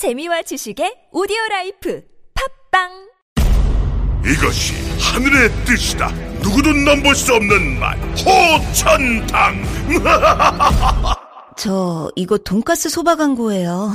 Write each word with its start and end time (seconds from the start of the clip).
재미와 0.00 0.40
지식의 0.40 1.10
오디오 1.12 1.36
라이프 1.50 2.02
팟빵 2.70 2.88
이것이 4.24 4.72
하늘의 4.98 5.50
뜻이다. 5.66 6.10
누구도 6.42 6.72
넘볼 6.72 7.14
수 7.14 7.34
없는 7.34 7.78
맛. 7.78 7.98
호천당. 8.24 9.62
저 11.58 12.10
이거 12.16 12.38
돈가스 12.38 12.88
소바 12.88 13.16
광고예요. 13.16 13.92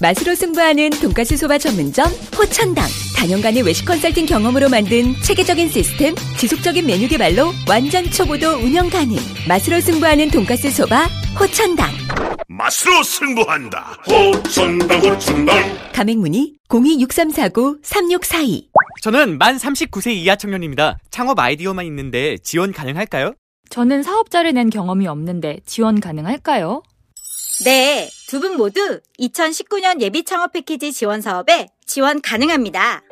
맛으로 0.00 0.36
승부하는 0.36 0.90
돈가스 0.90 1.36
소바 1.36 1.58
전문점 1.58 2.06
호천당 2.38 2.86
다년간의 3.16 3.62
외식 3.62 3.84
컨설팅 3.84 4.26
경험으로 4.26 4.68
만든 4.68 5.12
체계적인 5.24 5.70
시스템 5.70 6.14
지속적인 6.38 6.86
메뉴 6.86 7.08
개발로 7.08 7.52
완전 7.68 8.08
초보도 8.08 8.58
운영 8.58 8.88
가능 8.88 9.16
맛으로 9.48 9.80
승부하는 9.80 10.30
돈가스 10.30 10.70
소바 10.70 11.08
호천당 11.38 11.90
맛으로 12.48 13.02
승부한다. 13.02 13.96
호천당 14.06 15.00
호천당. 15.00 15.56
가맹문의 15.94 16.54
0263493642 16.68 18.66
저는 19.02 19.38
만 19.38 19.56
39세 19.56 20.12
이하 20.12 20.36
청년입니다. 20.36 20.98
창업 21.10 21.38
아이디어만 21.38 21.86
있는데 21.86 22.36
지원 22.42 22.72
가능할까요? 22.72 23.34
저는 23.70 24.02
사업자를 24.02 24.52
낸 24.52 24.68
경험이 24.70 25.06
없는데 25.08 25.60
지원 25.66 26.00
가능할까요? 26.00 26.82
네, 27.64 28.08
두 28.28 28.40
분 28.40 28.56
모두 28.56 29.00
2019년 29.20 30.00
예비 30.00 30.24
창업 30.24 30.52
패키지 30.52 30.92
지원 30.92 31.20
사업에 31.20 31.68
지원 31.86 32.20
가능합니다. 32.20 33.02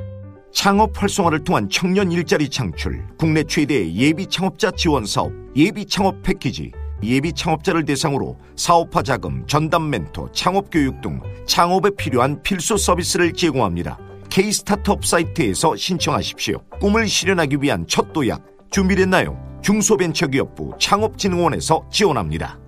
창업 0.53 1.01
활성화를 1.01 1.45
통한 1.45 1.69
청년 1.71 2.11
일자리 2.13 2.49
창출, 2.51 3.05
국내 3.19 3.45
최대의 3.45 3.95
예비 3.97 4.27
창업자 4.27 4.71
지원 4.73 5.07
사업, 5.07 5.31
예비 5.57 5.87
창업 5.87 6.21
패키지, 6.23 6.73
예비 7.03 7.33
창업자를 7.33 7.85
대상으로 7.85 8.37
사업화 8.57 9.03
자금, 9.03 9.47
전담 9.47 9.91
멘토, 9.91 10.31
창업 10.33 10.71
교육 10.71 11.01
등 11.01 11.21
창업에 11.47 11.91
필요한 11.97 12.43
필수 12.43 12.77
서비스를 12.77 13.33
제공합니다. 13.33 13.99
K-스타트업 14.29 15.05
사이트에서 15.05 15.75
신청하십시오. 15.77 16.59
꿈을 16.81 17.09
실현하기 17.09 17.59
위한 17.61 17.85
첫 17.89 18.13
도약, 18.13 18.43
준비됐나요? 18.71 19.37
중소벤처기업부 19.63 20.75
창업진흥원에서 20.79 21.85
지원합니다. 21.91 22.59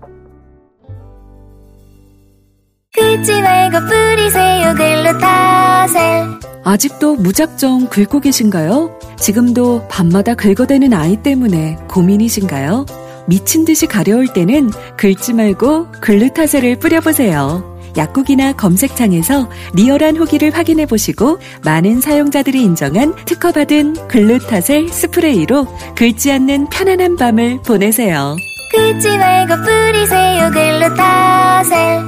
긁지 2.94 3.40
말고 3.40 3.78
뿌리세요 3.86 4.74
글루타셀 4.74 6.52
아직도 6.64 7.16
무작정 7.16 7.88
긁고 7.88 8.20
계신가요? 8.20 8.98
지금도 9.18 9.88
밤마다 9.88 10.34
긁어대는 10.34 10.92
아이 10.92 11.16
때문에 11.22 11.76
고민이신가요? 11.88 12.84
미친 13.26 13.64
듯이 13.64 13.86
가려울 13.86 14.32
때는 14.32 14.70
긁지 14.96 15.34
말고 15.34 15.92
글루타셀을 16.00 16.78
뿌려보세요. 16.78 17.72
약국이나 17.96 18.52
검색창에서 18.54 19.48
리얼한 19.74 20.16
후기를 20.16 20.50
확인해 20.56 20.86
보시고 20.86 21.38
많은 21.64 22.00
사용자들이 22.00 22.62
인정한 22.62 23.14
특허받은 23.26 24.08
글루타셀 24.08 24.88
스프레이로 24.88 25.66
긁지 25.96 26.32
않는 26.32 26.68
편안한 26.70 27.16
밤을 27.16 27.60
보내세요. 27.62 28.36
긁지 28.72 29.18
말고 29.18 29.56
뿌리세요 29.62 30.50
글루타셀 30.50 32.00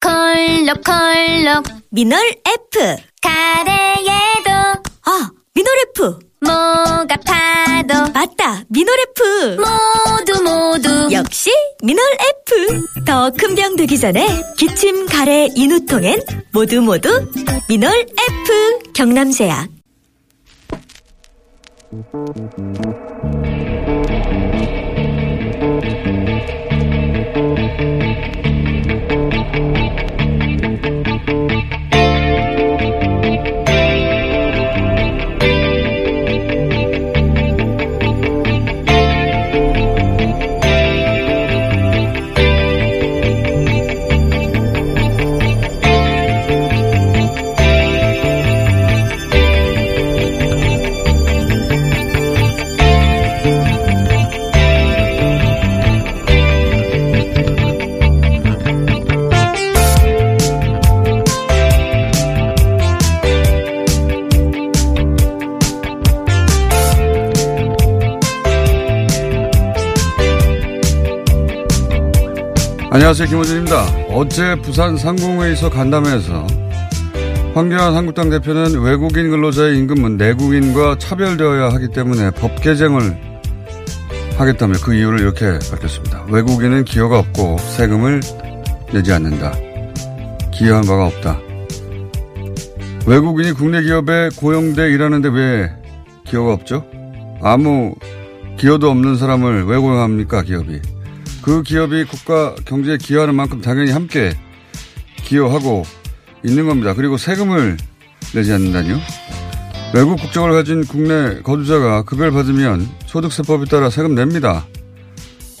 콜록콜록 0.00 1.64
미널 1.90 2.18
F. 2.46 2.96
가래에도 3.20 4.50
아, 5.04 5.30
미널 5.54 5.72
F. 5.94 6.27
목 6.40 6.50
아파도 6.52 8.12
맞다. 8.12 8.62
미널 8.68 8.94
F. 9.00 9.56
모두 9.56 10.42
모두 10.42 11.08
역시 11.12 11.50
미널 11.82 12.04
F. 12.46 13.04
더 13.04 13.30
큰 13.30 13.54
병 13.54 13.76
되기 13.76 13.98
전에 13.98 14.26
기침, 14.56 15.06
가래, 15.06 15.48
인후통엔 15.54 16.20
모두 16.52 16.80
모두 16.80 17.08
미널 17.68 17.92
F. 18.00 18.92
경남제약. 18.94 19.68
안녕하세요. 72.98 73.28
김호준입니다. 73.28 74.08
어제 74.08 74.56
부산 74.56 74.96
상공회의소 74.96 75.70
간담회에서 75.70 76.44
황교안 77.54 77.94
한국당 77.94 78.28
대표는 78.28 78.80
외국인 78.80 79.30
근로자의 79.30 79.78
임금은 79.78 80.16
내국인과 80.16 80.98
차별되어야 80.98 81.68
하기 81.74 81.90
때문에 81.92 82.32
법 82.32 82.60
개정을 82.60 83.16
하겠다며 84.36 84.74
그 84.82 84.94
이유를 84.94 85.20
이렇게 85.20 85.46
밝혔습니다. 85.70 86.24
외국인은 86.28 86.84
기여가 86.84 87.20
없고 87.20 87.58
세금을 87.58 88.20
내지 88.92 89.12
않는다. 89.12 89.52
기여한 90.52 90.84
바가 90.84 91.06
없다. 91.06 91.38
외국인이 93.06 93.52
국내 93.52 93.80
기업에 93.80 94.30
고용돼 94.36 94.90
일하는데 94.90 95.28
왜 95.28 95.70
기여가 96.24 96.52
없죠? 96.52 96.84
아무 97.42 97.94
기여도 98.56 98.90
없는 98.90 99.16
사람을 99.16 99.66
왜 99.66 99.78
고용합니까, 99.78 100.42
기업이? 100.42 100.80
그 101.48 101.62
기업이 101.62 102.04
국가 102.04 102.54
경제에 102.66 102.98
기여하는 102.98 103.34
만큼 103.34 103.62
당연히 103.62 103.90
함께 103.90 104.36
기여하고 105.24 105.82
있는 106.44 106.66
겁니다. 106.66 106.92
그리고 106.92 107.16
세금을 107.16 107.78
내지 108.34 108.52
않는다뇨? 108.52 108.98
외국 109.94 110.20
국적을 110.20 110.52
가진 110.52 110.84
국내 110.84 111.40
거주자가 111.40 112.02
급여를 112.02 112.32
받으면 112.32 112.86
소득세법에 113.06 113.64
따라 113.64 113.88
세금 113.88 114.14
냅니다. 114.14 114.66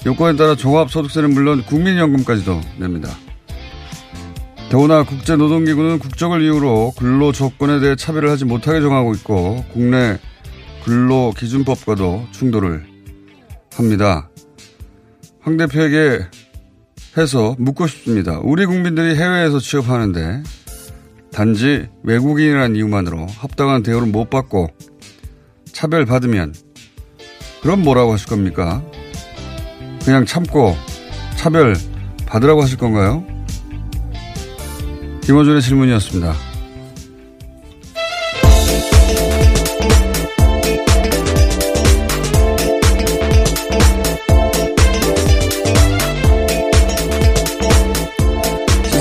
요건에 0.04 0.36
따라 0.36 0.54
종합소득세는 0.56 1.32
물론 1.32 1.64
국민연금까지도 1.64 2.60
냅니다. 2.76 3.08
더구나 4.68 5.04
국제노동기구는 5.04 6.00
국적을 6.00 6.42
이유로 6.42 6.92
근로 6.98 7.32
조건에 7.32 7.80
대해 7.80 7.96
차별을 7.96 8.28
하지 8.28 8.44
못하게 8.44 8.82
정하고 8.82 9.14
있고 9.14 9.64
국내 9.72 10.18
근로 10.84 11.32
기준법과도 11.34 12.26
충돌을 12.32 12.84
합니다. 13.74 14.28
황 15.48 15.56
대표에게 15.56 16.26
해서 17.16 17.56
묻고 17.58 17.86
싶습니다. 17.86 18.38
우리 18.42 18.66
국민들이 18.66 19.14
해외에서 19.16 19.58
취업하는데 19.58 20.42
단지 21.32 21.88
외국인이라는 22.02 22.76
이유만으로 22.76 23.26
합당한 23.26 23.82
대우를 23.82 24.08
못 24.08 24.28
받고 24.28 24.68
차별받으면 25.72 26.54
그럼 27.62 27.80
뭐라고 27.82 28.12
하실 28.12 28.28
겁니까? 28.28 28.84
그냥 30.04 30.26
참고 30.26 30.76
차별 31.36 31.74
받으라고 32.26 32.60
하실 32.60 32.76
건가요? 32.76 33.24
김호준의 35.22 35.62
질문이었습니다. 35.62 36.47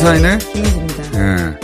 사인의 0.07 0.39
김혜지입니다. 0.39 1.03
예. 1.15 1.59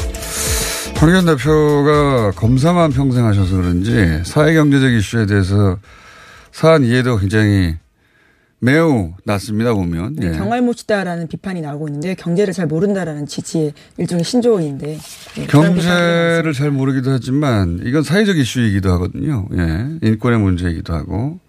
황교안 0.96 1.26
대표가 1.26 2.32
검사만 2.32 2.92
평생 2.92 3.26
하셔서 3.26 3.56
그런지 3.56 4.22
사회경제적 4.26 4.92
이슈에 4.92 5.26
대해서 5.28 5.78
사안 6.52 6.84
이해도 6.84 7.16
굉장히 7.20 7.78
매우 8.60 9.14
낮습니다 9.24 9.74
보면. 9.74 10.18
네, 10.18 10.28
예. 10.28 10.32
경알못이다라는 10.38 11.30
비판이 11.30 11.62
나오고 11.62 11.88
있는데 11.88 12.16
경제를 12.16 12.54
잘 12.54 12.68
모른다라는 12.68 13.28
취지의 13.28 13.72
일종의 13.98 14.26
신조어인데 14.26 15.00
비판이 15.36 15.48
경제를 15.48 16.52
잘 16.52 16.70
모르기도 16.70 17.12
하지만 17.12 17.80
이건 17.86 18.04
사회적 18.04 18.38
이슈이기도 18.38 18.92
하거든요. 18.92 19.48
예. 19.56 19.88
인권의 20.02 20.40
문제이기도 20.40 20.94
하고. 20.94 21.40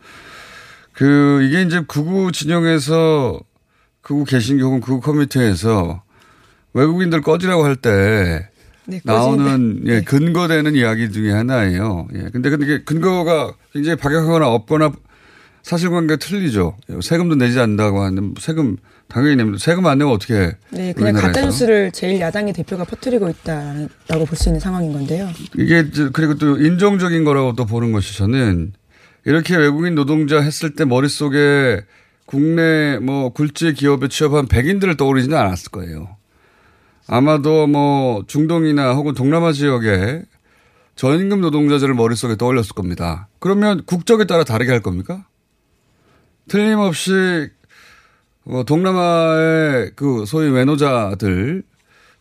그, 0.93 1.43
이게 1.43 1.62
이제 1.62 1.82
극우 1.88 2.31
진영에서 2.31 3.40
극우 4.00 4.23
개신교 4.26 4.64
혹은 4.64 4.81
극우 4.81 5.00
커뮤니티에서 5.00 6.03
외국인들 6.75 7.23
꺼지라고 7.23 7.65
할때 7.65 8.49
네, 8.87 9.00
나오는 9.05 9.82
예, 9.87 10.03
근거되는 10.03 10.75
이야기 10.75 11.11
중에 11.11 11.32
하나예요. 11.32 12.06
예. 12.15 12.29
근데 12.32 12.50
근데 12.50 12.82
근거가 12.85 13.55
굉장히 13.73 13.97
박약하거나 13.97 14.47
없거나 14.49 14.93
사실관계가 15.62 16.19
틀리죠. 16.19 16.76
세금도 17.00 17.37
내지 17.37 17.59
않는다고 17.59 18.03
하는 18.03 18.35
세금 18.38 18.76
당연히 19.09 19.37
냅니다. 19.37 19.59
세금 19.59 19.87
안 19.87 19.97
내면 19.97 20.12
어떻게 20.12 20.35
해? 20.35 20.53
네, 20.71 20.93
그냥 20.93 21.15
가짜 21.15 21.41
뉴스를 21.47 21.93
제일 21.93 22.21
야당의 22.21 22.53
대표가 22.53 22.85
퍼뜨리고 22.85 23.31
있다라고 23.31 24.26
볼 24.26 24.37
수 24.37 24.50
있는 24.50 24.61
상황인 24.61 24.93
건데요. 24.93 25.31
이게 25.56 25.88
그리고 26.12 26.35
또 26.35 26.59
인종적인 26.59 27.25
거라고 27.25 27.55
또 27.55 27.65
보는 27.65 27.93
것이 27.93 28.19
저는 28.19 28.75
이렇게 29.25 29.56
외국인 29.56 29.94
노동자 29.94 30.43
했을 30.43 30.75
때 30.75 30.85
머릿속에 30.85 31.81
국내 32.26 32.99
뭐 32.99 33.31
굴지 33.31 33.73
기업에 33.73 34.09
취업한 34.09 34.47
백인들을 34.47 34.99
떠오르지는 34.99 35.35
않았을 35.38 35.71
거예요. 35.71 36.17
아마도 37.06 37.66
뭐 37.66 38.24
중동이나 38.26 38.94
혹은 38.94 39.14
동남아 39.14 39.52
지역에 39.52 40.22
저임금 40.96 41.40
노동자들을 41.40 41.94
머릿속에 41.94 42.36
떠올렸을 42.36 42.70
겁니다. 42.74 43.28
그러면 43.40 43.82
국적에 43.84 44.24
따라 44.26 44.44
다르게 44.44 44.70
할 44.70 44.80
겁니까? 44.80 45.26
틀림없이 46.48 47.50
어, 48.46 48.62
동남아의 48.64 49.92
그 49.96 50.24
소위 50.26 50.50
외노자들 50.50 51.62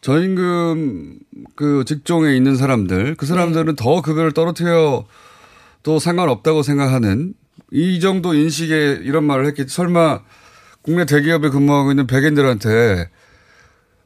저임금 0.01 1.19
그 1.55 1.83
직종에 1.85 2.35
있는 2.35 2.55
사람들 2.55 3.15
그 3.15 3.25
사람들은 3.25 3.75
더 3.75 4.01
급여를 4.01 4.31
떨어뜨려 4.31 5.05
도 5.83 5.99
상관없다고 5.99 6.63
생각하는 6.63 7.33
이 7.71 7.99
정도 7.99 8.33
인식에 8.33 9.01
이런 9.03 9.25
말을 9.25 9.45
했겠지. 9.47 9.73
설마 9.75 10.21
국내 10.81 11.05
대기업에 11.05 11.49
근무하고 11.49 11.91
있는 11.91 12.07
백인들한테 12.07 13.09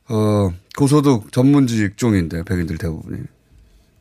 어 0.09 0.53
고소득 0.77 1.31
전문 1.31 1.67
직종인데 1.67 2.43
백인들 2.43 2.77
대부분이 2.77 3.19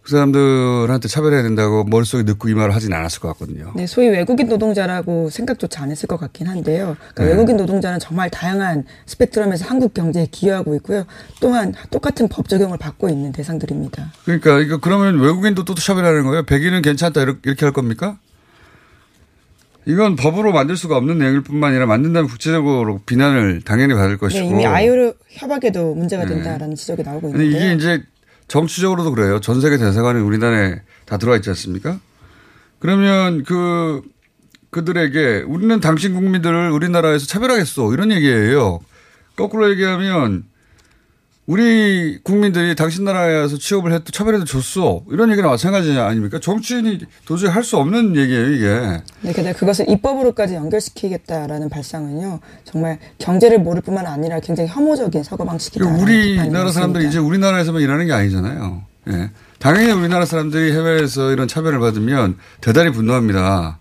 그 0.07 0.13
사람들한테 0.13 1.09
차별해야 1.09 1.43
된다고 1.43 1.83
머릿속에 1.83 2.23
넣고 2.23 2.49
이 2.49 2.55
말을 2.55 2.73
하진 2.73 2.93
않았을 2.93 3.19
것 3.19 3.27
같거든요. 3.33 3.73
네, 3.75 3.89
소위 3.89 4.07
외국인 4.09 4.47
노동자라고 4.47 5.31
생각조차 5.31 5.83
안 5.83 5.91
했을 5.91 6.07
것 6.07 6.17
같긴 6.17 6.47
한데요. 6.47 6.97
그러니까 6.97 7.25
네. 7.25 7.31
외국인 7.31 7.57
노동자는 7.57 7.99
정말 7.99 8.31
다양한 8.31 8.85
스펙트럼에서 9.07 9.65
한국 9.65 9.95
경제에 9.95 10.29
기여하고 10.31 10.77
있고요. 10.77 11.07
또한 11.41 11.75
똑같은 11.91 12.29
법 12.29 12.49
적용을 12.49 12.79
받고 12.79 13.09
있는 13.09 13.33
대상들입니다. 13.33 14.13
그러니까 14.25 14.61
이거 14.61 14.79
그러면 14.79 15.19
외국인도 15.19 15.65
또 15.65 15.75
차별하는 15.75 16.23
거예요? 16.23 16.45
백인은 16.45 16.83
괜찮다 16.83 17.23
이렇게 17.23 17.65
할 17.65 17.73
겁니까? 17.73 18.17
이건 19.87 20.17
법으로 20.17 20.53
만들 20.53 20.77
수가 20.77 20.97
없는 20.97 21.19
내용일 21.19 21.43
뿐만 21.43 21.71
아니라 21.71 21.87
만든다면 21.87 22.29
국제적으로 22.29 23.01
비난을 23.07 23.63
당연히 23.65 23.95
받을 23.95 24.19
것이고. 24.19 24.45
네, 24.45 24.51
이미 24.51 24.67
아이오르 24.67 25.15
협약에도 25.29 25.95
문제가 25.95 26.27
된다라는 26.27 26.71
네. 26.71 26.77
지적이 26.77 27.05
나오고 27.05 27.29
있는데 27.29 27.47
이게 27.47 27.73
이제 27.75 28.03
정치적으로도 28.49 29.13
그래요. 29.13 29.41
전 29.41 29.61
세계 29.61 29.79
대사관이 29.79 30.21
우리나라에 30.21 30.81
다 31.05 31.19
들어와 31.19 31.37
있지 31.37 31.51
않습니까? 31.51 32.01
그러면 32.81 33.45
그, 33.45 34.03
그들에게 34.71 35.45
우리는 35.47 35.79
당신 35.79 36.15
국민들을 36.15 36.71
우리나라에서 36.73 37.27
차별하겠어. 37.27 37.93
이런 37.93 38.11
얘기예요. 38.11 38.81
거꾸로 39.37 39.71
얘기하면 39.71 40.45
우리 41.47 42.19
국민들이 42.25 42.75
당신 42.75 43.05
나라에서 43.05 43.57
취업을 43.57 43.93
해도 43.93 44.11
차별해도 44.11 44.45
줬어. 44.45 45.03
이런 45.11 45.31
얘기랑 45.31 45.51
마찬가지 45.51 45.97
아닙니까? 45.97 46.41
정치인이 46.41 47.01
도저히 47.25 47.51
할 47.51 47.63
수 47.63 47.77
없는 47.79 48.17
얘기예요, 48.17 48.51
이게. 48.53 49.03
네, 49.21 49.33
근데 49.33 49.53
그것을 49.53 49.89
입법으로까지 49.89 50.55
연결시키겠다라는 50.55 51.69
발상은요, 51.69 52.41
정말 52.65 52.99
경제를 53.19 53.59
모를 53.59 53.81
뿐만 53.83 54.07
아니라 54.07 54.41
굉장히 54.41 54.69
혐오적인 54.71 55.23
사고방식이다. 55.23 55.85
그러니까 55.85 56.03
우리나라 56.43 56.71
사람들이 56.71 57.09
이제 57.09 57.19
우리나라에서만 57.19 57.81
일하는 57.83 58.07
게 58.07 58.13
아니잖아요. 58.13 58.83
예. 59.09 59.31
당연히 59.59 59.93
우리나라 59.93 60.25
사람들이 60.25 60.73
해외에서 60.73 61.31
이런 61.33 61.49
차별을 61.49 61.79
받으면 61.79 62.39
대단히 62.61 62.91
분노합니다. 62.91 63.79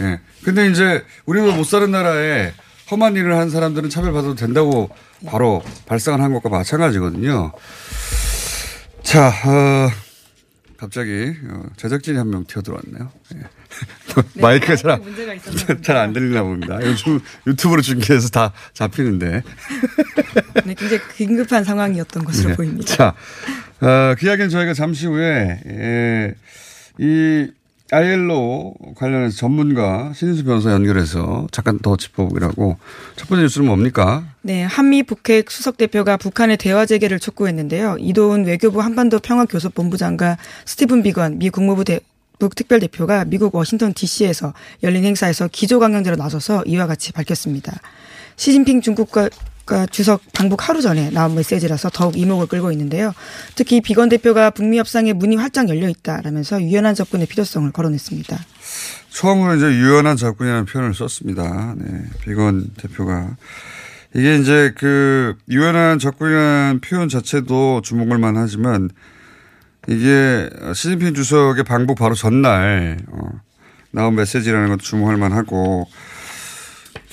예. 0.00 0.20
근데 0.44 0.68
이제 0.68 1.02
우리도 1.26 1.54
못 1.54 1.64
사는 1.64 1.90
나라에 1.90 2.52
험한 2.90 3.16
일을 3.16 3.36
한 3.36 3.50
사람들은 3.50 3.90
차별받아도 3.90 4.34
된다고 4.34 4.90
바로 5.26 5.62
발상을 5.86 6.20
한 6.20 6.32
것과 6.34 6.48
마찬가지거든요. 6.50 7.52
자, 9.02 9.28
어, 9.28 9.90
갑자기 10.76 11.34
어, 11.48 11.62
제작진이 11.76 12.18
한 12.18 12.28
명 12.28 12.44
튀어들어왔네요. 12.46 13.10
예. 13.36 13.38
네, 13.38 13.44
마이크가 14.40 14.76
잘안 15.82 16.12
들리나 16.12 16.42
봅니다. 16.42 16.78
요즘 16.82 17.20
유튜브로 17.46 17.80
중계해서 17.82 18.28
다 18.28 18.52
잡히는데. 18.74 19.42
네, 20.64 20.74
굉장히 20.74 21.00
긴급한 21.16 21.64
상황이었던 21.64 22.24
것으로 22.24 22.50
네. 22.50 22.56
보입니다. 22.56 22.94
자, 22.96 23.14
어, 23.80 24.14
그 24.18 24.26
이야기는 24.26 24.50
저희가 24.50 24.74
잠시 24.74 25.06
후에 25.06 25.60
예, 25.66 26.34
이 26.98 27.50
아이엘로 27.94 28.74
관련해서 28.96 29.36
전문가 29.36 30.12
신인수 30.14 30.44
변호사 30.44 30.72
연결해서 30.72 31.46
잠깐 31.52 31.78
더 31.78 31.96
짚어보기라고 31.96 32.76
첫 33.14 33.28
번째 33.28 33.42
뉴스는 33.42 33.68
뭡니까? 33.68 34.24
네, 34.42 34.64
한미 34.64 35.04
북핵 35.04 35.50
수석 35.50 35.76
대표가 35.76 36.16
북한의 36.16 36.56
대화 36.56 36.86
재개를 36.86 37.20
촉구했는데요. 37.20 37.96
이도훈 38.00 38.46
외교부 38.46 38.82
한반도 38.82 39.20
평화교섭본부장과 39.20 40.38
스티븐 40.64 41.04
비건 41.04 41.38
미 41.38 41.50
국무부 41.50 41.84
대, 41.84 42.00
북 42.40 42.56
특별대표가 42.56 43.26
미국 43.26 43.54
워싱턴 43.54 43.94
DC에서 43.94 44.54
열린 44.82 45.04
행사에서 45.04 45.48
기조강령제로 45.48 46.16
나서서 46.16 46.64
이와 46.66 46.88
같이 46.88 47.12
밝혔습니다. 47.12 47.72
시진핑 48.36 48.80
중국과 48.80 49.28
그러니까 49.64 49.86
주석 49.90 50.20
방북 50.32 50.68
하루 50.68 50.82
전에 50.82 51.10
나온 51.10 51.34
메시지라서 51.34 51.90
더욱 51.90 52.18
이목을 52.18 52.46
끌고 52.46 52.70
있는데요. 52.72 53.12
특히 53.54 53.80
비건 53.80 54.08
대표가 54.08 54.50
북미 54.50 54.78
협상에 54.78 55.12
문이 55.12 55.36
활짝 55.36 55.68
열려 55.68 55.88
있다라면서 55.88 56.62
유연한 56.62 56.94
접근의 56.94 57.26
필요성을 57.26 57.70
거론했습니다. 57.72 58.38
처음으로 59.10 59.56
이제 59.56 59.66
유연한 59.66 60.16
접근이라는 60.16 60.66
표현을 60.66 60.94
썼습니다. 60.94 61.74
네, 61.78 62.02
비건 62.22 62.70
대표가 62.76 63.36
이게 64.14 64.36
이제 64.36 64.72
그 64.76 65.36
유연한 65.48 65.98
접근이라는 65.98 66.80
표현 66.80 67.08
자체도 67.08 67.82
주목할 67.82 68.18
만하지만 68.18 68.90
이게 69.88 70.48
시진핑 70.74 71.14
주석의 71.14 71.64
방북 71.64 71.98
바로 71.98 72.14
전날 72.14 72.98
어, 73.08 73.28
나온 73.90 74.14
메시지라는 74.14 74.68
것도 74.68 74.78
주목할 74.78 75.16
만하고 75.16 75.86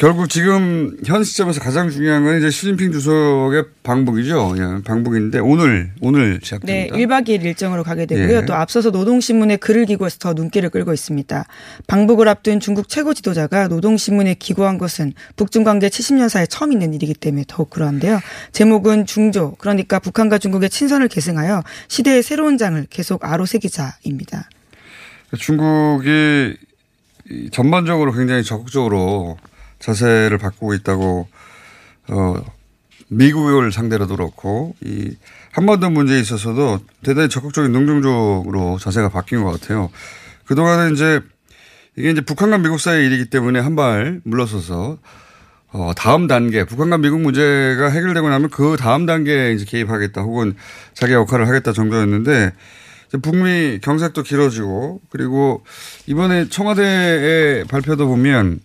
결국 0.01 0.31
지금 0.31 0.97
현 1.05 1.23
시점에서 1.23 1.61
가장 1.61 1.91
중요한 1.91 2.23
건 2.23 2.39
이제 2.39 2.49
시진핑 2.49 2.91
주석의 2.91 3.65
방북이죠. 3.83 4.55
예, 4.57 4.83
방북인데 4.83 5.37
오늘 5.37 5.91
오늘 6.01 6.39
시작됩니다. 6.41 6.97
네, 6.97 7.05
1박 7.05 7.27
2일 7.27 7.43
일정으로 7.43 7.83
가게 7.83 8.07
되고요. 8.07 8.37
예. 8.37 8.45
또 8.47 8.55
앞서서 8.55 8.89
노동신문에 8.89 9.57
글을 9.57 9.85
기고해서 9.85 10.17
더 10.17 10.33
눈길을 10.33 10.71
끌고 10.71 10.91
있습니다. 10.91 11.45
방북을 11.85 12.27
앞둔 12.27 12.59
중국 12.59 12.89
최고 12.89 13.13
지도자가 13.13 13.67
노동신문에 13.67 14.33
기고한 14.39 14.79
것은 14.79 15.13
북중 15.35 15.63
관계 15.63 15.87
70년 15.87 16.29
사에 16.29 16.47
처음 16.47 16.71
있는 16.71 16.95
일이기 16.95 17.13
때문에 17.13 17.43
더욱 17.47 17.69
그러한데요. 17.69 18.21
제목은 18.53 19.05
중조, 19.05 19.57
그러니까 19.59 19.99
북한과 19.99 20.39
중국의 20.39 20.71
친선을 20.71 21.09
계승하여 21.09 21.61
시대의 21.89 22.23
새로운 22.23 22.57
장을 22.57 22.83
계속 22.89 23.23
아로새기자입니다. 23.23 24.49
중국이 25.37 26.57
전반적으로 27.51 28.13
굉장히 28.13 28.43
적극적으로 28.43 29.37
자세를 29.81 30.37
바꾸고 30.37 30.73
있다고 30.75 31.27
어 32.09 32.35
미국을 33.09 33.71
상대로도 33.71 34.15
그렇고 34.15 34.73
이 34.81 35.15
한반도 35.51 35.89
문제에 35.89 36.19
있어서도 36.19 36.79
대단히 37.03 37.27
적극적인 37.29 37.71
능동적으로 37.71 38.77
자세가 38.79 39.09
바뀐 39.09 39.43
것 39.43 39.51
같아요. 39.51 39.89
그동안은 40.45 40.93
이제 40.93 41.21
이게 41.97 42.11
이제 42.11 42.21
북한과 42.21 42.59
미국 42.59 42.79
사이의 42.79 43.05
일이기 43.07 43.29
때문에 43.29 43.59
한 43.59 43.75
발 43.75 44.21
물러서서 44.23 44.97
어, 45.73 45.91
다음 45.95 46.27
단계, 46.27 46.65
북한과 46.65 46.97
미국 46.97 47.21
문제가 47.21 47.89
해결되고 47.89 48.27
나면 48.29 48.49
그 48.49 48.75
다음 48.77 49.05
단계에 49.05 49.53
이제 49.53 49.63
개입하겠다 49.65 50.21
혹은 50.21 50.55
자기 50.93 51.13
역할을 51.13 51.47
하겠다 51.47 51.71
정도였는데 51.71 52.51
북미 53.21 53.79
경색도 53.81 54.23
길어지고 54.23 55.01
그리고 55.09 55.63
이번에 56.07 56.47
청와대의 56.49 57.65
발표도 57.65 58.07
보면 58.07 58.59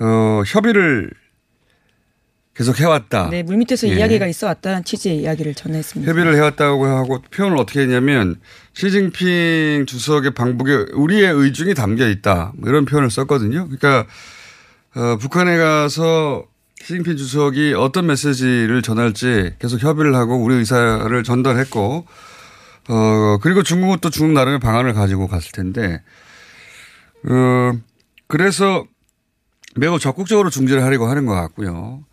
어, 0.00 0.42
협의를 0.46 1.10
계속 2.54 2.78
해왔다. 2.78 3.30
네, 3.30 3.42
물밑에서 3.42 3.88
예. 3.88 3.94
이야기가 3.94 4.26
있어 4.28 4.46
왔다는 4.46 4.84
취지의 4.84 5.18
이야기를 5.18 5.54
전했습니다. 5.54 6.10
협의를 6.10 6.36
해왔다고 6.36 6.86
하고 6.86 7.20
표현을 7.32 7.58
어떻게 7.58 7.80
했냐면 7.80 8.36
시진핑 8.74 9.86
주석의 9.86 10.34
방북에 10.34 10.92
우리의 10.92 11.32
의중이 11.32 11.74
담겨 11.74 12.08
있다. 12.08 12.52
뭐 12.56 12.68
이런 12.68 12.84
표현을 12.84 13.10
썼거든요. 13.10 13.68
그러니까 13.68 14.06
어, 14.94 15.16
북한에 15.16 15.56
가서 15.56 16.46
시진핑 16.80 17.16
주석이 17.16 17.74
어떤 17.76 18.06
메시지를 18.06 18.82
전할지 18.82 19.54
계속 19.58 19.82
협의를 19.82 20.14
하고 20.14 20.36
우리 20.36 20.54
의사를 20.54 21.24
전달했고 21.24 22.06
어, 22.88 23.38
그리고 23.42 23.64
중국은 23.64 23.98
또 24.00 24.10
중국 24.10 24.34
나름의 24.34 24.60
방안을 24.60 24.92
가지고 24.92 25.26
갔을 25.26 25.50
텐데 25.50 26.02
어, 27.28 27.72
그래서 28.28 28.84
매우 29.74 29.98
적극적으로 29.98 30.50
중재를 30.50 30.82
하려고 30.82 31.06
하는 31.06 31.26
것 31.26 31.34
같고요. 31.34 32.04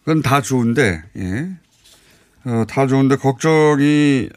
그건 0.00 0.22
다 0.22 0.40
좋은데, 0.40 1.02
예. 1.16 1.50
어, 2.44 2.64
다 2.66 2.86
좋은데 2.86 3.16
걱정이 3.16 4.28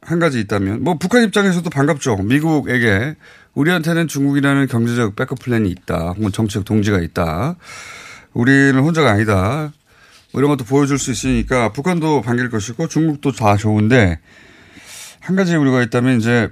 한 0.00 0.18
가지 0.18 0.40
있다면 0.40 0.82
뭐 0.82 0.96
북한 0.96 1.22
입장에서도 1.24 1.68
반갑죠. 1.68 2.16
미국에게 2.16 3.16
우리한테는 3.54 4.08
중국이라는 4.08 4.66
경제적 4.68 5.16
백업 5.16 5.38
플랜이 5.40 5.68
있다. 5.70 6.10
혹은 6.10 6.32
정치적 6.32 6.64
동지가 6.64 7.00
있다. 7.00 7.56
우리는 8.32 8.78
혼자가 8.78 9.10
아니다. 9.10 9.72
뭐 10.32 10.40
이런 10.40 10.48
것도 10.50 10.64
보여줄 10.64 10.98
수 10.98 11.10
있으니까 11.10 11.72
북한도 11.72 12.22
반길 12.22 12.50
것이고 12.50 12.88
중국도 12.88 13.32
다 13.32 13.56
좋은데 13.56 14.20
한 15.20 15.36
가지 15.36 15.56
우려가 15.56 15.82
있다면 15.82 16.20
이제 16.20 16.48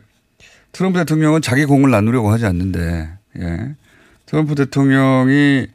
트럼프 0.72 0.98
대통령은 0.98 1.40
자기 1.40 1.64
공을 1.64 1.90
나누려고 1.90 2.30
하지 2.30 2.44
않는데 2.44 3.10
예. 3.38 3.74
트럼프 4.26 4.54
대통령이 4.54 5.66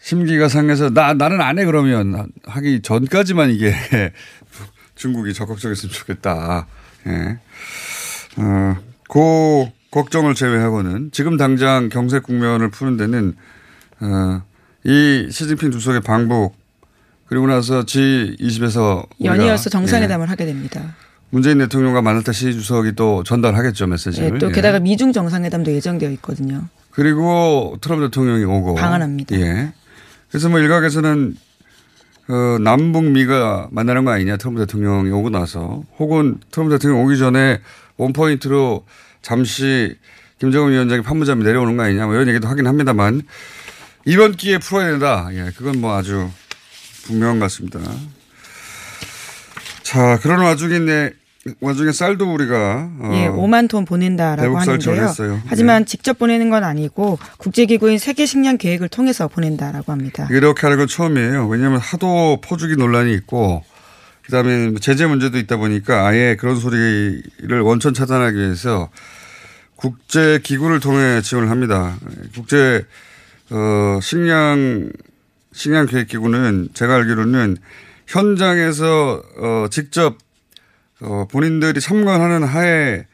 심기가 0.00 0.48
상해서 0.48 0.90
나 0.90 1.12
나는 1.14 1.40
안 1.40 1.58
해 1.58 1.64
그러면 1.64 2.28
하기 2.44 2.82
전까지만 2.82 3.50
이게 3.50 3.74
중국이 4.94 5.32
적극적이었으면 5.34 5.92
좋겠다. 5.92 6.66
예. 7.06 7.38
어, 8.40 8.76
그 9.08 9.70
걱정을 9.90 10.34
제외하고는 10.34 11.10
지금 11.12 11.36
당장 11.36 11.88
경제 11.88 12.18
국면을 12.20 12.70
푸는 12.70 12.96
데는 12.96 13.34
어, 14.00 14.42
이 14.84 15.28
시진핑 15.30 15.70
주석의 15.70 16.02
방북 16.02 16.54
그리고 17.26 17.46
나서 17.46 17.82
G20에서 17.84 19.06
연이어서 19.24 19.70
정상회담을 19.70 20.26
예. 20.26 20.30
하게 20.30 20.46
됩니다. 20.46 20.94
문재인 21.30 21.58
대통령과 21.58 22.22
때시 22.22 22.52
주석이 22.52 22.92
또 22.92 23.22
전달하겠죠 23.22 23.86
메시지를. 23.86 24.34
예, 24.34 24.38
또 24.38 24.48
게다가 24.48 24.76
예. 24.76 24.80
미중 24.80 25.12
정상회담도 25.12 25.72
예정되어 25.72 26.10
있거든요. 26.12 26.68
그리고 26.98 27.78
트럼프 27.80 28.06
대통령이 28.06 28.42
오고 28.42 28.74
방한합니다. 28.74 29.38
예. 29.38 29.72
그래서 30.30 30.48
뭐 30.48 30.58
일각에서는 30.58 31.36
어, 32.26 32.58
남북미가 32.58 33.68
만나는 33.70 34.04
거 34.04 34.10
아니냐 34.10 34.36
트럼프 34.36 34.58
대통령이 34.66 35.08
오고 35.12 35.30
나서 35.30 35.84
혹은 36.00 36.40
트럼프 36.50 36.76
대통령 36.76 37.04
오기 37.04 37.16
전에 37.16 37.60
원포인트로 37.98 38.84
잠시 39.22 39.96
김정은 40.40 40.72
위원장이 40.72 41.02
판무점이 41.02 41.44
내려오는 41.44 41.76
거 41.76 41.84
아니냐 41.84 42.06
뭐 42.06 42.16
이런 42.16 42.26
얘기도 42.26 42.48
하긴 42.48 42.66
합니다만 42.66 43.22
이번 44.04 44.32
기회에 44.32 44.58
풀어야 44.58 44.90
된다. 44.90 45.28
예, 45.34 45.52
그건 45.56 45.80
뭐 45.80 45.96
아주 45.96 46.28
분명한 47.04 47.38
것 47.38 47.44
같습니다. 47.44 47.78
자, 49.84 50.18
그런 50.18 50.40
와중에 50.40 50.80
내 50.80 51.12
와중에 51.60 51.92
쌀도 51.92 52.32
우리가 52.32 52.90
어 53.00 53.10
예, 53.14 53.28
5만 53.28 53.68
톤 53.68 53.84
보낸다라고 53.84 54.58
하는데요. 54.58 55.14
하지만 55.46 55.84
네. 55.84 55.86
직접 55.86 56.18
보내는 56.18 56.50
건 56.50 56.64
아니고 56.64 57.18
국제기구인 57.38 57.98
세계식량 57.98 58.58
계획을 58.58 58.88
통해서 58.88 59.28
보낸다라고 59.28 59.92
합니다. 59.92 60.28
이렇게 60.30 60.62
하는 60.62 60.78
건 60.78 60.86
처음이에요. 60.86 61.48
왜냐하면 61.48 61.80
하도 61.80 62.40
포주기 62.40 62.76
논란이 62.76 63.12
있고 63.14 63.64
그다음에 64.24 64.68
뭐 64.68 64.78
제재 64.78 65.06
문제도 65.06 65.38
있다 65.38 65.56
보니까 65.56 66.06
아예 66.06 66.36
그런 66.38 66.56
소리를 66.56 67.60
원천 67.60 67.94
차단하기 67.94 68.36
위해서 68.36 68.90
국제 69.76 70.38
기구를 70.42 70.80
통해 70.80 71.22
지원을 71.22 71.50
합니다. 71.50 71.96
국제 72.34 72.84
어, 73.50 73.98
식량 74.02 74.90
식량 75.52 75.86
계획 75.86 76.08
기구는 76.08 76.68
제가 76.74 76.96
알기로는 76.96 77.56
현장에서 78.06 79.22
어, 79.38 79.66
직접 79.70 80.18
어, 81.00 81.26
본인들이 81.30 81.80
참관하는 81.80 82.46
하에 82.46 83.06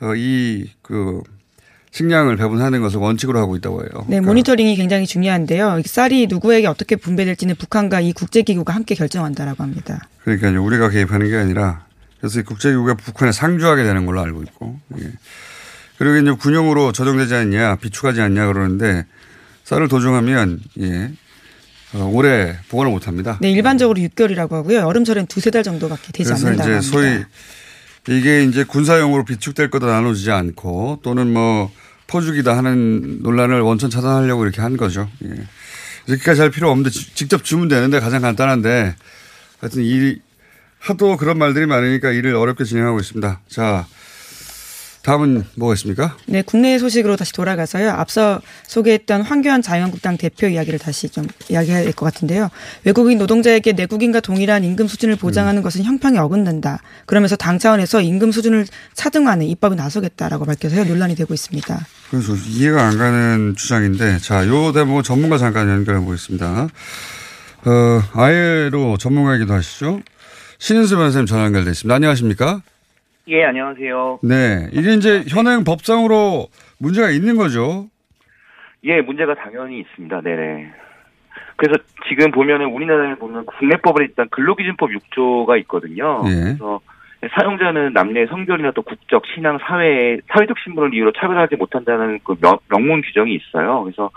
어, 0.00 0.14
이그 0.14 1.22
식량을 1.90 2.36
배분하는 2.36 2.80
것을 2.80 2.98
원칙으로 3.00 3.38
하고 3.38 3.56
있다고 3.56 3.80
해요. 3.80 3.88
네, 3.92 4.06
그러니까. 4.06 4.26
모니터링이 4.26 4.76
굉장히 4.76 5.06
중요한데요. 5.06 5.82
쌀이 5.84 6.26
누구에게 6.28 6.66
어떻게 6.66 6.96
분배될지는 6.96 7.56
북한과 7.56 8.00
이 8.00 8.12
국제기구가 8.12 8.74
함께 8.74 8.94
결정한다라고 8.94 9.62
합니다. 9.62 10.06
그러니까 10.22 10.48
우리가 10.60 10.90
개입하는 10.90 11.28
게 11.28 11.36
아니라 11.36 11.86
그래서 12.20 12.40
이 12.40 12.42
국제기구가 12.42 12.94
북한에 12.94 13.32
상주하게 13.32 13.84
되는 13.84 14.06
걸로 14.06 14.20
알고 14.20 14.42
있고. 14.42 14.78
예. 15.00 15.12
그리고 15.98 16.16
이제 16.16 16.30
군용으로 16.30 16.92
조정되지 16.92 17.34
않냐, 17.34 17.76
비축하지 17.76 18.20
않냐 18.20 18.46
그러는데 18.46 19.06
쌀을 19.64 19.88
도중하면 19.88 20.60
예. 20.80 21.12
어, 21.94 22.10
오래 22.12 22.56
보관을 22.68 22.92
못 22.92 23.08
합니다. 23.08 23.38
네, 23.40 23.50
일반적으로 23.50 23.98
6개월이라고 24.00 24.50
하고요. 24.52 24.78
여름철엔 24.80 25.26
두세 25.26 25.50
달 25.50 25.62
정도밖에 25.62 26.12
되지 26.12 26.32
않는다. 26.32 26.64
그래서 26.64 26.78
이제 26.78 26.90
소위 26.90 27.24
이게 28.08 28.44
이제 28.44 28.64
군사용으로 28.64 29.24
비축될 29.24 29.70
거다 29.70 29.86
나눠지지 29.86 30.30
않고 30.30 31.00
또는 31.02 31.32
뭐 31.32 31.70
퍼주기다 32.06 32.56
하는 32.56 33.22
논란을 33.22 33.60
원천 33.60 33.90
차단하려고 33.90 34.44
이렇게 34.44 34.60
한 34.60 34.76
거죠. 34.76 35.08
예. 35.24 35.30
이렇게까지 36.06 36.40
할 36.40 36.50
필요 36.50 36.70
없는데 36.70 36.90
직접 36.90 37.44
주면 37.44 37.68
되는데 37.68 38.00
가장 38.00 38.22
간단한데 38.22 38.96
하여튼 39.60 39.82
이 39.82 40.16
하도 40.78 41.16
그런 41.16 41.38
말들이 41.38 41.66
많으니까 41.66 42.10
일을 42.10 42.34
어렵게 42.34 42.64
진행하고 42.64 42.98
있습니다. 43.00 43.40
자, 43.48 43.86
다음은 45.08 45.44
뭐가 45.54 45.72
있습니까? 45.76 46.14
네, 46.26 46.42
국내 46.42 46.78
소식으로 46.78 47.16
다시 47.16 47.32
돌아가서요. 47.32 47.88
앞서 47.92 48.42
소개했던 48.66 49.22
황교안 49.22 49.62
자유한국당 49.62 50.18
대표 50.18 50.46
이야기를 50.48 50.78
다시 50.78 51.08
좀 51.08 51.26
이야기해야 51.48 51.82
될 51.82 51.94
것 51.94 52.04
같은데요. 52.04 52.50
외국인 52.84 53.16
노동자에게 53.16 53.72
내국인과 53.72 54.20
동일한 54.20 54.64
임금 54.64 54.86
수준을 54.86 55.16
보장하는 55.16 55.60
음. 55.60 55.62
것은 55.62 55.82
형평에 55.84 56.18
어긋난다. 56.18 56.82
그러면서 57.06 57.36
당 57.36 57.58
차원에서 57.58 58.02
임금 58.02 58.32
수준을 58.32 58.66
차등하는 58.92 59.46
입법에 59.46 59.76
나서겠다라고 59.76 60.44
밝혀서요. 60.44 60.84
논란이 60.84 61.14
되고 61.14 61.32
있습니다. 61.32 61.86
그래서 62.10 62.34
이해가 62.46 62.82
안 62.86 62.98
가는 62.98 63.54
주장인데 63.56 64.18
자, 64.18 64.46
요 64.46 64.72
대목 64.72 65.04
전문가 65.04 65.38
잠깐 65.38 65.70
연결해 65.70 66.00
보겠습니다. 66.04 66.68
어, 67.64 68.02
아예로 68.12 68.98
전문가이기도 68.98 69.54
하시죠. 69.54 70.02
신인수 70.58 70.96
변호사님 70.96 71.24
전화 71.24 71.44
연결됐습니다. 71.46 71.94
안녕하십니까? 71.94 72.60
예, 73.28 73.44
안녕하세요. 73.44 74.20
네. 74.22 74.68
이게 74.72 74.94
이제 74.94 75.22
현행 75.28 75.62
법상으로 75.62 76.48
문제가 76.78 77.10
있는 77.10 77.36
거죠? 77.36 77.88
예, 78.84 79.02
문제가 79.02 79.34
당연히 79.34 79.80
있습니다. 79.80 80.22
네네. 80.22 80.72
그래서 81.56 81.78
지금 82.08 82.30
보면은 82.30 82.66
우리나라에 82.72 83.16
보면 83.16 83.44
국내법에 83.44 84.04
일단 84.04 84.28
근로기준법 84.30 84.90
6조가 84.90 85.60
있거든요. 85.60 86.22
예. 86.26 86.30
그래서 86.30 86.80
사용자는 87.26 87.92
남녀의 87.94 88.28
성별이나 88.28 88.70
또 88.72 88.82
국적, 88.82 89.24
신앙, 89.34 89.58
사회, 89.58 90.18
사회적 90.28 90.56
신분을 90.60 90.94
이유로 90.94 91.12
차별하지 91.12 91.56
못한다는 91.56 92.20
그 92.22 92.36
명, 92.40 92.58
문 92.86 93.02
규정이 93.02 93.34
있어요. 93.34 93.82
그래서 93.82 94.10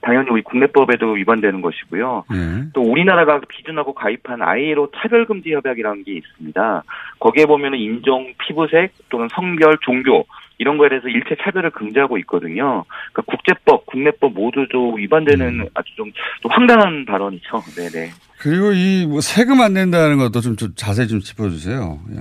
당연히 0.00 0.30
우리 0.30 0.42
국내법에도 0.42 1.12
위반되는 1.12 1.60
것이고요. 1.60 2.24
네. 2.30 2.64
또 2.72 2.82
우리나라가 2.82 3.40
기준하고 3.48 3.94
가입한 3.94 4.42
아이로 4.42 4.90
차별금지 4.96 5.52
협약이라는 5.52 6.02
게 6.02 6.14
있습니다. 6.14 6.82
거기에 7.20 7.46
보면은 7.46 7.78
인종, 7.78 8.32
피부색 8.38 8.92
또는 9.08 9.28
성별, 9.32 9.78
종교 9.82 10.26
이런 10.58 10.78
거에 10.78 10.88
대해서 10.88 11.06
일체 11.06 11.36
차별을 11.40 11.70
금지하고 11.70 12.18
있거든요. 12.18 12.84
그러니까 13.12 13.22
국제법, 13.26 13.86
국내법 13.86 14.32
모두 14.32 14.66
좀 14.68 14.96
위반되는 14.96 15.60
음. 15.60 15.66
아주 15.74 15.94
좀, 15.94 16.10
좀 16.42 16.50
황당한 16.50 17.04
발언이죠. 17.04 17.62
네네. 17.76 18.10
그리고 18.40 18.72
이 18.72 19.06
뭐 19.08 19.20
세금 19.20 19.60
안 19.60 19.72
낸다는 19.74 20.18
것도 20.18 20.40
좀, 20.40 20.56
좀 20.56 20.72
자세히 20.76 21.08
좀 21.08 21.20
짚어주세요. 21.20 21.98
예. 22.14 22.18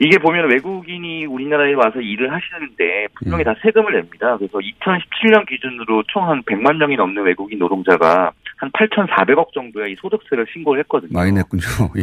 이게 0.00 0.18
보면 0.18 0.50
외국인이 0.50 1.26
우리나라에 1.26 1.74
와서 1.74 2.00
일을 2.00 2.32
하시는데 2.32 3.06
분명히 3.14 3.40
예. 3.42 3.44
다 3.44 3.54
세금을 3.62 3.92
냅니다. 3.92 4.36
그래서 4.36 4.58
2017년 4.58 5.46
기준으로 5.48 6.02
총 6.08 6.24
한 6.28 6.42
100만 6.42 6.76
명이 6.76 6.96
넘는 6.96 7.22
외국인 7.24 7.58
노동자가 7.60 8.32
한 8.56 8.70
8,400억 8.72 9.52
정도의 9.52 9.92
이 9.92 9.96
소득세를 10.00 10.46
신고를 10.52 10.80
했거든요. 10.82 11.10
많이 11.12 11.30
냈군요. 11.32 11.62
예. 11.98 12.02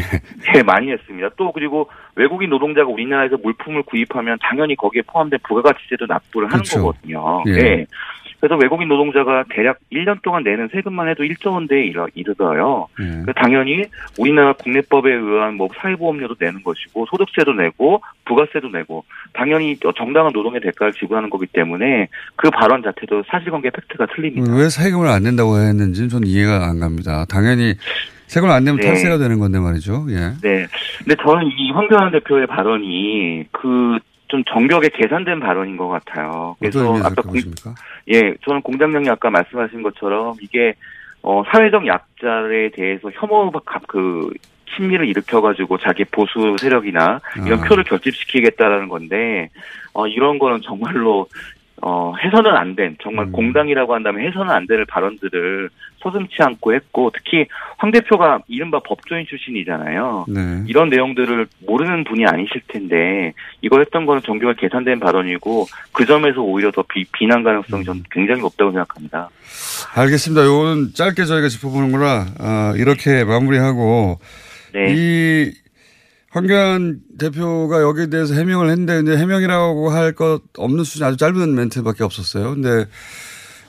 네, 0.54 0.64
많이 0.64 0.88
냈습니다. 0.88 1.30
또 1.38 1.52
그리고 1.52 1.90
외국인 2.16 2.50
노동자가 2.50 2.88
우리나라에서 2.90 3.38
물품을 3.38 3.84
구입하면 3.84 4.38
당연히 4.42 4.76
거기에 4.76 5.02
포함된 5.08 5.40
부가가치세도 5.48 6.06
납부를 6.08 6.48
하는 6.48 6.64
그렇죠. 6.64 6.82
거거든요. 6.82 7.44
예. 7.48 7.52
네. 7.52 7.86
그래서 8.40 8.56
외국인 8.56 8.88
노동자가 8.88 9.44
대략 9.50 9.80
1년 9.92 10.22
동안 10.22 10.44
내는 10.44 10.70
세금만 10.72 11.10
해도 11.10 11.24
1조 11.24 11.52
원대에 11.52 11.92
이르러요. 12.14 12.88
음. 13.00 13.26
당연히 13.36 13.84
우리나라 14.18 14.54
국내법에 14.54 15.12
의한 15.12 15.56
뭐 15.56 15.68
사회보험료도 15.76 16.36
내는 16.40 16.64
것이고 16.64 17.06
소득세도 17.10 17.54
내고 17.54 18.02
부가세도 18.26 18.70
내고 18.70 19.04
당연히 19.34 19.78
정당한 19.98 20.32
노동의 20.34 20.62
대가를 20.62 20.94
지불하는 20.94 21.30
거기 21.30 21.48
때문에 21.48 22.08
그 22.36 22.50
발언 22.50 22.82
자체도 22.82 23.24
사실관계 23.28 23.72
팩트가 23.72 24.08
틀립니다. 24.16 24.54
왜 24.56 24.70
세금을 24.70 25.08
안 25.08 25.24
낸다고 25.24 25.58
했는지는 25.58 26.10
전 26.10 26.24
이해가 26.26 26.68
안 26.68 26.80
갑니다. 26.80 27.26
당연히 27.30 27.76
세금을 28.28 28.54
안 28.54 28.64
내면 28.64 28.80
네. 28.80 28.88
탈세가 28.88 29.18
되는 29.18 29.40
건데 29.40 29.60
말이죠. 29.60 30.06
예. 30.10 30.34
네. 30.42 30.68
근데 31.00 31.16
저는 31.22 31.48
이 31.48 31.72
황교안 31.72 32.12
대표의 32.12 32.48
발언이 32.48 33.46
그 33.52 33.98
좀 34.30 34.44
정벽에 34.46 34.90
계산된 34.90 35.40
발언인 35.40 35.76
것 35.76 35.88
같아요. 35.88 36.56
그래서 36.60 36.96
아까 37.04 37.22
공, 37.22 37.34
예, 38.08 38.34
저는 38.46 38.62
공장장님 38.62 39.12
아까 39.12 39.30
말씀하신 39.30 39.82
것처럼 39.82 40.36
이게 40.42 40.76
어, 41.22 41.44
사회적 41.52 41.86
약자에 41.86 42.70
대해서 42.74 43.10
혐오 43.14 43.52
그 43.88 44.30
심리를 44.76 45.06
일으켜가지고 45.08 45.80
자기 45.80 46.06
보수 46.06 46.56
세력이나 46.60 47.20
이런 47.46 47.60
아. 47.60 47.64
표를 47.64 47.84
결집시키겠다라는 47.84 48.88
건데 48.88 49.50
어, 49.94 50.08
이런 50.08 50.38
거는 50.38 50.62
정말로 50.62 51.28
어, 51.82 52.14
해서는 52.24 52.52
안 52.52 52.76
된, 52.76 52.98
정말 53.02 53.26
음. 53.28 53.32
공당이라고 53.32 53.94
한다면 53.94 54.26
해서는 54.28 54.52
안 54.52 54.68
될 54.68 54.86
발언들을 54.86 55.70
서슴치 56.02 56.36
않고 56.42 56.74
했고, 56.74 57.12
특히 57.14 57.46
황 57.78 57.92
대표가 57.92 58.40
이른바 58.48 58.80
법조인 58.80 59.26
출신이잖아요. 59.26 60.26
네. 60.30 60.64
이런 60.68 60.90
내용들을 60.90 61.48
모르는 61.66 62.04
분이 62.04 62.26
아니실 62.26 62.62
텐데, 62.68 63.34
이걸 63.62 63.82
했던 63.82 64.06
거는 64.06 64.22
정교가 64.24 64.54
계산된 64.54 65.00
발언이고, 65.00 65.68
그 65.92 66.06
점에서 66.06 66.42
오히려 66.42 66.72
더 66.72 66.84
비, 66.84 67.04
비난 67.12 67.44
가능성이 67.44 67.84
전 67.84 68.04
굉장히 68.12 68.42
높다고 68.42 68.72
생각합니다. 68.72 69.30
알겠습니다. 69.96 70.46
요거는 70.46 70.94
짧게 70.94 71.26
저희가 71.26 71.48
짚어보는 71.48 71.92
거라, 71.92 72.26
어, 72.40 72.74
이렇게 72.78 73.24
마무리하고, 73.24 74.20
네. 74.74 74.86
이 74.90 75.52
황교안 76.32 77.00
대표가 77.18 77.82
여기에 77.82 78.08
대해서 78.08 78.34
해명을 78.36 78.70
했는데 78.70 78.98
근데 78.98 79.18
해명이라고 79.18 79.90
할 79.90 80.14
것 80.14 80.42
없는 80.58 80.84
수준 80.84 81.06
아주 81.08 81.18
짧은 81.18 81.56
멘트밖에 81.56 82.04
없었어요. 82.04 82.54
근데 82.56 82.86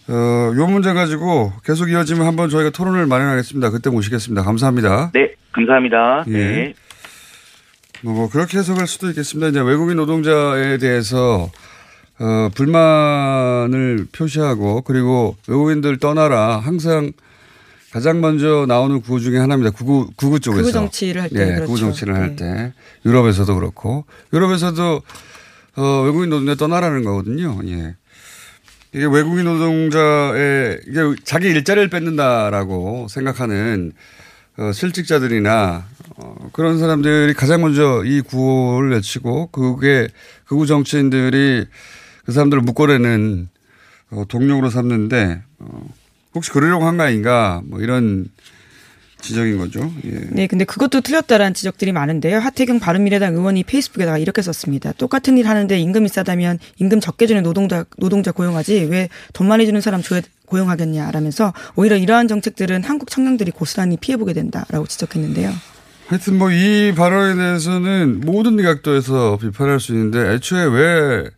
어, 0.08 0.52
요 0.56 0.66
문제 0.66 0.92
가지고 0.92 1.52
계속 1.64 1.90
이어지면 1.90 2.26
한번 2.26 2.48
저희가 2.50 2.70
토론을 2.70 3.06
마련하겠습니다. 3.06 3.70
그때 3.70 3.90
모시겠습니다. 3.90 4.42
감사합니다. 4.42 5.10
네, 5.14 5.32
감사합니다. 5.52 6.24
예. 6.28 6.32
네. 6.32 6.74
뭐, 8.02 8.14
뭐 8.14 8.30
그렇게 8.30 8.58
해석할 8.58 8.86
수도 8.86 9.08
있겠습니다. 9.10 9.48
이제 9.48 9.60
외국인 9.60 9.96
노동자에 9.96 10.78
대해서 10.78 11.50
어, 12.18 12.48
불만을 12.54 14.06
표시하고 14.12 14.82
그리고 14.82 15.36
외국인들 15.46 15.98
떠나라 15.98 16.58
항상 16.58 17.12
가장 17.92 18.20
먼저 18.20 18.66
나오는 18.68 19.00
구호 19.00 19.18
중에 19.18 19.38
하나입니다. 19.38 19.70
구구, 19.72 20.10
구구 20.16 20.38
쪽에서. 20.38 20.62
구구 20.62 20.72
정치를 20.72 21.22
할 21.22 21.28
때. 21.28 21.40
예, 21.40 21.44
그렇죠. 21.46 21.66
구구 21.66 21.78
정치를 21.78 22.14
할 22.14 22.36
네. 22.36 22.36
때. 22.36 22.72
유럽에서도 23.04 23.52
그렇고. 23.54 24.04
유럽에서도, 24.32 25.02
어, 25.76 26.02
외국인 26.04 26.30
노동자 26.30 26.54
떠나라는 26.54 27.02
거거든요. 27.02 27.58
예. 27.66 27.96
이게 28.92 29.06
외국인 29.06 29.44
노동자의, 29.44 30.80
이게 30.86 31.00
자기 31.24 31.48
일자리를 31.48 31.90
뺏는다라고 31.90 33.08
생각하는, 33.08 33.92
어, 34.56 34.70
실직자들이나, 34.72 35.84
어, 36.16 36.34
그런 36.52 36.78
사람들이 36.78 37.34
가장 37.34 37.60
먼저 37.62 38.04
이 38.04 38.20
구호를 38.20 38.90
외치고, 38.90 39.48
그게, 39.48 40.06
극우 40.46 40.66
정치인들이 40.66 41.66
그 42.24 42.32
사람들을 42.32 42.62
묶어내는, 42.62 43.48
어, 44.10 44.24
동력으로 44.28 44.70
삼는데, 44.70 45.42
어, 45.58 45.88
혹시 46.34 46.50
그러려고 46.50 46.84
한 46.86 46.96
거 46.96 47.04
아닌가 47.04 47.60
뭐 47.64 47.80
이런 47.80 48.26
지적인 49.20 49.58
거죠. 49.58 49.92
예. 50.06 50.10
네, 50.30 50.46
근데 50.46 50.64
그것도 50.64 51.02
틀렸다라는 51.02 51.52
지적들이 51.52 51.92
많은데요. 51.92 52.38
하태경 52.38 52.80
바른미래당 52.80 53.34
의원이 53.34 53.64
페이스북에다가 53.64 54.16
이렇게 54.16 54.40
썼습니다. 54.40 54.92
똑같은 54.92 55.36
일 55.36 55.46
하는데 55.46 55.78
임금이 55.78 56.08
싸다면 56.08 56.58
임금 56.78 57.00
적게 57.00 57.26
주는 57.26 57.42
노동자 57.42 57.84
노동자 57.98 58.32
고용하지 58.32 58.88
왜 58.90 59.08
돈 59.34 59.48
많이 59.48 59.66
주는 59.66 59.78
사람 59.82 60.00
줘야 60.02 60.22
고용하겠냐라면서 60.46 61.52
오히려 61.76 61.96
이러한 61.96 62.28
정책들은 62.28 62.82
한국 62.84 63.10
청년들이 63.10 63.50
고스란히 63.50 63.96
피해보게 63.98 64.32
된다라고 64.32 64.86
지적했는데요. 64.86 65.52
하여튼 66.08 66.38
뭐 66.38 66.50
이 66.50 66.92
발언에 66.96 67.34
대해서는 67.36 68.20
모든 68.24 68.56
각도에서 68.62 69.36
비판할 69.36 69.80
수 69.80 69.92
있는데 69.92 70.32
애초에 70.32 70.64
왜 70.64 71.30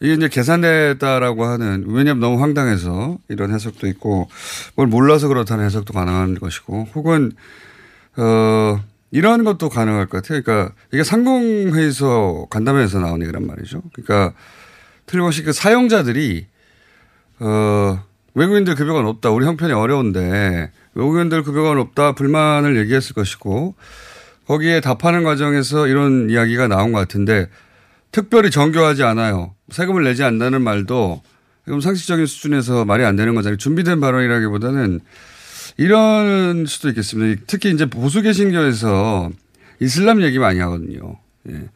이게 0.00 0.14
이제 0.14 0.28
계산됐다라고 0.28 1.44
하는, 1.44 1.84
왜냐하면 1.88 2.20
너무 2.20 2.42
황당해서 2.42 3.18
이런 3.28 3.52
해석도 3.52 3.86
있고, 3.88 4.28
뭘 4.74 4.88
몰라서 4.88 5.28
그렇다는 5.28 5.64
해석도 5.64 5.92
가능한 5.92 6.34
것이고, 6.40 6.88
혹은, 6.94 7.32
어, 8.16 8.82
이러한 9.10 9.44
것도 9.44 9.68
가능할 9.68 10.06
것 10.06 10.22
같아요. 10.22 10.42
그러니까 10.42 10.74
이게 10.92 11.04
상공회의소 11.04 12.48
간담회에서 12.50 12.98
나온 12.98 13.22
얘기란 13.22 13.46
말이죠. 13.46 13.82
그러니까 13.92 14.36
틀림없이 15.06 15.44
그 15.44 15.52
사용자들이, 15.52 16.46
어, 17.38 18.02
외국인들 18.34 18.74
급여가 18.74 19.02
높다. 19.02 19.30
우리 19.30 19.46
형편이 19.46 19.72
어려운데 19.72 20.70
외국인들 20.94 21.42
급여가 21.44 21.74
높다. 21.74 22.12
불만을 22.12 22.76
얘기했을 22.78 23.14
것이고 23.14 23.74
거기에 24.46 24.80
답하는 24.80 25.24
과정에서 25.24 25.86
이런 25.86 26.28
이야기가 26.30 26.68
나온 26.68 26.92
것 26.92 26.98
같은데 26.98 27.48
특별히 28.12 28.50
정교하지 28.50 29.02
않아요. 29.04 29.53
세금을 29.70 30.04
내지 30.04 30.22
않는다는 30.22 30.62
말도 30.62 31.22
그럼 31.64 31.80
상식적인 31.80 32.26
수준에서 32.26 32.84
말이 32.84 33.04
안 33.04 33.16
되는 33.16 33.34
거잖아요. 33.34 33.56
준비된 33.56 34.00
발언이라기보다는 34.00 35.00
이런 35.76 36.66
수도 36.66 36.88
있겠습니다. 36.90 37.42
특히 37.46 37.70
이제 37.70 37.86
보수 37.86 38.22
개신교에서 38.22 39.30
이슬람 39.80 40.22
얘기 40.22 40.38
많이 40.38 40.60
하거든요. 40.60 41.16
예. 41.48 41.68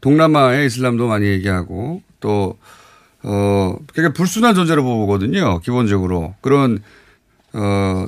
동남아의 0.00 0.66
이슬람도 0.66 1.06
많이 1.06 1.26
얘기하고 1.26 2.02
또, 2.20 2.58
어, 3.22 3.76
그러니까 3.92 4.14
불순한 4.14 4.54
존재로 4.54 4.82
보거든요. 4.82 5.60
기본적으로. 5.60 6.34
그런, 6.40 6.82
어, 7.52 8.06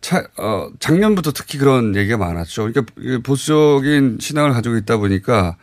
차, 0.00 0.24
어, 0.38 0.70
작년부터 0.78 1.32
특히 1.32 1.58
그런 1.58 1.96
얘기가 1.96 2.16
많았죠. 2.16 2.72
그러니까 2.72 2.92
보수적인 3.22 4.18
신앙을 4.20 4.52
가지고 4.52 4.76
있다 4.76 4.96
보니까 4.98 5.56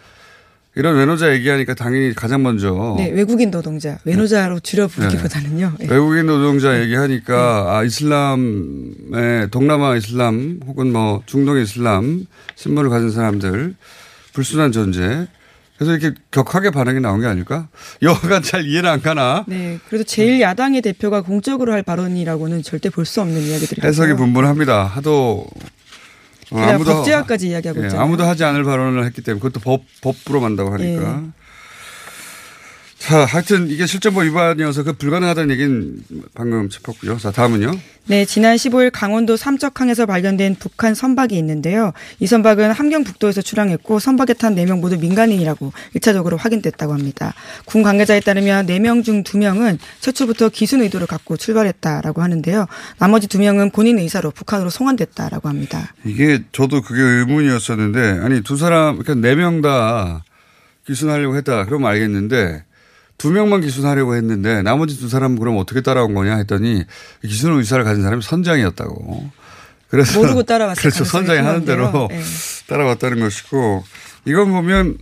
이런 0.78 0.96
외노자 0.96 1.34
얘기하니까 1.34 1.74
당연히 1.74 2.14
가장 2.14 2.44
먼저 2.44 2.96
네, 3.00 3.10
외국인 3.10 3.50
노동자 3.50 3.98
외노자로 4.06 4.60
줄여 4.60 4.88
부르기보다는요. 4.88 5.74
네. 5.80 5.88
외국인 5.90 6.28
노동자 6.28 6.80
얘기하니까 6.80 7.64
네. 7.66 7.72
아 7.72 7.84
이슬람의 7.84 9.50
동남아 9.50 9.96
이슬람 9.96 10.60
혹은 10.68 10.92
뭐 10.94 11.24
중동 11.26 11.58
이슬람 11.58 12.26
신분을 12.56 12.92
가진 12.92 13.10
사람들 13.12 13.76
불순한 14.34 14.72
존재. 14.72 15.28
그래서 15.78 15.96
이렇게 15.96 16.16
격하게 16.32 16.72
반응이 16.72 17.00
나온 17.02 17.22
게 17.22 17.28
아닐까? 17.28 17.68
여하간 18.02 18.42
잘 18.42 18.66
이해는 18.66 18.90
안 18.90 19.02
가나? 19.02 19.46
네. 19.48 19.78
그래도 19.88 20.04
제일 20.04 20.42
야당의 20.42 20.82
대표가 20.82 21.22
공적으로 21.22 21.72
할 21.72 21.84
발언이라고는 21.84 22.64
절대 22.64 22.90
볼 22.90 23.06
수 23.06 23.22
없는 23.22 23.40
이야기들이 23.42 23.82
해석이 23.84 24.14
분분합니다. 24.14 24.86
하도 24.86 25.46
어, 26.52 26.58
아무도 26.60 26.94
법제화까지 26.94 27.50
이야기하고 27.50 27.82
예, 27.82 27.86
있잖아요. 27.86 28.06
아무도 28.06 28.24
하지 28.24 28.44
않을 28.44 28.64
발언을 28.64 29.06
했기 29.06 29.22
때문에 29.22 29.42
그것도 29.42 29.60
법 29.60 29.82
법부로 30.02 30.40
만다고 30.40 30.72
하니까. 30.74 31.24
예. 31.24 31.47
자, 33.08 33.24
하여튼 33.24 33.70
이게 33.70 33.86
실정법 33.86 34.26
위반이어서 34.26 34.84
그 34.84 34.92
불가능하다는 34.92 35.52
얘기는 35.52 35.98
방금 36.34 36.68
짚었고요. 36.68 37.18
자, 37.18 37.32
다음은요. 37.32 37.72
네, 38.08 38.26
지난 38.26 38.58
15일 38.58 38.90
강원도 38.92 39.38
삼척항에서 39.38 40.06
발견된 40.06 40.56
북한 40.60 40.94
선박이 40.94 41.38
있는데요. 41.38 41.94
이 42.20 42.28
선박은 42.28 42.74
함경북도에서 42.74 43.42
출항했고 43.42 44.00
선박에 44.00 44.34
탄 44.34 44.56
4명 44.56 44.82
모두 44.82 44.98
민간인이라고 44.98 45.72
1차적으로 45.96 46.38
확인됐다고 46.38 46.92
합니다. 46.92 47.34
군 47.64 47.82
관계자에 47.82 48.20
따르면 48.20 48.66
4명 48.66 49.06
중 49.06 49.24
2명은 49.24 49.78
최초부터 50.02 50.50
기순 50.50 50.82
의도를 50.82 51.08
갖고 51.08 51.38
출발했다라고 51.38 52.22
하는데요. 52.22 52.66
나머지 53.00 53.28
2명은 53.28 53.72
본인 53.72 54.00
의사로 54.00 54.32
북한으로 54.32 54.70
송환됐다라고 54.70 55.48
합니다. 55.48 55.94
이게 56.04 56.44
저도 56.52 56.82
그게 56.82 57.02
의문이었었는데 57.02 58.20
아니 58.22 58.44
두 58.44 58.58
사람 58.58 58.98
그러니까 58.98 59.30
4명 59.30 59.64
다 59.64 60.26
기순하려고 60.86 61.38
했다. 61.38 61.64
그러면 61.64 61.90
알겠는데 61.90 62.67
두 63.18 63.32
명만 63.32 63.62
기순하려고 63.62 64.16
했는데 64.16 64.62
나머지 64.62 65.00
두 65.00 65.10
사람은 65.10 65.40
그럼 65.40 65.58
어떻게 65.58 65.82
따라온 65.82 66.14
거냐 66.14 66.38
했더니 66.38 66.84
기순 67.22 67.58
의사를 67.58 67.84
가진 67.84 68.04
사람이 68.04 68.22
선장이었다고. 68.22 69.30
그래서 69.90 70.20
모르고 70.20 70.44
따라왔어요. 70.44 70.82
그렇죠. 70.82 71.04
선장이 71.04 71.40
하는 71.40 71.66
대로 71.66 72.08
네. 72.10 72.22
따라왔다는 72.68 73.20
것이고 73.20 73.84
이건 74.26 74.52
보면 74.52 74.98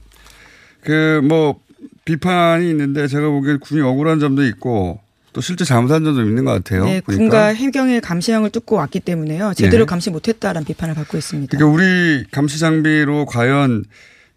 그 0.83 1.21
뭐 1.23 1.59
비판이 2.05 2.69
있는데 2.69 3.07
제가 3.07 3.27
보기엔 3.29 3.59
군이 3.59 3.81
억울한 3.81 4.19
점도 4.19 4.45
있고 4.45 4.99
또 5.33 5.41
실제 5.41 5.65
잘못한 5.65 6.03
점도 6.05 6.21
있는 6.21 6.45
것 6.45 6.51
같아요. 6.51 6.85
네, 6.85 7.01
보니까. 7.01 7.17
군과 7.19 7.45
해경의 7.47 7.99
감시형을 8.01 8.51
뚫고 8.51 8.75
왔기 8.77 9.01
때문에요. 9.01 9.53
제대로 9.55 9.85
네. 9.85 9.89
감시 9.89 10.09
못했다라는 10.11 10.65
비판을 10.65 10.93
받고 10.93 11.17
있습니다. 11.17 11.57
그러니까 11.57 11.75
우리 11.75 12.23
감시 12.31 12.59
장비로 12.59 13.25
과연 13.25 13.83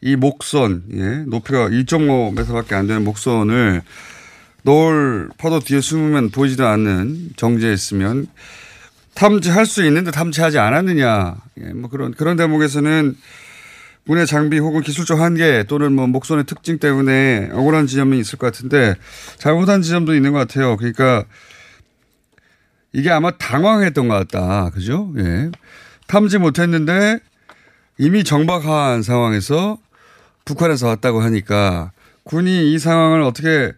이 0.01 0.17
목선, 0.17 0.85
예, 0.95 1.25
높이가 1.27 1.69
1.5m밖에 1.69 2.75
안 2.75 2.87
되는 2.87 3.03
목선을 3.05 3.83
노을 4.63 5.31
파도 5.39 5.61
뒤에 5.61 5.81
숨으면 5.81 6.31
보이지도 6.31 6.67
않는 6.67 7.31
정지했으면 7.37 8.27
탐지할 9.15 9.67
수 9.67 9.85
있는데 9.85 10.11
탐지하지 10.11 10.59
않았느냐. 10.59 11.37
예, 11.61 11.73
뭐 11.73 11.91
그런, 11.91 12.13
그런 12.13 12.37
대목에서는 12.37 13.17
군의 14.07 14.27
장비 14.27 14.59
혹은 14.59 14.81
기술적 14.81 15.21
한계 15.21 15.65
또는 15.69 15.93
뭐 15.93 16.07
목선의 16.07 16.45
특징 16.45 16.79
때문에 16.79 17.51
억울한 17.53 17.87
지점이 17.87 18.19
있을 18.21 18.39
것 18.39 18.47
같은데 18.47 18.95
잘못한 19.37 19.83
지점도 19.83 20.15
있는 20.15 20.33
것 20.33 20.39
같아요. 20.39 20.77
그러니까 20.77 21.25
이게 22.93 23.11
아마 23.11 23.33
당황했던 23.33 24.09
것 24.09 24.15
같다. 24.15 24.71
그죠? 24.71 25.13
예. 25.19 25.51
탐지 26.07 26.39
못했는데 26.39 27.19
이미 27.99 28.25
정박한 28.25 29.03
상황에서 29.03 29.79
북한에서 30.49 30.87
왔다고 30.87 31.21
하니까 31.21 31.93
군이 32.25 32.73
이 32.73 32.79
상황을 32.79 33.21
어떻게 33.23 33.73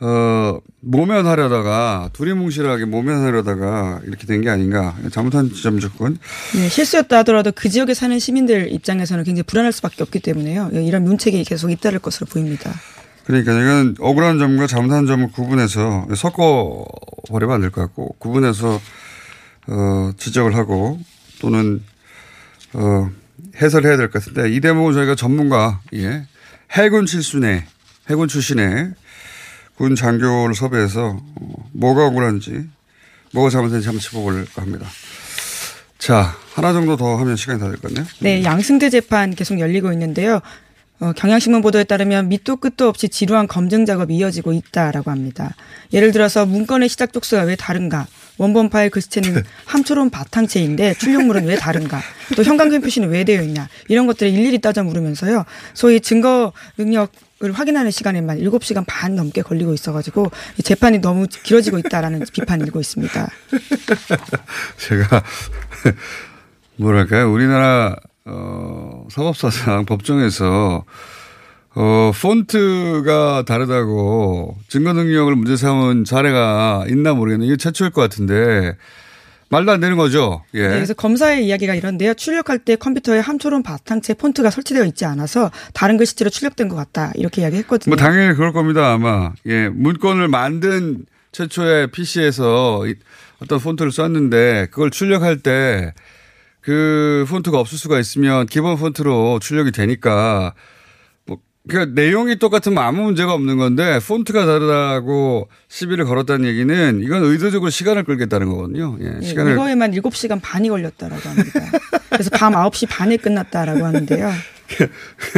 어, 0.00 0.58
모면하려다가 0.80 2.10
두리뭉실하게 2.12 2.84
모면하려다가 2.84 4.00
이렇게 4.06 4.26
된 4.26 4.42
게 4.42 4.50
아닌가 4.50 4.94
잘못한 5.10 5.50
지점 5.50 5.78
조건. 5.80 6.18
네, 6.54 6.68
실수였다 6.68 7.18
하더라도 7.18 7.52
그 7.52 7.70
지역에 7.70 7.94
사는 7.94 8.18
시민들 8.18 8.70
입장에서는 8.70 9.24
굉장히 9.24 9.44
불안할 9.44 9.72
수밖에 9.72 10.02
없기 10.02 10.20
때문에요. 10.20 10.70
이런 10.72 11.04
문책이 11.04 11.42
계속 11.44 11.70
잇따를 11.70 12.00
것으로 12.00 12.26
보입니다. 12.26 12.70
그러니까 13.24 13.52
이건 13.52 13.94
억울한 13.98 14.38
점과 14.38 14.66
잘못한 14.66 15.06
점을 15.06 15.26
구분해서 15.32 16.08
섞어 16.14 16.84
버리면 17.28 17.54
안 17.54 17.60
될 17.62 17.70
것 17.70 17.80
같고 17.80 18.16
구분해서 18.18 18.78
어, 19.68 20.10
지적을 20.18 20.54
하고 20.56 20.98
또는 21.40 21.82
어, 22.74 23.08
해설해야 23.60 23.96
될 23.96 24.10
것 24.10 24.22
같은데 24.24 24.52
이 24.54 24.60
대목은 24.60 24.92
저희가 24.94 25.14
전문가 25.14 25.80
예. 25.94 26.26
해군 26.72 27.06
출신의 27.06 27.64
해군 28.10 28.28
출신의 28.28 28.92
군 29.76 29.94
장교를 29.96 30.54
섭외해서 30.54 31.20
어, 31.40 31.68
뭐가 31.72 32.06
억울한지 32.06 32.68
뭐가 33.32 33.50
잘못된지 33.50 33.86
한번 33.86 34.00
짚어볼까 34.00 34.62
합니다. 34.62 34.86
자 35.98 36.36
하나 36.54 36.72
정도 36.72 36.96
더 36.96 37.16
하면 37.16 37.36
시간이 37.36 37.58
다 37.58 37.66
될 37.66 37.76
것 37.80 37.82
같네요. 37.94 38.06
네, 38.20 38.42
양승태 38.44 38.90
재판 38.90 39.34
계속 39.34 39.58
열리고 39.58 39.92
있는데요. 39.92 40.40
어, 41.00 41.12
경향신문 41.12 41.60
보도에 41.62 41.82
따르면 41.84 42.28
밑도 42.28 42.56
끝도 42.58 42.88
없이 42.88 43.08
지루한 43.08 43.48
검증 43.48 43.84
작업이 43.84 44.14
이어지고 44.16 44.52
있다라고 44.52 45.10
합니다. 45.10 45.54
예를 45.92 46.12
들어서 46.12 46.46
문건의 46.46 46.88
시작 46.88 47.12
쪽수가 47.12 47.42
왜 47.42 47.56
다른가? 47.56 48.06
원본 48.38 48.70
파일 48.70 48.90
글씨체는 48.90 49.42
함초롬 49.66 50.10
바탕체인데 50.10 50.94
출력물은 50.94 51.46
왜 51.46 51.56
다른가? 51.56 52.00
또 52.36 52.42
형광펜 52.42 52.80
표시는 52.80 53.08
왜 53.08 53.24
되어 53.24 53.42
있냐? 53.42 53.68
이런 53.88 54.06
것들을 54.06 54.32
일일이 54.32 54.60
따져 54.60 54.82
물으면서요. 54.82 55.44
소위 55.74 56.00
증거 56.00 56.52
능력 56.76 57.12
을 57.42 57.52
확인하는 57.52 57.90
시간에만 57.90 58.38
7시간 58.38 58.84
반 58.86 59.16
넘게 59.16 59.42
걸리고 59.42 59.74
있어가지고 59.74 60.30
재판이 60.62 61.00
너무 61.00 61.26
길어지고 61.26 61.78
있다라는 61.78 62.24
비판이 62.32 62.62
일고 62.64 62.80
있습니다. 62.80 63.28
제가 64.78 65.22
뭐랄까요? 66.76 67.30
우리나라 67.30 67.96
어, 68.24 69.06
사법사상 69.10 69.84
법정에서 69.84 70.84
어, 71.76 72.12
폰트가 72.14 73.44
다르다고 73.46 74.56
증거 74.68 74.92
능력을 74.92 75.34
문제 75.34 75.56
삼은 75.56 76.04
사례가 76.06 76.84
있나 76.88 77.14
모르겠는데 77.14 77.46
이게 77.48 77.56
최초일 77.56 77.90
것 77.90 78.00
같은데 78.00 78.76
말도 79.48 79.72
안 79.72 79.80
되는 79.80 79.96
거죠. 79.96 80.42
예. 80.54 80.62
네, 80.62 80.68
그래서 80.68 80.94
검사의 80.94 81.46
이야기가 81.46 81.74
이런데요. 81.74 82.14
출력할 82.14 82.60
때 82.60 82.76
컴퓨터에 82.76 83.18
함초롬 83.20 83.62
바탕체 83.62 84.14
폰트가 84.14 84.50
설치되어 84.50 84.84
있지 84.86 85.04
않아서 85.04 85.50
다른 85.74 85.96
글씨체로 85.96 86.30
출력된 86.30 86.68
것 86.68 86.76
같다. 86.76 87.12
이렇게 87.14 87.42
이야기했거든요. 87.42 87.94
뭐 87.94 87.96
당연히 87.96 88.34
그럴 88.34 88.52
겁니다. 88.52 88.92
아마 88.92 89.32
예 89.46 89.68
문건을 89.68 90.28
만든 90.28 91.04
최초의 91.32 91.88
PC에서 91.88 92.84
어떤 93.42 93.58
폰트를 93.58 93.92
썼는데 93.92 94.68
그걸 94.70 94.90
출력할 94.90 95.38
때 95.40 95.92
그 96.64 97.26
폰트가 97.28 97.60
없을 97.60 97.76
수가 97.76 98.00
있으면 98.00 98.46
기본 98.46 98.76
폰트로 98.76 99.38
출력이 99.40 99.70
되니까 99.70 100.54
그러니까 101.66 101.98
내용이 102.00 102.36
똑같으면 102.36 102.78
아무 102.84 103.02
문제가 103.04 103.32
없는 103.32 103.56
건데 103.56 103.98
폰트가 104.06 104.44
다르다고 104.44 105.48
시비를 105.68 106.04
걸었다는 106.04 106.46
얘기는 106.46 107.00
이건 107.02 107.24
의도적으로 107.24 107.70
시간을 107.70 108.04
끌겠다는 108.04 108.48
거거든요. 108.48 108.98
예, 109.00 109.16
예, 109.22 109.26
시간을 109.26 109.52
이거에만 109.52 109.92
7시간 109.92 110.40
반이 110.42 110.68
걸렸다라고 110.68 111.26
합니다. 111.26 111.60
그래서 112.10 112.28
밤 112.30 112.52
9시 112.52 112.86
반에 112.90 113.16
끝났다라고 113.16 113.82
하는데요. 113.84 114.30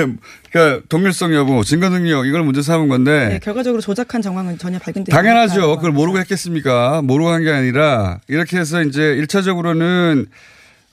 그러니까 0.51 0.83
동일성 0.89 1.33
여부, 1.35 1.65
증거 1.65 1.89
능력 1.91 2.27
이걸 2.27 2.43
문제 2.43 2.61
삼은 2.63 2.89
건데 2.89 3.29
네, 3.29 3.39
결과적으로 3.39 3.81
조작한 3.81 4.21
정황은 4.23 4.59
전혀 4.59 4.79
발견되지 4.81 5.15
당연하죠. 5.15 5.77
그걸 5.77 5.93
모르고 5.93 6.19
했겠습니까? 6.19 7.03
모르고 7.03 7.31
한 7.31 7.43
게 7.45 7.51
아니라 7.53 8.19
이렇게 8.29 8.57
해서 8.59 8.83
이제 8.83 9.01
1차적으로는 9.01 10.27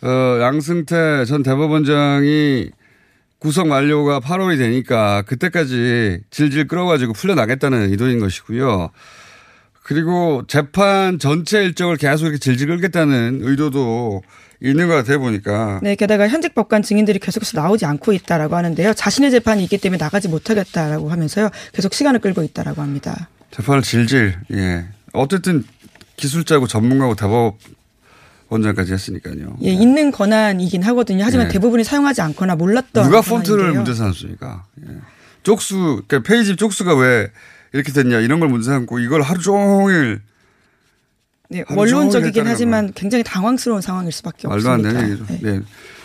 어, 0.03 0.39
양승태 0.41 1.25
전 1.25 1.41
대법원장이 1.41 2.69
구속 3.43 3.67
만료가 3.67 4.21
8월이 4.21 4.57
되니까 4.57 5.21
그때까지 5.23 6.21
질질 6.31 6.65
끌어가지고 6.69 7.11
풀려나겠다는 7.11 7.91
의도인 7.91 8.19
것이고요. 8.19 8.89
그리고 9.83 10.43
재판 10.47 11.19
전체 11.19 11.61
일정을 11.61 11.97
계속 11.97 12.27
이렇게 12.27 12.39
질질 12.39 12.67
끌겠다는 12.67 13.41
의도도 13.41 14.23
있는 14.61 14.87
것 14.87 14.95
같아 14.95 15.17
보니까. 15.17 15.81
네, 15.83 15.95
게다가 15.95 16.29
현직 16.29 16.55
법관 16.55 16.83
증인들이 16.83 17.19
계속해서 17.19 17.59
나오지 17.59 17.85
않고 17.85 18.13
있다라고 18.13 18.55
하는데요. 18.55 18.93
자신의 18.93 19.29
재판이 19.31 19.61
있기 19.65 19.77
때문에 19.77 19.97
나가지 20.01 20.29
못하겠다라고 20.29 21.09
하면서요. 21.11 21.49
계속 21.73 21.93
시간을 21.93 22.21
끌고 22.21 22.43
있다라고 22.43 22.81
합니다. 22.81 23.27
재판을 23.51 23.81
질질, 23.81 24.35
예. 24.53 24.85
어쨌든 25.11 25.65
기술자고 26.15 26.67
전문가고 26.67 27.15
대법원장까지 27.15 28.93
했으니까요. 28.93 29.57
예, 29.63 29.69
있는 29.69 30.11
권한이긴 30.11 30.83
하거든요. 30.83 31.23
하지만 31.23 31.47
네. 31.47 31.53
대부분이 31.53 31.83
사용하지 31.83 32.21
않거나 32.21 32.55
몰랐던 32.55 33.03
누가 33.05 33.21
폰트를 33.21 33.73
문제 33.73 33.93
삼습니까? 33.93 34.65
예. 34.87 34.93
쪽수, 35.43 36.03
그러니까 36.07 36.19
페이지 36.27 36.55
쪽수가 36.55 36.95
왜 36.95 37.31
이렇게 37.73 37.91
됐냐 37.91 38.19
이런 38.19 38.39
걸 38.39 38.49
문제 38.49 38.69
삼고 38.69 38.99
이걸 38.99 39.21
하루 39.21 39.41
종일 39.41 40.21
네, 41.49 41.63
원론적이긴 41.69 42.47
하지만 42.47 42.85
걸. 42.85 42.93
굉장히 42.95 43.23
당황스러운 43.23 43.81
상황일 43.81 44.11
수밖에 44.11 44.47
말도 44.47 44.69
없습니다. 44.69 44.93
말도 44.93 45.11
안 45.11 45.17
되는. 45.17 45.41
네. 45.41 45.51
네. 45.59 45.61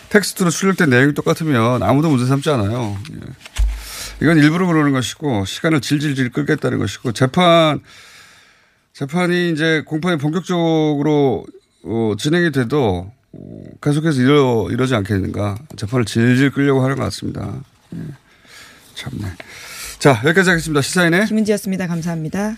텍스트로 0.09 0.51
출력된 0.51 0.91
내용이 0.91 1.15
똑같으면 1.15 1.83
아무도 1.83 2.09
문제 2.09 2.27
삼지 2.27 2.51
않아요. 2.51 2.97
예. 3.13 3.19
이건 4.21 4.39
일부러 4.39 4.67
그러는 4.67 4.93
것이고 4.93 5.45
시간을 5.45 5.81
질질질 5.81 6.31
끌겠다는 6.31 6.79
것이고 6.79 7.13
재판 7.13 7.81
재판이 8.93 9.53
이제 9.53 9.83
공판이 9.87 10.19
본격적으로 10.19 11.47
어, 11.85 12.13
진행이 12.19 12.53
돼도 12.53 13.11
어, 13.33 13.63
계속해서 13.83 14.21
이러, 14.21 14.69
이러지 14.71 14.95
않겠는가. 14.95 15.59
재판을 15.77 16.05
질질 16.05 16.51
끌려고 16.51 16.83
하는 16.83 16.97
것 16.97 17.05
같습니다. 17.05 17.61
예. 17.95 17.99
참네. 18.95 19.33
자, 19.99 20.21
여기까지 20.25 20.51
하겠습니다. 20.51 20.81
시사인의 20.83 21.27
김은지였습니다. 21.27 21.87
감사합니다. 21.87 22.55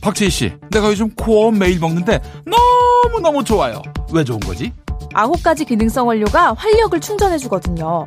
박지희 0.00 0.30
씨, 0.30 0.52
내가 0.70 0.88
요즘 0.88 1.10
코어 1.14 1.50
매일 1.50 1.78
먹는데 1.80 2.20
너무너무 2.44 3.42
좋아요. 3.42 3.80
왜 4.12 4.22
좋은 4.22 4.38
거지? 4.40 4.72
아홉 5.14 5.42
가지 5.42 5.64
기능성 5.64 6.06
원료가 6.06 6.52
활력을 6.54 7.00
충전해주거든요. 7.00 8.06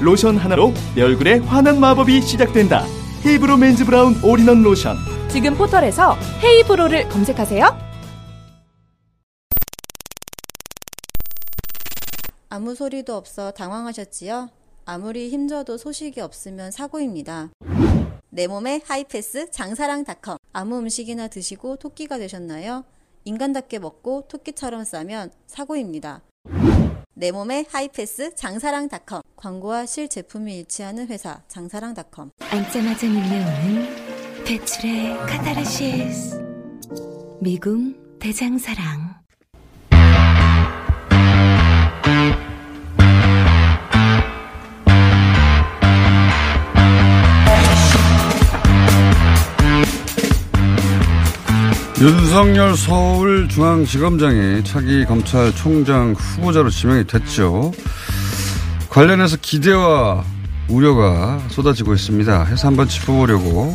로션 0.00 0.38
하나로 0.38 0.72
내 0.94 1.02
얼굴에 1.02 1.38
환한 1.40 1.78
마법이 1.78 2.22
시작된다. 2.22 2.86
헤이브로 3.26 3.58
맨즈 3.58 3.84
브라운 3.84 4.14
올인원 4.24 4.62
로션. 4.62 4.96
지금 5.28 5.54
포털에서 5.54 6.16
헤이브로를 6.42 7.08
검색하세요. 7.10 7.90
아무 12.48 12.74
소리도 12.74 13.14
없어 13.14 13.50
당황하셨지요? 13.50 14.48
아무리 14.86 15.28
힘줘도 15.28 15.76
소식이 15.76 16.20
없으면 16.20 16.70
사고입니다. 16.70 17.50
내 18.30 18.46
몸의 18.46 18.80
하이패스 18.86 19.50
장사랑닷컴 19.50 20.38
아무 20.54 20.78
음식이나 20.78 21.28
드시고 21.28 21.76
토끼가 21.76 22.16
되셨나요? 22.16 22.84
인간답게 23.24 23.78
먹고 23.78 24.24
토끼처럼 24.28 24.84
싸면 24.84 25.30
사고입니다. 25.46 26.22
내 27.14 27.32
몸의 27.32 27.66
하이패스 27.68 28.34
장사랑닷컴 28.34 29.20
광고와 29.40 29.86
실제품이 29.86 30.54
일치하는 30.58 31.08
회사 31.08 31.40
장사랑닷컴. 31.48 32.30
앉자마자 32.50 33.06
밀려오는 33.06 34.44
배출의 34.44 35.16
카타르시스. 35.16 36.38
미궁 37.40 37.94
대장사랑. 38.20 39.18
윤석열 51.98 52.76
서울중앙지검장이 52.76 54.64
차기 54.64 55.04
검찰총장 55.06 56.12
후보자로 56.12 56.68
지명이 56.70 57.06
됐죠. 57.06 57.72
관련해서 58.90 59.36
기대와 59.40 60.24
우려가 60.68 61.38
쏟아지고 61.48 61.94
있습니다. 61.94 62.44
해서 62.44 62.66
한번 62.66 62.88
짚어보려고 62.88 63.72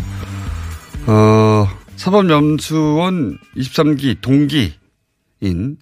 어, 1.07 1.67
사법연수원 1.95 3.37
23기 3.55 4.19
동기인 4.21 5.77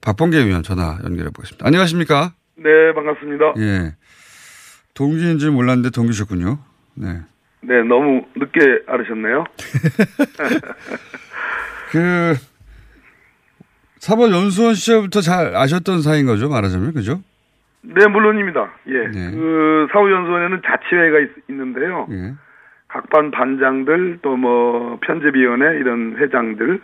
박범계 0.00 0.38
의원 0.38 0.62
전화 0.62 0.98
연결해 1.04 1.28
보겠습니다. 1.30 1.66
안녕하십니까? 1.66 2.32
네, 2.56 2.94
반갑습니다. 2.94 3.54
예. 3.58 3.94
동기인지 4.94 5.50
몰랐는데 5.50 5.90
동기셨군요. 5.90 6.58
네. 6.94 7.20
네, 7.60 7.82
너무 7.82 8.24
늦게 8.36 8.60
알으셨네요. 8.86 9.44
그 11.90 12.36
사법연수원 13.98 14.74
시절부터 14.74 15.20
잘 15.20 15.54
아셨던 15.54 16.00
사이인 16.00 16.24
거죠, 16.24 16.48
말하자면 16.48 16.94
그죠? 16.94 17.20
네, 17.82 18.06
물론입니다. 18.06 18.70
예. 18.88 18.92
그 19.10 19.86
사후연수원에는 19.92 20.62
자치회가 20.66 21.18
있, 21.20 21.30
는데요 21.48 22.06
예. 22.10 22.34
각반 22.88 23.30
반장들 23.30 24.18
또 24.22 24.36
뭐 24.36 24.98
편집위원회 25.02 25.78
이런 25.78 26.16
회장들 26.18 26.80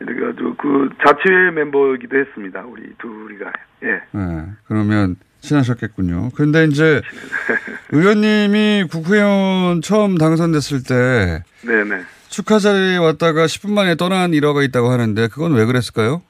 이렇게 0.00 0.24
아주 0.26 0.54
그 0.58 0.90
자치회 1.06 1.50
멤버이기도 1.52 2.16
했습니다. 2.18 2.62
우리 2.66 2.82
둘이가. 2.98 3.52
예. 3.84 4.00
네, 4.12 4.46
그러면 4.66 5.16
친하셨겠군요. 5.40 6.30
근데 6.36 6.64
이제 6.64 7.00
의원님이 7.92 8.86
국회의원 8.90 9.82
처음 9.82 10.16
당선됐을 10.16 10.82
때 10.82 11.42
네네. 11.66 12.02
축하 12.28 12.58
자리에 12.58 12.96
왔다가 12.96 13.44
10분 13.44 13.72
만에 13.72 13.94
떠난 13.96 14.32
일화가 14.34 14.62
있다고 14.62 14.88
하는데 14.88 15.28
그건 15.28 15.54
왜 15.54 15.64
그랬을까요? 15.66 16.22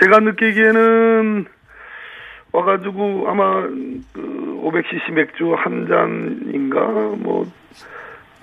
제가 0.00 0.20
느끼기에는 0.20 1.46
와가지고 2.54 3.28
아마 3.28 3.62
그 3.62 4.60
500cc 4.62 5.12
맥주 5.12 5.52
한 5.54 5.88
잔인가 5.88 6.80
뭐 7.18 7.44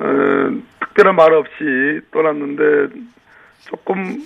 에, 0.01 0.61
특별한 0.81 1.15
말 1.15 1.33
없이 1.33 2.01
떠났는데 2.11 2.93
조금 3.69 4.21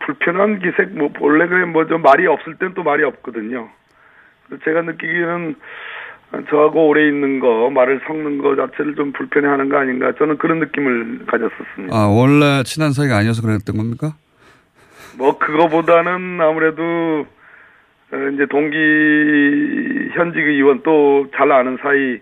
불편한 0.00 0.58
기색 0.58 0.96
뭐 0.98 1.12
원래 1.20 1.46
그래 1.46 1.64
뭐좀 1.64 2.02
말이 2.02 2.26
없을 2.26 2.56
땐 2.56 2.74
또 2.74 2.82
말이 2.82 3.04
없거든요. 3.04 3.68
제가 4.64 4.82
느끼기에는 4.82 5.54
저하고 6.48 6.88
오래 6.88 7.06
있는 7.06 7.38
거 7.38 7.70
말을 7.70 8.00
섞는 8.06 8.38
거 8.38 8.56
자체를 8.56 8.96
좀 8.96 9.12
불편해하는 9.12 9.68
거 9.68 9.78
아닌가 9.78 10.12
저는 10.18 10.38
그런 10.38 10.58
느낌을 10.58 11.26
가졌었습니다. 11.26 11.96
아 11.96 12.08
원래 12.08 12.64
친한 12.64 12.92
사이가 12.92 13.16
아니어서 13.16 13.42
그랬던 13.42 13.76
겁니까? 13.76 14.14
뭐 15.16 15.38
그거보다는 15.38 16.40
아무래도 16.40 16.82
어, 16.82 17.39
이제 18.34 18.46
동기 18.50 18.76
현직 20.14 20.40
의원 20.40 20.82
또 20.82 21.26
잘 21.36 21.50
아는 21.52 21.78
사이 21.80 22.18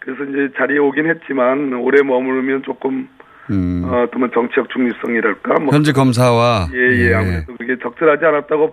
그래서 0.00 0.24
이제 0.24 0.52
자리에 0.58 0.78
오긴 0.78 1.06
했지만 1.08 1.72
오래 1.74 2.02
머무르면 2.02 2.62
조금 2.64 3.08
음. 3.50 3.82
어, 3.84 4.06
또뭐 4.12 4.30
정치적 4.34 4.68
중립성이랄까 4.70 5.60
뭐 5.60 5.72
현지 5.74 5.92
검사와 5.92 6.68
예예 6.74 7.10
예. 7.10 7.14
아무래도 7.14 7.56
그게 7.56 7.76
적절하지 7.80 8.24
않았다고 8.24 8.72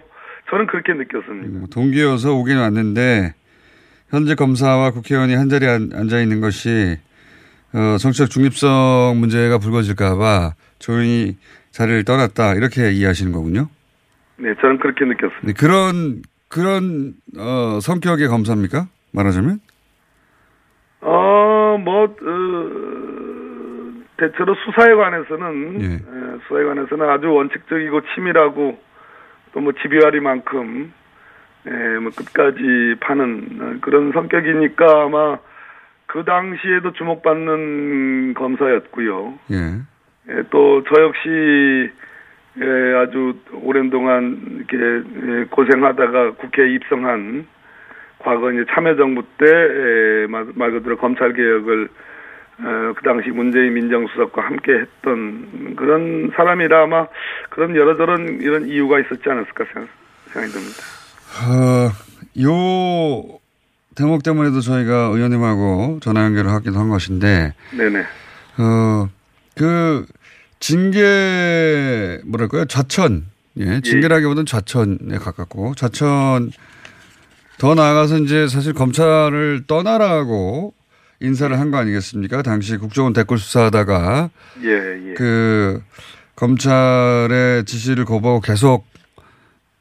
저는 0.50 0.66
그렇게 0.68 0.94
느꼈습니다. 0.94 1.68
동기여서 1.72 2.34
오긴 2.34 2.58
왔는데 2.58 3.34
현재 4.10 4.34
검사와 4.34 4.92
국회의원이 4.92 5.36
한 5.36 5.50
자리에 5.50 5.70
앉- 5.70 5.94
앉아 5.94 6.20
있는 6.20 6.42
것이 6.42 6.98
어, 7.74 7.98
정치적 8.00 8.32
중립성 8.32 9.18
문제가 9.20 9.60
불거질까봐 9.60 10.54
조용히 10.80 11.38
자리를 11.70 12.04
떠났다 12.06 12.56
이렇게 12.56 12.90
이해하시는 12.92 13.32
거군요. 13.32 13.70
네, 14.38 14.56
저는 14.62 14.80
그렇게 14.80 15.06
느꼈습니다. 15.06 15.46
네, 15.46 15.54
그런 15.54 16.22
그런 16.50 17.14
어, 17.38 17.80
성격의 17.80 18.28
검사입니까? 18.28 18.88
말하자면 19.14 19.60
어, 21.02 21.78
뭐, 21.84 22.04
어, 22.04 22.10
대체로 24.18 24.54
수사에 24.56 24.94
관해서는, 24.96 25.82
예. 25.82 25.86
에, 25.96 26.00
수사에 26.48 26.64
관해서는 26.66 27.10
아주 27.10 27.32
원칙적이고 27.32 28.02
치밀하고 28.14 28.78
또 29.54 29.60
뭐 29.62 29.72
집요하리만큼, 29.82 30.94
에, 31.68 32.00
뭐 32.00 32.12
끝까지 32.16 32.96
파는 33.00 33.48
어, 33.62 33.78
그런 33.82 34.12
성격이니까 34.12 35.04
아마 35.06 35.38
그 36.08 36.24
당시에도 36.26 36.92
주목받는 36.94 38.34
검사였고요. 38.34 39.40
예. 39.52 39.56
예, 40.30 40.44
또 40.52 40.84
저 40.84 41.02
역시 41.02 41.92
예, 42.62 42.96
아주 42.96 43.36
오랜 43.64 43.90
동안 43.90 44.66
이렇게 44.70 44.78
예, 44.78 45.46
고생하다가 45.46 46.32
국회에 46.34 46.74
입성한 46.76 47.48
과거 48.20 48.52
이제 48.52 48.66
참여정부 48.74 49.24
때 49.38 49.46
예, 49.46 50.28
말, 50.28 50.72
그대로 50.72 50.98
검찰 50.98 51.34
개혁을 51.34 51.90
어, 52.62 52.94
그 52.94 53.04
당시 53.04 53.30
문재인 53.30 53.74
민정수석과 53.74 54.42
함께 54.42 54.74
했던 54.74 55.76
그런 55.78 56.32
사람이라 56.36 56.84
아마 56.84 57.08
그런 57.50 57.76
여러저런 57.76 58.40
이런 58.42 58.68
이유가 58.68 59.00
있었지 59.00 59.22
않았을까 59.30 59.66
생각, 59.74 59.90
생각이 60.34 60.52
듭니다. 60.52 60.84
어, 61.48 61.92
요 62.42 63.40
대목 63.96 64.24
때문에도 64.24 64.60
저희가 64.60 65.12
의원님하고 65.14 66.00
전화 66.02 66.26
연결을 66.26 66.52
하기도 66.52 66.80
한 66.80 66.90
것인데 66.90 67.54
네네. 67.78 68.00
어, 68.58 69.08
그 69.58 70.06
징계 70.60 72.20
뭐랄까요 72.26 72.66
좌천 72.66 73.26
예 73.58 73.82
징계라기보다는 73.82 74.46
좌천에 74.46 75.18
가깝고 75.20 75.76
좌천 75.76 76.52
더 77.58 77.76
나아가서 77.76 78.20
이제 78.20 78.48
사실 78.48 78.74
검찰을 78.74 79.64
떠나라고 79.68 80.74
인사를 81.22 81.60
한 81.60 81.72
거 81.72 81.78
아니겠습니까? 81.78 82.42
당시 82.42 82.78
국정원 82.78 83.12
댓글 83.12 83.38
수사하다가 83.38 84.30
예, 84.64 85.10
예. 85.10 85.14
그 85.16 85.82
검찰의 86.38 87.66
지시를 87.66 88.06
거부하고 88.06 88.40
계속 88.40 88.86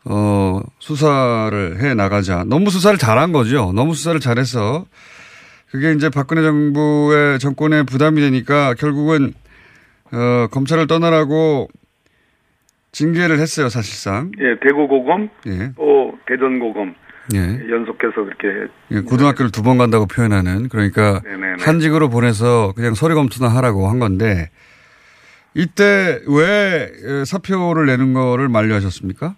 어 0.04 0.60
수사를 0.80 1.80
해 1.80 1.94
나가자. 1.94 2.42
너무 2.46 2.70
수사를 2.70 2.98
잘한 2.98 3.30
거죠. 3.30 3.72
너무 3.74 3.94
수사를 3.94 4.18
잘해서 4.18 4.86
그게 5.70 5.92
이제 5.92 6.08
박근혜 6.08 6.42
정부의 6.42 7.38
정권에 7.38 7.84
부담이 7.84 8.20
되니까 8.20 8.74
결국은 8.74 9.34
어 10.12 10.46
검찰을 10.50 10.86
떠나라고 10.86 11.68
징계를 12.92 13.38
했어요, 13.38 13.68
사실상. 13.68 14.32
예, 14.38 14.58
대구고검, 14.60 15.28
예. 15.46 15.72
또 15.76 16.18
대전고검 16.26 16.94
예. 17.34 17.38
연속해서 17.70 18.24
그렇게 18.24 18.72
예, 18.92 19.00
고등학교를 19.00 19.50
두 19.52 19.62
번 19.62 19.76
간다고 19.78 20.06
표현하는 20.06 20.68
그러니까 20.70 21.20
네네네. 21.24 21.62
한직으로 21.62 22.08
보내서 22.08 22.72
그냥 22.74 22.94
서류 22.94 23.14
검토나 23.14 23.54
하라고 23.56 23.88
한 23.88 23.98
건데 23.98 24.48
이때 25.54 26.20
왜 26.28 26.90
에, 27.04 27.24
사표를 27.26 27.84
내는 27.86 28.14
거를 28.14 28.48
만류하셨습니까? 28.48 29.34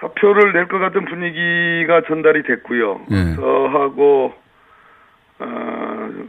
사표를 0.00 0.52
낼 0.52 0.66
것 0.66 0.78
같은 0.80 1.04
분위기가 1.04 2.02
전달이 2.08 2.42
됐고요. 2.42 3.06
예. 3.12 3.36
저하고 3.36 4.34
어, 5.38 5.44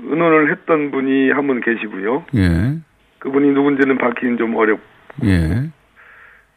의논을 0.10 0.52
했던 0.52 0.92
분이 0.92 1.32
한 1.32 1.48
분 1.48 1.60
계시고요. 1.62 2.26
예. 2.36 2.78
그분이 3.20 3.52
누군지는 3.52 3.98
밝히긴 3.98 4.38
좀 4.38 4.56
어렵. 4.56 4.80
예. 5.24 5.70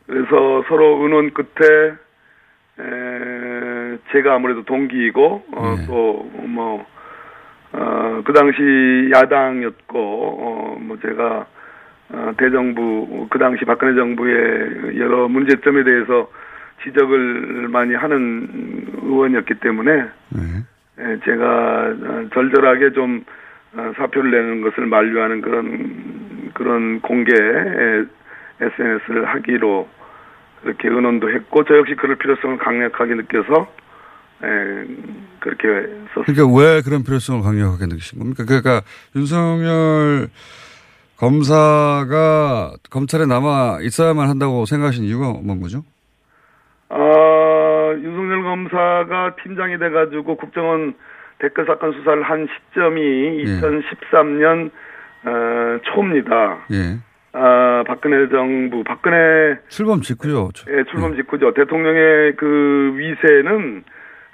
그래서 0.06 0.64
서로 0.68 1.02
의논 1.02 1.32
끝에 1.32 1.94
에, 2.78 3.98
제가 4.12 4.34
아무래도 4.34 4.64
동기이고 4.64 5.44
어, 5.54 5.76
예. 5.80 5.86
또뭐 5.86 6.86
어, 7.72 8.22
그 8.24 8.32
당시 8.32 9.10
야당이었고 9.14 9.98
어, 9.98 10.78
뭐 10.80 10.98
제가 11.00 11.46
어, 12.10 12.32
대정부 12.36 13.26
그 13.30 13.38
당시 13.38 13.64
박근혜 13.64 13.94
정부의 13.94 14.98
여러 14.98 15.26
문제점에 15.28 15.82
대해서 15.84 16.30
지적을 16.84 17.68
많이 17.68 17.94
하는 17.94 18.86
의원이었기 19.02 19.54
때문에 19.54 19.90
예, 19.92 20.40
제가 20.96 21.94
어, 22.02 22.28
절절하게 22.32 22.92
좀 22.92 23.24
어, 23.74 23.92
사표를 23.96 24.30
내는 24.30 24.62
것을 24.62 24.86
만류하는 24.86 25.42
그런 25.42 26.50
그런 26.54 27.00
공개 27.00 27.32
에, 27.34 28.04
SNS를 28.60 29.26
하기로 29.26 29.88
그렇게 30.62 30.88
의논도 30.88 31.30
했고 31.30 31.64
저 31.64 31.76
역시 31.76 31.94
그럴 31.94 32.16
필요성을 32.16 32.56
강력하게 32.58 33.14
느껴서 33.14 33.68
에, 34.42 34.86
그렇게 35.40 35.68
썼습니다. 36.14 36.32
그러니까 36.32 36.58
왜 36.58 36.80
그런 36.82 37.04
필요성을 37.04 37.42
강력하게 37.42 37.86
느끼신 37.86 38.18
겁니까? 38.18 38.44
그러니까 38.46 38.80
윤석열 39.14 40.28
검사가 41.18 42.72
검찰에 42.90 43.26
남아 43.26 43.78
있어야만 43.82 44.28
한다고 44.28 44.64
생각하신 44.64 45.04
이유가 45.04 45.32
뭔 45.42 45.60
거죠? 45.60 45.82
어, 46.88 46.98
윤석열 46.98 47.35
검사가 48.56 49.36
팀장이 49.42 49.78
돼가지고 49.78 50.36
국정원 50.36 50.94
댓글 51.38 51.66
사건 51.66 51.92
수사를 51.92 52.22
한 52.22 52.48
시점이 52.48 53.44
2013년 53.44 54.70
어, 55.24 55.78
초입니다. 55.82 56.64
예. 56.72 56.98
아, 57.32 57.84
박근혜 57.86 58.28
정부, 58.30 58.82
박근혜 58.84 59.58
출범 59.68 60.00
직후죠. 60.00 60.48
예, 60.70 60.84
출범 60.84 61.14
직후죠. 61.16 61.52
대통령의 61.52 62.36
그 62.36 62.92
위세는 62.96 63.84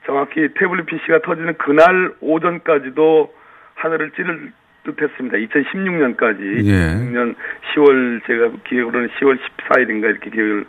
정확히 0.06 0.48
태블릿 0.54 0.86
PC가 0.86 1.20
터지는 1.22 1.54
그날 1.58 2.12
오전까지도 2.20 3.32
하늘을 3.74 4.12
찌를 4.12 4.52
듯 4.84 5.00
했습니다. 5.00 5.36
2016년까지. 5.38 6.64
예. 6.66 6.94
2016년 6.94 7.34
10월 7.74 8.26
제가 8.26 8.50
기억으로는 8.68 9.08
10월 9.18 9.38
14일인가 9.38 10.04
이렇게 10.04 10.30
기억을 10.30 10.64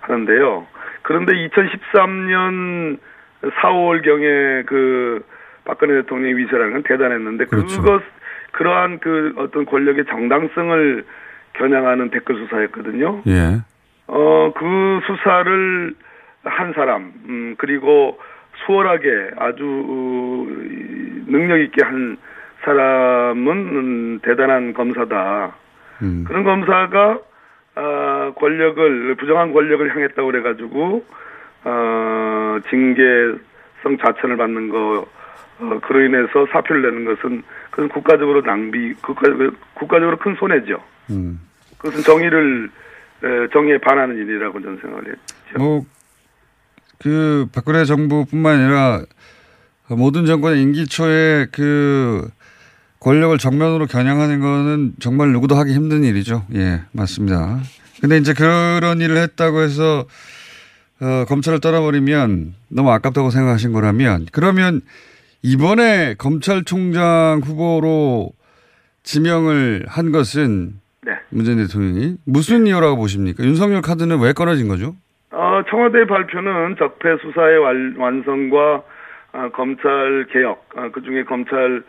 하는데요. 0.00 0.66
그런데 1.06 1.32
2013년 1.34 2.98
4월 3.42 4.02
경에 4.02 4.64
그 4.66 5.24
박근혜 5.64 6.02
대통령의 6.02 6.36
위세라는 6.36 6.72
건 6.72 6.82
대단했는데 6.82 7.44
그렇죠. 7.44 7.80
그것 7.80 8.02
그러한 8.50 8.98
그 8.98 9.34
어떤 9.36 9.66
권력의 9.66 10.06
정당성을 10.06 11.04
겨냥하는 11.52 12.10
댓글 12.10 12.36
수사였거든요. 12.36 13.22
예. 13.28 13.60
어, 14.08 14.52
그 14.56 15.00
수사를 15.06 15.94
한 16.44 16.72
사람, 16.72 17.12
음, 17.28 17.54
그리고 17.58 18.18
수월하게 18.64 19.30
아주, 19.36 19.64
어, 19.64 20.46
능력 21.26 21.60
있게 21.60 21.84
한 21.84 22.16
사람은, 22.64 23.48
음, 23.48 24.20
대단한 24.22 24.72
검사다. 24.74 25.54
음. 26.02 26.24
그런 26.26 26.42
검사가, 26.42 27.18
아, 27.76 28.32
권력을, 28.36 29.14
부정한 29.16 29.52
권력을 29.52 29.88
향했다고 29.94 30.26
그래가지고, 30.26 31.04
어, 31.64 32.58
징계성 32.70 33.98
자천을 34.00 34.38
받는 34.38 34.70
거, 34.70 35.06
어, 35.58 35.80
그로 35.86 36.02
인해서 36.02 36.46
사표를 36.50 36.82
내는 36.82 37.04
것은, 37.04 37.42
그건 37.70 37.88
국가적으로 37.90 38.42
낭비, 38.42 38.94
국가적으로, 38.94 39.50
국가적으로 39.74 40.16
큰 40.16 40.34
손해죠. 40.36 40.82
음. 41.10 41.40
그것은 41.76 42.02
정의를 42.02 42.70
에, 43.22 43.48
정의에 43.52 43.78
반하는 43.78 44.16
일이라고 44.16 44.60
저는 44.60 44.78
생각을 44.78 45.08
했죠. 45.08 45.58
뭐, 45.58 45.84
그, 46.98 47.46
박근혜 47.54 47.84
정부뿐만 47.84 48.58
아니라 48.58 49.02
모든 49.90 50.24
정권의 50.24 50.62
임기 50.62 50.86
초에 50.86 51.46
그 51.52 52.28
권력을 53.00 53.36
정면으로 53.38 53.86
겨냥하는 53.86 54.40
거는 54.40 54.92
정말 55.00 55.30
누구도 55.32 55.54
하기 55.56 55.72
힘든 55.72 56.04
일이죠. 56.04 56.44
예, 56.54 56.80
맞습니다. 56.92 57.58
근데 58.00 58.18
이제 58.18 58.32
그런 58.34 59.00
일을 59.00 59.16
했다고 59.16 59.60
해서 59.60 60.04
어, 61.00 61.24
검찰을 61.28 61.60
떠나버리면 61.60 62.54
너무 62.68 62.90
아깝다고 62.90 63.30
생각하신 63.30 63.72
거라면 63.72 64.26
그러면 64.32 64.80
이번에 65.42 66.14
검찰총장 66.18 67.42
후보로 67.44 68.30
지명을 69.02 69.84
한 69.86 70.10
것은 70.10 70.80
네. 71.02 71.12
문재인 71.28 71.58
대통령이 71.58 72.16
무슨 72.24 72.66
이유라고 72.66 72.96
보십니까? 72.96 73.44
윤석열 73.44 73.82
카드는 73.82 74.20
왜 74.20 74.32
끊어진 74.32 74.68
거죠? 74.68 74.96
어, 75.30 75.62
청와대 75.68 76.06
발표는 76.06 76.76
적폐 76.78 77.16
수사의 77.22 77.58
완, 77.58 77.94
완성과 77.98 78.82
어, 79.32 79.50
검찰 79.52 80.26
개혁, 80.32 80.66
어, 80.76 80.90
그 80.92 81.02
중에 81.02 81.24
검찰 81.24 81.84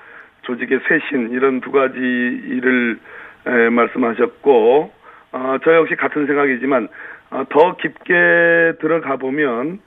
조직의 0.47 0.79
쇄신 0.88 1.31
이런 1.31 1.60
두 1.60 1.71
가지 1.71 1.97
일을 1.99 2.97
에, 3.45 3.69
말씀하셨고, 3.69 4.91
어, 5.33 5.57
저 5.63 5.75
역시 5.75 5.95
같은 5.95 6.25
생각이지만 6.25 6.88
어, 7.29 7.43
더 7.49 7.75
깊게 7.75 8.73
들어가 8.79 9.17
보면 9.17 9.79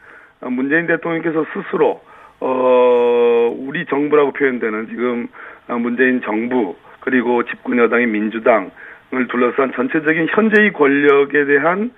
어, 0.43 0.51
문재인 0.51 0.87
대통령께서 0.87 1.47
스스로 1.53 2.03
어, 2.41 3.57
우리 3.59 3.87
정부라고 3.87 4.33
표현되는 4.33 4.89
지금 4.89 5.29
어, 5.69 5.79
문재인 5.79 6.21
정부 6.23 6.77
그리고 7.01 7.43
집권 7.45 7.79
여당인 7.79 8.13
민주당을 8.13 9.29
둘러싼 9.31 9.73
전체적인 9.73 10.29
현재의 10.31 10.73
권력에 10.75 11.47
대한 11.47 11.91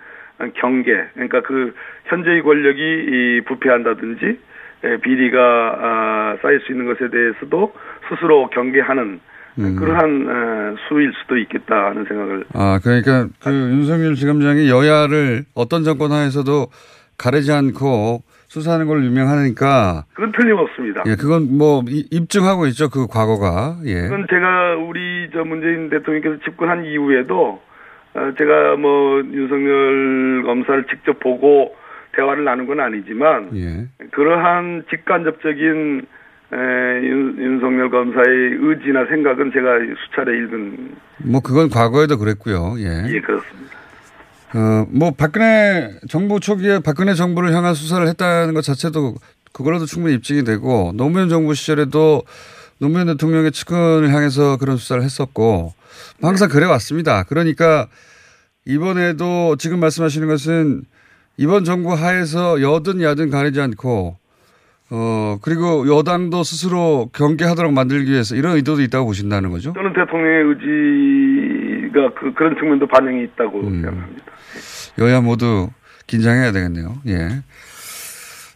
경계, 0.55 1.05
그러니까 1.15 1.41
그 1.43 1.75
현재의 2.07 2.43
권력이 2.43 2.81
이 2.81 3.41
부패한다든지 3.45 4.39
에, 4.85 4.97
비리가 4.99 5.79
아, 5.81 6.37
쌓일 6.43 6.61
수 6.61 6.73
있는 6.73 6.87
것에 6.87 7.09
대해서도 7.11 7.73
스스로 8.09 8.49
경계하는 8.51 9.21
그러한 9.57 10.23
에, 10.23 10.77
수일 10.89 11.13
수도 11.21 11.37
있겠다 11.37 11.87
하는 11.91 12.05
생각을 12.07 12.45
아, 12.55 12.81
그러니까 12.83 13.29
그 13.43 13.51
윤석열 13.51 14.15
지검장이 14.15 14.71
여야를 14.71 15.45
어떤 15.55 15.85
정권 15.85 16.11
하에서도 16.13 16.69
가리지 17.19 17.53
않고 17.53 18.23
수사하는 18.49 18.87
걸로 18.87 19.03
유명하니까 19.05 20.05
그건 20.15 20.33
틀림없습니다. 20.33 21.03
예, 21.07 21.17
그건 21.17 21.57
뭐 21.57 21.83
이- 21.89 22.07
입증하고 22.11 22.67
있죠. 22.69 22.89
그 22.91 23.07
과거가. 23.07 23.77
예. 23.87 24.03
그건 24.03 24.27
제가 24.29 24.75
우리 24.77 25.29
저 25.33 25.45
문재인 25.45 25.89
대통령께서 25.91 26.37
집권한 26.45 26.85
이후에도 26.85 27.61
어, 28.15 28.33
제가 28.37 28.77
뭐 28.77 29.23
윤석열 29.25 30.43
검사를 30.45 30.85
직접 30.89 31.19
보고 31.21 31.75
대화를 32.15 32.45
나눈 32.45 32.67
건 32.67 32.81
아니지만 32.81 33.51
예. 33.57 33.87
그러한 34.11 34.85
직간접적인 34.91 36.07
에, 36.55 36.57
윤, 36.57 37.37
윤석열 37.39 37.91
검사의 37.91 38.27
의지나 38.61 39.07
생각은 39.07 39.53
제가 39.53 39.79
수차례 40.05 40.37
읽은 40.37 40.97
뭐 41.25 41.41
그건 41.41 41.71
과거에도 41.71 42.19
그랬고요. 42.19 42.75
예. 42.79 43.05
예 43.09 43.21
그렇습니다. 43.21 43.83
어, 44.55 44.87
뭐 44.91 45.13
박근혜 45.17 45.99
정부 46.11 46.41
초기에 46.41 46.81
박근혜 46.85 47.15
정부를 47.15 47.55
향한 47.55 47.73
수사를 47.73 48.07
했다는 48.07 48.53
것 48.53 48.63
자체도 48.63 49.15
그걸로도 49.53 49.87
충분히 49.87 50.15
입증이 50.15 50.45
되고 50.45 50.93
노무현 50.95 51.31
정부 51.31 51.55
시절에도 51.55 52.23
노무현 52.79 53.07
대통령의 53.07 53.53
측근을 53.53 54.11
향해서 54.11 54.59
그런 54.59 54.77
수사를 54.77 55.03
했었고 55.03 55.73
항상 56.21 56.51
그래 56.51 56.67
왔습니다. 56.67 57.23
그러니까 57.23 57.89
이번에도 58.67 59.57
지금 59.57 59.81
말씀하시는 59.81 60.29
것은 60.29 60.83
이번 61.39 61.65
정부 61.65 61.95
하에서 61.95 62.61
여든 62.61 63.01
야든 63.01 63.31
가리지 63.31 63.61
않고 63.61 64.19
어 64.95 65.39
그리고 65.41 65.89
여당도 65.89 66.43
스스로 66.43 67.09
경계하도록 67.15 67.73
만들기 67.73 68.11
위해서 68.11 68.37
이런 68.37 68.57
의도도 68.57 68.83
있다고 68.83 69.07
보신다는 69.07 69.51
거죠. 69.51 69.73
저는 69.73 69.95
대통령의 69.95 70.45
의지가 70.45 72.15
그, 72.15 72.35
그런 72.35 72.55
측면도 72.57 72.87
반영이 72.87 73.25
있다고 73.25 73.61
음. 73.61 73.83
생각합니다. 73.83 74.25
여야 74.99 75.23
모두 75.23 75.71
긴장해야 76.07 76.53
되겠네요. 76.53 76.99
예. 77.07 77.43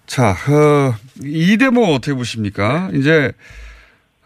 자, 0.07 0.31
어, 0.31 0.94
이 1.25 1.57
대목 1.57 1.85
어떻게 1.88 2.14
보십니까? 2.14 2.90
이제, 2.94 3.33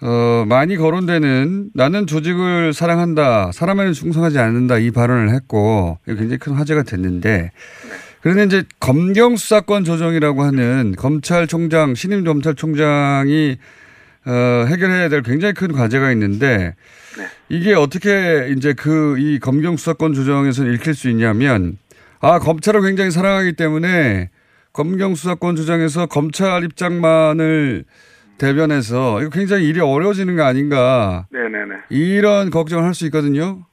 어, 0.02 0.44
많이 0.46 0.76
거론되는 0.76 1.70
나는 1.74 2.06
조직을 2.06 2.72
사랑한다, 2.72 3.52
사람에는 3.52 3.92
충성하지 3.94 4.38
않는다 4.38 4.78
이 4.78 4.90
발언을 4.90 5.30
했고, 5.30 5.98
굉장히 6.04 6.38
큰 6.38 6.52
화제가 6.52 6.82
됐는데, 6.82 7.50
그런데 8.22 8.44
이제 8.44 8.64
검경 8.80 9.36
수사권 9.36 9.84
조정이라고 9.84 10.42
하는 10.42 10.94
검찰총장, 10.96 11.94
신임 11.94 12.24
검찰총장이 12.24 13.56
어, 14.26 14.64
해결해야 14.66 15.08
될 15.08 15.22
굉장히 15.22 15.54
큰 15.54 15.72
과제가 15.72 16.12
있는데, 16.12 16.74
이게 17.48 17.72
어떻게 17.74 18.52
이제 18.54 18.74
그 18.74 19.16
이 19.18 19.38
검경 19.38 19.76
수사권 19.78 20.12
조정에서 20.12 20.66
읽힐 20.66 20.94
수 20.94 21.08
있냐면, 21.08 21.78
아, 22.20 22.38
검찰을 22.38 22.82
굉장히 22.82 23.10
사랑하기 23.10 23.54
때문에 23.54 24.28
검경 24.74 25.14
수사권 25.14 25.56
조정에서 25.56 26.04
검찰 26.06 26.64
입장만을 26.64 27.84
대변해서 28.36 29.20
이거 29.22 29.30
굉장히 29.30 29.64
일이 29.66 29.80
어려워지는 29.80 30.36
거 30.36 30.44
아닌가. 30.44 31.26
네네네. 31.32 31.74
이런 31.88 32.50
걱정을 32.50 32.84
할 32.84 32.94
수 32.94 33.06
있거든요. 33.06 33.64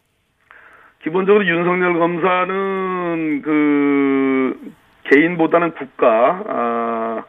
기본적으로 1.03 1.45
윤석열 1.45 1.99
검사는 1.99 3.41
그 3.41 4.57
개인보다는 5.03 5.73
국가를 5.73 7.25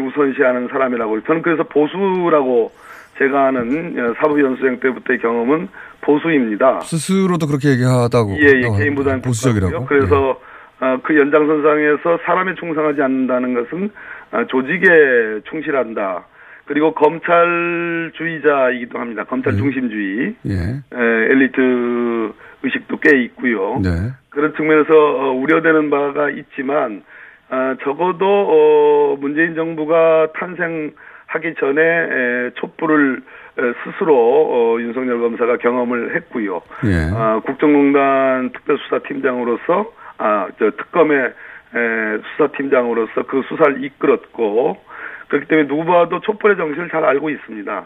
우선시하는 0.00 0.68
사람이라고 0.68 1.20
저는 1.22 1.42
그래서 1.42 1.64
보수라고 1.64 2.72
제가 3.18 3.48
아는 3.48 3.94
어, 3.98 4.14
사법연수생 4.18 4.80
때부터의 4.80 5.18
경험은 5.20 5.68
보수입니다. 6.00 6.80
스스로도 6.80 7.46
그렇게 7.46 7.68
얘기하다고. 7.70 8.36
예, 8.40 8.62
예 8.62 8.70
개인보다는 8.78 9.18
어, 9.18 9.22
보수적이라고. 9.22 9.72
국가고요. 9.72 9.88
그래서 9.88 10.40
어, 10.80 10.96
그 11.02 11.14
연장선상에서 11.16 12.18
사람에 12.24 12.54
충성하지 12.56 13.02
않는다는 13.02 13.54
것은 13.54 13.90
어, 14.32 14.44
조직에 14.48 15.42
충실한다. 15.48 16.24
그리고 16.64 16.92
검찰주의자이기도 16.94 18.98
합니다. 18.98 19.24
검찰 19.24 19.56
중심주의. 19.56 20.34
예. 20.46 20.52
에, 20.52 20.86
엘리트 21.30 22.32
의식도 22.62 22.98
꽤 23.00 23.22
있고요. 23.24 23.80
네. 23.82 23.90
그런 24.30 24.54
측면에서 24.54 24.92
어, 24.94 25.32
우려되는 25.32 25.90
바가 25.90 26.30
있지만 26.30 27.02
아, 27.50 27.76
적어도 27.82 28.24
어, 28.26 29.16
문재인 29.20 29.54
정부가 29.54 30.28
탄생하기 30.32 31.54
전에 31.60 31.82
에, 31.82 32.50
촛불을 32.54 33.20
에, 33.58 33.62
스스로 33.84 34.16
어, 34.16 34.80
윤석열 34.80 35.20
검사가 35.20 35.58
경험을 35.58 36.16
했고요. 36.16 36.62
예. 36.86 37.14
아, 37.14 37.40
국정농단 37.44 38.52
특별수사팀장으로서 38.52 39.92
아, 40.16 40.48
저 40.58 40.70
특검의 40.70 41.18
에, 41.24 42.18
수사팀장으로서 42.36 43.24
그 43.26 43.42
수사를 43.48 43.84
이끌었고 43.84 44.78
그렇기 45.28 45.46
때문에 45.48 45.68
누구 45.68 45.84
봐도 45.84 46.20
촛불의 46.20 46.56
정신을 46.56 46.88
잘 46.88 47.04
알고 47.04 47.28
있습니다. 47.28 47.84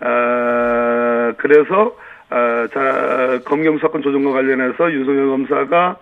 아, 0.00 1.32
그래서 1.38 1.96
아, 2.30 2.68
자, 2.72 3.40
검경 3.44 3.76
수사권 3.76 4.02
조정과 4.02 4.32
관련해서 4.32 4.92
윤석열 4.92 5.28
검사가 5.28 5.96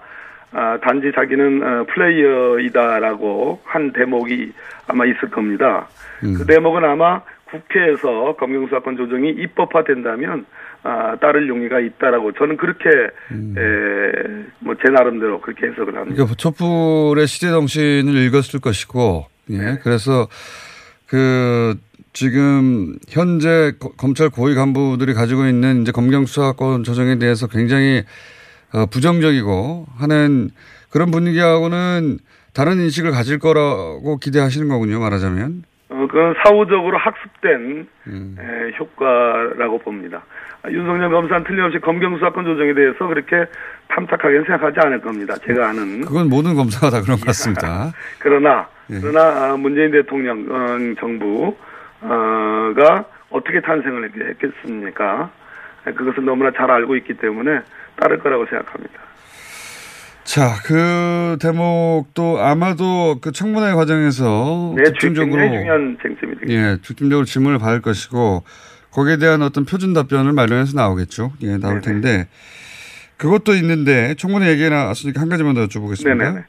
아, 0.53 0.79
단지 0.83 1.11
자기는 1.15 1.63
어, 1.63 1.87
플레이어이다라고 1.93 3.61
한 3.65 3.93
대목이 3.93 4.53
아마 4.87 5.05
있을 5.05 5.31
겁니다. 5.31 5.89
그 6.21 6.47
대목은 6.47 6.85
아마 6.85 7.23
국회에서 7.51 8.37
검경 8.39 8.67
수사권 8.67 8.97
조정이 8.97 9.31
입법화된다면 9.31 10.47
아, 10.83 11.17
따를 11.17 11.49
용의가 11.49 11.81
있다라고 11.81 12.33
저는 12.33 12.57
그렇게 12.57 12.89
에, 12.89 14.45
뭐제 14.61 14.89
나름대로 14.91 15.41
그렇게 15.41 15.67
해석을 15.67 15.97
합니다. 15.97 16.15
그러니까 16.15 16.35
촛불의 16.37 17.27
시대 17.27 17.49
정신을 17.49 18.15
읽었을 18.15 18.61
것이고, 18.61 19.27
예. 19.51 19.59
네. 19.59 19.79
그래서 19.83 20.29
그 21.09 21.75
지금 22.23 22.95
현재 23.09 23.71
거- 23.79 23.93
검찰 23.97 24.29
고위 24.29 24.57
간부들이 24.57 25.15
가지고 25.15 25.47
있는 25.47 25.83
이제 25.83 25.93
검경 25.93 26.27
수사권 26.27 26.83
조정에 26.83 27.17
대해서 27.21 27.47
굉장히 27.47 28.03
어, 28.75 28.87
부정적이고 28.87 29.87
하는 29.97 30.51
그런 30.91 31.13
분위기하고는 31.13 32.19
다른 32.57 32.81
인식을 32.81 33.13
가질 33.13 33.39
거라고 33.39 34.19
기대하시는 34.21 34.69
거군요, 34.69 34.99
말하자면. 34.99 35.63
어, 35.91 36.07
그건 36.11 36.35
사후적으로 36.45 36.99
학습된 36.99 37.87
음. 38.09 38.37
에, 38.37 38.77
효과라고 38.81 39.79
봅니다. 39.79 40.25
아, 40.65 40.71
윤석열 40.73 41.11
검사는 41.13 41.45
틀림없이 41.45 41.79
검경 41.79 42.17
수사권 42.17 42.45
조정에 42.45 42.75
대해서 42.75 43.07
그렇게 43.07 43.49
탐탁하게 43.91 44.39
생각하지 44.41 44.81
않을 44.81 45.01
겁니다. 45.03 45.37
제가 45.47 45.69
아는. 45.69 46.01
그건 46.01 46.29
모든 46.29 46.57
검사가 46.57 46.91
다 46.91 47.01
그런 47.01 47.17
것 47.19 47.27
같습니다. 47.27 47.93
그러나 48.19 48.67
예. 48.91 48.99
그러나 49.01 49.53
아, 49.53 49.57
문재인 49.57 49.93
대통령 49.93 50.45
어, 50.51 50.77
정부 50.99 51.55
가 52.01 53.05
어떻게 53.31 53.61
탄생을 53.61 54.05
했- 54.11 54.29
했겠습니까? 54.43 55.31
그것을 55.85 56.25
너무나 56.25 56.51
잘 56.57 56.71
알고 56.71 56.97
있기 56.97 57.15
때문에 57.15 57.61
따를 57.97 58.19
거라고 58.19 58.45
생각합니다. 58.47 58.95
자, 60.25 60.57
그 60.67 61.39
대목도 61.41 62.39
아마도 62.41 63.19
그 63.23 63.33
청문회 63.33 63.73
과정에서 63.75 64.75
네, 64.77 64.85
주- 64.85 64.93
집중적으로 64.93 65.41
중요한 65.49 65.97
쟁점이. 66.03 66.35
예, 66.49 66.77
집중적으로 66.83 67.25
질문을 67.25 67.59
받을 67.59 67.81
것이고 67.81 68.45
거기에 68.91 69.17
대한 69.17 69.41
어떤 69.43 69.65
표준 69.65 69.95
답변을 69.95 70.33
마련해서 70.33 70.77
나오겠죠. 70.77 71.33
예, 71.43 71.57
나올 71.57 71.81
텐데 71.81 72.29
그것도 73.17 73.55
있는데 73.55 74.15
청문회 74.19 74.51
얘기가 74.51 74.69
나왔으니까 74.69 75.21
한 75.21 75.29
가지만 75.31 75.55
더 75.55 75.67
여쭤보겠습니다. 75.67 76.17
네네네. 76.19 76.45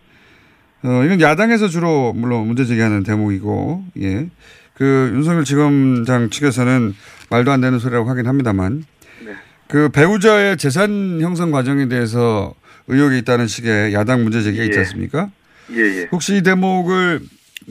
어, 0.83 1.03
이건 1.05 1.21
야당에서 1.21 1.67
주로 1.67 2.13
물론 2.13 2.47
문제 2.47 2.65
제기하는 2.65 3.03
대목이고, 3.03 3.83
예. 4.01 4.27
그 4.79 5.11
윤석열 5.13 5.43
지검장 5.43 6.29
측에서는 6.29 6.93
말도 7.29 7.51
안 7.51 7.59
되는 7.59 7.79
소리라고 7.79 8.09
하긴 8.09 8.27
합니다만, 8.27 8.85
네. 9.25 9.33
그 9.67 9.89
배우자의 9.89 10.55
재산 10.55 11.19
형성 11.19 11.51
과정에 11.51 11.89
대해서 11.89 12.53
의혹이 12.87 13.17
있다는 13.19 13.47
식의 13.47 13.93
야당 13.93 14.23
문제 14.23 14.41
제기가 14.41 14.63
있지 14.63 14.77
예. 14.77 14.79
않습니까? 14.79 15.29
예, 15.73 15.81
예. 15.81 16.07
혹시 16.13 16.37
이 16.37 16.43
대목을 16.43 17.19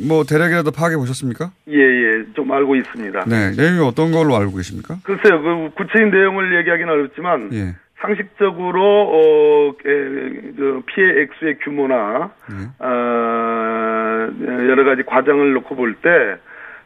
뭐 0.07 0.23
대략이라도 0.25 0.71
파악해 0.71 0.97
보셨습니까? 0.99 1.51
예, 1.71 1.79
예. 1.79 2.25
좀 2.37 2.53
알고 2.53 2.77
있습니다. 2.77 3.25
네. 3.25 3.53
내용이 3.57 3.81
어떤 3.81 4.13
걸로 4.13 4.37
알고 4.37 4.55
계십니까? 4.57 4.99
글쎄요, 5.03 5.41
그 5.43 5.71
구체적인 5.77 6.11
내용을 6.11 6.59
얘기하기는 6.59 6.93
어렵지만 6.93 7.49
예. 7.55 7.75
상식적으로 8.01 8.83
어, 8.85 9.71
에, 9.71 10.53
저 10.59 10.83
피해 10.87 11.23
액수의 11.23 11.59
규모나 11.65 12.31
어, 12.79 14.29
여러 14.69 14.85
가지 14.85 15.03
과정을 15.05 15.55
놓고 15.55 15.75
볼 15.75 15.95
때 16.03 16.37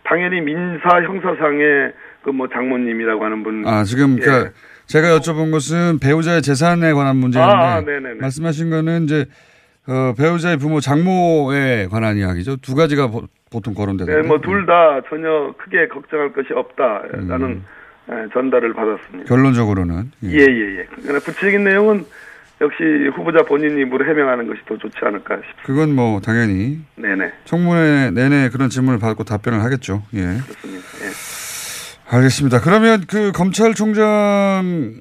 당연히 0.04 0.40
민사 0.40 1.02
형사상의 1.02 1.92
그 2.22 2.30
뭐 2.30 2.48
장모님이라고 2.48 3.24
하는 3.24 3.42
분 3.42 3.66
아, 3.66 3.84
지금 3.84 4.16
예. 4.18 4.24
그러니까 4.24 4.52
제가 4.86 5.08
여쭤본 5.18 5.50
것은 5.50 5.98
배우자의 6.00 6.42
재산에 6.42 6.92
관한 6.92 7.16
문제인데 7.16 7.52
아, 7.52 7.80
네네네. 7.80 8.14
말씀하신 8.20 8.70
거는 8.70 9.04
이제 9.04 9.26
어, 9.88 10.14
배우자의 10.16 10.56
부모 10.58 10.78
장모에 10.80 11.88
관한 11.90 12.16
이야기죠. 12.16 12.56
두 12.58 12.74
가지가 12.76 13.08
보, 13.08 13.22
통 13.60 13.74
거론되던데. 13.74 14.22
네, 14.22 14.26
뭐둘 14.26 14.66
다 14.66 15.00
전혀 15.08 15.52
크게 15.58 15.88
걱정할 15.88 16.32
것이 16.32 16.52
없다라는 16.54 17.42
음. 17.42 17.64
에, 18.08 18.28
전달을 18.32 18.72
받았습니다. 18.72 19.28
결론적으로는 19.28 20.10
예. 20.24 20.28
예, 20.28 20.38
예, 20.46 20.78
예. 20.78 20.86
그러나 21.02 21.18
구체적인 21.18 21.64
내용은 21.64 22.04
역시 22.62 22.84
후보자 23.14 23.42
본인 23.42 23.76
입으로 23.76 24.06
해명하는 24.06 24.46
것이 24.46 24.60
더 24.66 24.76
좋지 24.76 24.96
않을까 25.02 25.34
싶습니다. 25.36 25.62
그건 25.64 25.94
뭐 25.94 26.20
당연히 26.20 26.78
네네. 26.94 27.32
청문회 27.44 28.12
내내 28.12 28.50
그런 28.50 28.68
질문을 28.68 29.00
받고 29.00 29.24
답변을 29.24 29.62
하겠죠. 29.64 30.02
예. 30.14 30.20
그렇습니다. 30.20 30.86
예. 31.02 32.16
알겠습니다. 32.16 32.60
그러면 32.60 33.00
그 33.10 33.32
검찰총장이 33.32 35.00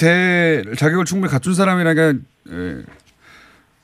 될 0.00 0.64
자격을 0.74 1.04
충분히 1.04 1.30
갖춘 1.30 1.52
사람이라는 1.52 1.94
게 1.94 2.18
예, 2.50 2.76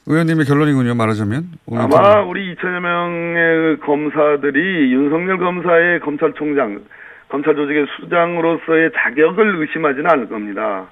의원님의 0.06 0.46
결론이군요. 0.46 0.94
말하자면 0.94 1.44
아마 1.72 2.22
우리 2.22 2.54
2천여 2.54 2.80
명의 2.80 3.78
검사들이 3.80 4.92
윤석열 4.92 5.36
검사의 5.38 6.00
검찰총장, 6.00 6.80
검찰 7.28 7.54
조직의 7.56 7.86
수장으로서의 7.96 8.92
자격을 8.96 9.56
의심하지는 9.60 10.10
않을 10.10 10.28
겁니다. 10.28 10.86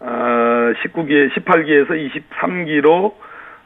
아, 0.00 0.72
19기, 0.82 1.30
18기에서 1.34 1.90
23기로 1.90 3.14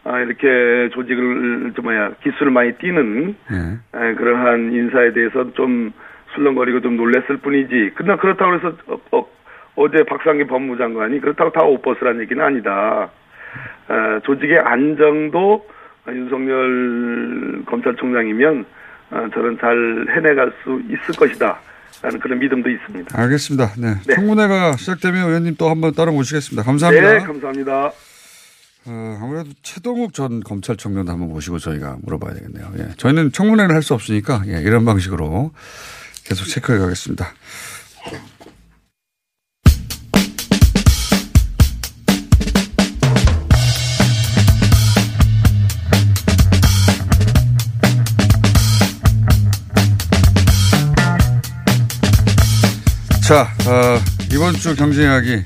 아, 0.04 0.18
이렇게 0.18 0.90
조직을 0.94 1.72
좀 1.74 1.84
뭐야 1.84 2.12
기술을 2.22 2.50
많이 2.50 2.72
띄는 2.72 3.36
예. 3.52 3.98
에, 3.98 4.14
그러한 4.14 4.72
인사에 4.72 5.12
대해서 5.12 5.52
좀 5.52 5.92
술렁거리고 6.34 6.80
좀 6.80 6.96
놀랬을 6.96 7.36
뿐이지. 7.38 7.92
그러나 7.94 8.20
그렇다고 8.20 8.54
해서 8.54 8.76
어, 9.12 9.90
제 9.90 10.02
박상기 10.04 10.46
법무장관이 10.46 11.20
그렇다고 11.20 11.52
다옷 11.52 11.82
벗으란 11.82 12.20
얘기는 12.20 12.42
아니다. 12.42 13.10
어, 13.88 14.20
조직의 14.24 14.58
안정도 14.58 15.66
윤석열 16.08 17.62
검찰총장이면 17.66 18.64
어, 19.12 19.28
저는 19.34 19.58
잘 19.58 20.06
해내갈 20.10 20.52
수 20.62 20.80
있을 20.88 21.14
것이다. 21.16 21.58
라는 22.02 22.18
그런 22.20 22.38
믿음도 22.40 22.68
있습니다. 22.68 23.16
알겠습니다. 23.18 23.74
네. 23.78 23.94
네. 24.06 24.14
청문회가 24.16 24.76
시작되면 24.76 25.28
의원님 25.28 25.54
또 25.56 25.70
한번 25.70 25.94
따로 25.94 26.12
모시겠습니다. 26.12 26.64
감사합니다. 26.64 27.12
네, 27.12 27.18
감사합니다. 27.20 27.92
어, 28.84 29.18
아무래도 29.22 29.50
최동욱 29.62 30.12
전 30.12 30.40
검찰총장도 30.40 31.12
한번 31.12 31.28
모시고 31.28 31.60
저희가 31.60 31.98
물어봐야 32.02 32.34
되겠네요. 32.34 32.72
예. 32.78 32.88
저희는 32.96 33.30
청문회를 33.30 33.72
할 33.74 33.82
수 33.82 33.94
없으니까 33.94 34.42
예, 34.48 34.60
이런 34.62 34.84
방식으로 34.84 35.52
계속 36.24 36.46
체크해 36.46 36.78
가겠습니다. 36.78 37.32
자, 53.32 53.44
어, 53.66 53.98
이번 54.30 54.52
주 54.52 54.76
경제 54.76 55.04
이야기 55.04 55.42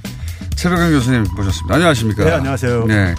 최백영 0.57 0.91
교수님 0.91 1.25
모셨습니다. 1.37 1.73
안녕하십니까? 1.77 2.25
네, 2.25 2.33
안녕하세요. 2.33 2.85
네. 2.87 3.15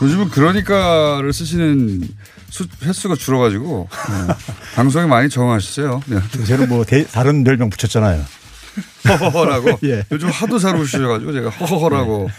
요즘은 0.00 0.28
그러니까를 0.28 1.32
쓰시는 1.32 2.02
수, 2.48 2.68
횟수가 2.84 3.16
줄어가지고 3.16 3.88
네. 3.90 4.34
방송에 4.76 5.06
많이 5.08 5.28
적응하셨어요. 5.28 6.02
네. 6.06 6.18
요새는 6.38 6.68
뭐 6.68 6.84
대- 6.84 7.04
다른 7.04 7.42
별명 7.42 7.68
붙였잖아요. 7.68 8.24
허허허라고. 9.08 9.80
예. 9.90 10.04
요즘 10.12 10.28
하도 10.28 10.60
잘 10.60 10.76
웃으셔가지고 10.76 11.32
제가 11.32 11.50
허허허라고. 11.50 12.30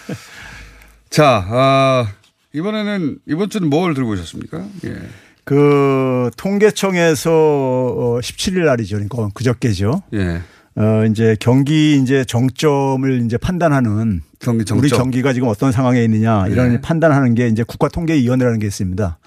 자, 1.09 1.45
아, 1.49 2.07
이번에는 2.53 3.17
이번 3.27 3.49
주는 3.49 3.69
뭘 3.69 3.93
들고 3.93 4.11
오셨습니까? 4.11 4.63
예. 4.85 4.95
그 5.43 6.31
통계청에서 6.37 7.29
어, 7.29 8.19
17일 8.21 8.63
날이죠. 8.63 8.95
그러니까 8.95 9.27
그저께죠. 9.33 10.03
예. 10.13 10.41
어 10.77 11.05
이제 11.05 11.35
경기 11.39 11.97
이제 11.97 12.23
정점을 12.23 13.25
이제 13.25 13.37
판단하는 13.37 14.21
경기 14.39 14.63
정점. 14.63 14.83
우리 14.83 14.89
경기가 14.89 15.33
지금 15.33 15.47
어떤 15.47 15.71
상황에 15.71 16.03
있느냐 16.03 16.45
이런 16.47 16.69
네. 16.73 16.81
판단하는 16.81 17.33
게 17.33 17.47
이제 17.47 17.63
국가통계위원회라는 17.63 18.59
게 18.59 18.67
있습니다. 18.67 19.17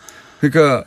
그러니까 0.40 0.84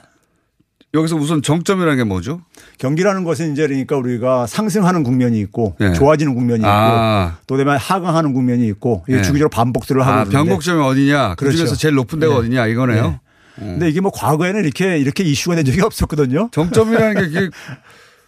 여기서 0.93 1.18
우선 1.18 1.41
정점이라는 1.41 1.97
게 1.97 2.03
뭐죠? 2.05 2.41
경기라는 2.78 3.26
것은 3.26 3.51
이제 3.51 3.68
그러니까 3.68 3.97
우리가 3.97 4.47
상승하는 4.47 5.03
국면이 5.03 5.39
있고 5.41 5.76
네. 5.80 5.91
좋아지는 5.93 6.34
국면이 6.34 6.59
있고 6.59 6.70
아. 6.70 7.39
또 7.45 7.57
그다음에 7.57 7.78
하강하는 7.78 8.32
국면이 8.32 8.66
있고 8.68 9.03
이게 9.07 9.18
네. 9.18 9.24
주기적으로 9.24 9.49
반복들을 9.49 10.01
하고 10.05 10.11
아, 10.11 10.24
변곡점이 10.24 10.82
어디냐? 10.82 11.36
그 11.36 11.45
중에서 11.45 11.64
그렇죠. 11.64 11.76
제일 11.76 11.95
높은 11.95 12.20
데가 12.20 12.34
네. 12.34 12.39
어디냐 12.39 12.68
이거네요. 12.68 13.03
네. 13.03 13.20
음. 13.59 13.68
근데 13.74 13.89
이게 13.89 13.99
뭐 13.99 14.11
과거에는 14.11 14.64
이렇게 14.64 14.97
이렇게 14.97 15.24
이슈가 15.24 15.57
된 15.57 15.66
적이 15.66 15.82
없었거든요. 15.82 16.49
정점이라는 16.51 17.32
게 17.32 17.49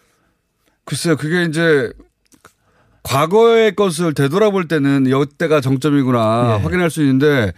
글쎄요. 0.86 1.16
그게 1.16 1.44
이제 1.44 1.92
과거의 3.06 3.76
것을 3.76 4.14
되돌아볼 4.14 4.68
때는 4.68 5.06
이때가 5.06 5.62
정점이구나 5.62 6.58
예. 6.60 6.64
확인할 6.64 6.90
수 6.90 7.02
있는데 7.02 7.54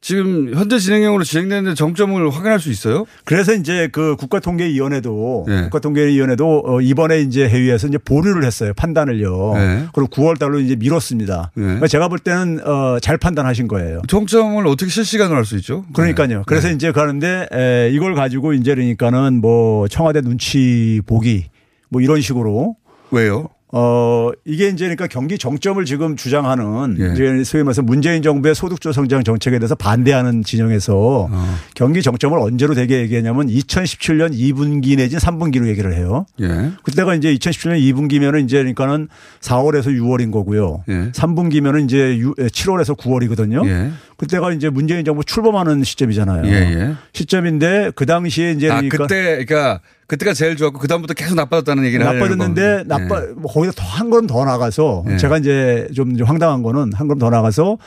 지금 0.00 0.52
현재 0.54 0.78
진행형으로 0.78 1.24
진행되는데 1.24 1.74
정점을 1.74 2.30
확인할 2.30 2.60
수 2.60 2.70
있어요? 2.70 3.06
그래서 3.24 3.54
이제 3.54 3.88
그 3.90 4.16
국가통계위원회도 4.16 5.46
네. 5.48 5.62
국가통계위원회도 5.62 6.62
어, 6.66 6.80
이번에 6.82 7.22
이제 7.22 7.48
회의에서 7.48 7.86
이제 7.88 7.96
보류를 7.96 8.44
했어요 8.44 8.74
판단을요. 8.76 9.52
네. 9.54 9.86
그리고 9.94 10.10
9월 10.10 10.38
달로 10.38 10.60
이제 10.60 10.76
미뤘습니다. 10.76 11.52
네. 11.54 11.62
그러니까 11.62 11.86
제가 11.86 12.08
볼 12.08 12.18
때는 12.18 12.60
어, 12.66 12.98
잘 13.00 13.16
판단하신 13.16 13.66
거예요. 13.66 14.02
정점을 14.06 14.66
어떻게 14.66 14.90
실시간으로 14.90 15.36
할 15.36 15.44
수 15.46 15.56
있죠? 15.56 15.86
그러니까요. 15.94 16.28
네. 16.28 16.42
그래서 16.46 16.70
이제 16.70 16.92
가는데 16.92 17.48
에, 17.50 17.90
이걸 17.90 18.14
가지고 18.14 18.52
이제 18.52 18.74
그러니까는 18.74 19.40
뭐 19.40 19.88
청와대 19.88 20.20
눈치 20.20 21.00
보기 21.06 21.46
뭐 21.88 22.02
이런 22.02 22.20
식으로 22.20 22.76
왜요? 23.10 23.48
어, 23.76 24.30
이게 24.44 24.68
이제 24.68 24.84
그러니까 24.84 25.08
경기 25.08 25.36
정점을 25.36 25.84
지금 25.84 26.14
주장하는 26.14 26.96
예. 27.00 27.12
이제 27.12 27.42
소위 27.42 27.64
말해서 27.64 27.82
문재인 27.82 28.22
정부의 28.22 28.54
소득주 28.54 28.92
성장 28.92 29.24
정책에 29.24 29.58
대해서 29.58 29.74
반대하는 29.74 30.44
진영에서 30.44 31.28
어. 31.28 31.56
경기 31.74 32.00
정점을 32.00 32.38
언제로 32.38 32.74
되게 32.74 33.00
얘기하냐면 33.00 33.48
2017년 33.48 34.32
2분기 34.32 34.96
내진 34.96 35.18
3분기로 35.18 35.66
얘기를 35.66 35.92
해요. 35.92 36.24
예. 36.40 36.70
그때가 36.84 37.16
이제 37.16 37.34
2017년 37.34 37.80
2분기면은 37.80 38.44
이제 38.44 38.58
그러니까는 38.58 39.08
4월에서 39.40 39.86
6월인 39.86 40.30
거고요. 40.30 40.84
예. 40.88 41.10
3분기면은 41.10 41.84
이제 41.86 42.16
7월에서 42.36 42.96
9월이거든요. 42.96 43.66
예. 43.66 43.90
그때가 44.18 44.52
이제 44.52 44.70
문재인 44.70 45.04
정부 45.04 45.24
출범하는 45.24 45.82
시점이잖아요. 45.82 46.46
예예. 46.46 46.80
예. 46.80 46.94
시점인데 47.12 47.90
그 47.96 48.06
당시에 48.06 48.52
이제 48.52 48.70
아, 48.70 48.76
그러니까 48.76 48.98
그때 48.98 49.44
그러니까 49.44 49.80
그때가 50.06 50.34
제일 50.34 50.56
좋았고 50.56 50.78
그다음부터 50.78 51.14
계속 51.14 51.34
나빠졌다는 51.34 51.84
얘기를 51.84 52.04
나빠졌는데 52.04 52.84
나빠 52.86 53.20
네. 53.20 53.26
뭐 53.36 53.50
거기다 53.50 53.72
더한 53.76 54.10
걸음 54.10 54.26
더 54.26 54.44
나가서 54.44 55.04
네. 55.06 55.16
제가 55.16 55.38
이제 55.38 55.88
좀 55.94 56.14
황당한 56.22 56.62
거는 56.62 56.92
한 56.92 57.08
걸음 57.08 57.18
더 57.18 57.30
나가서 57.30 57.78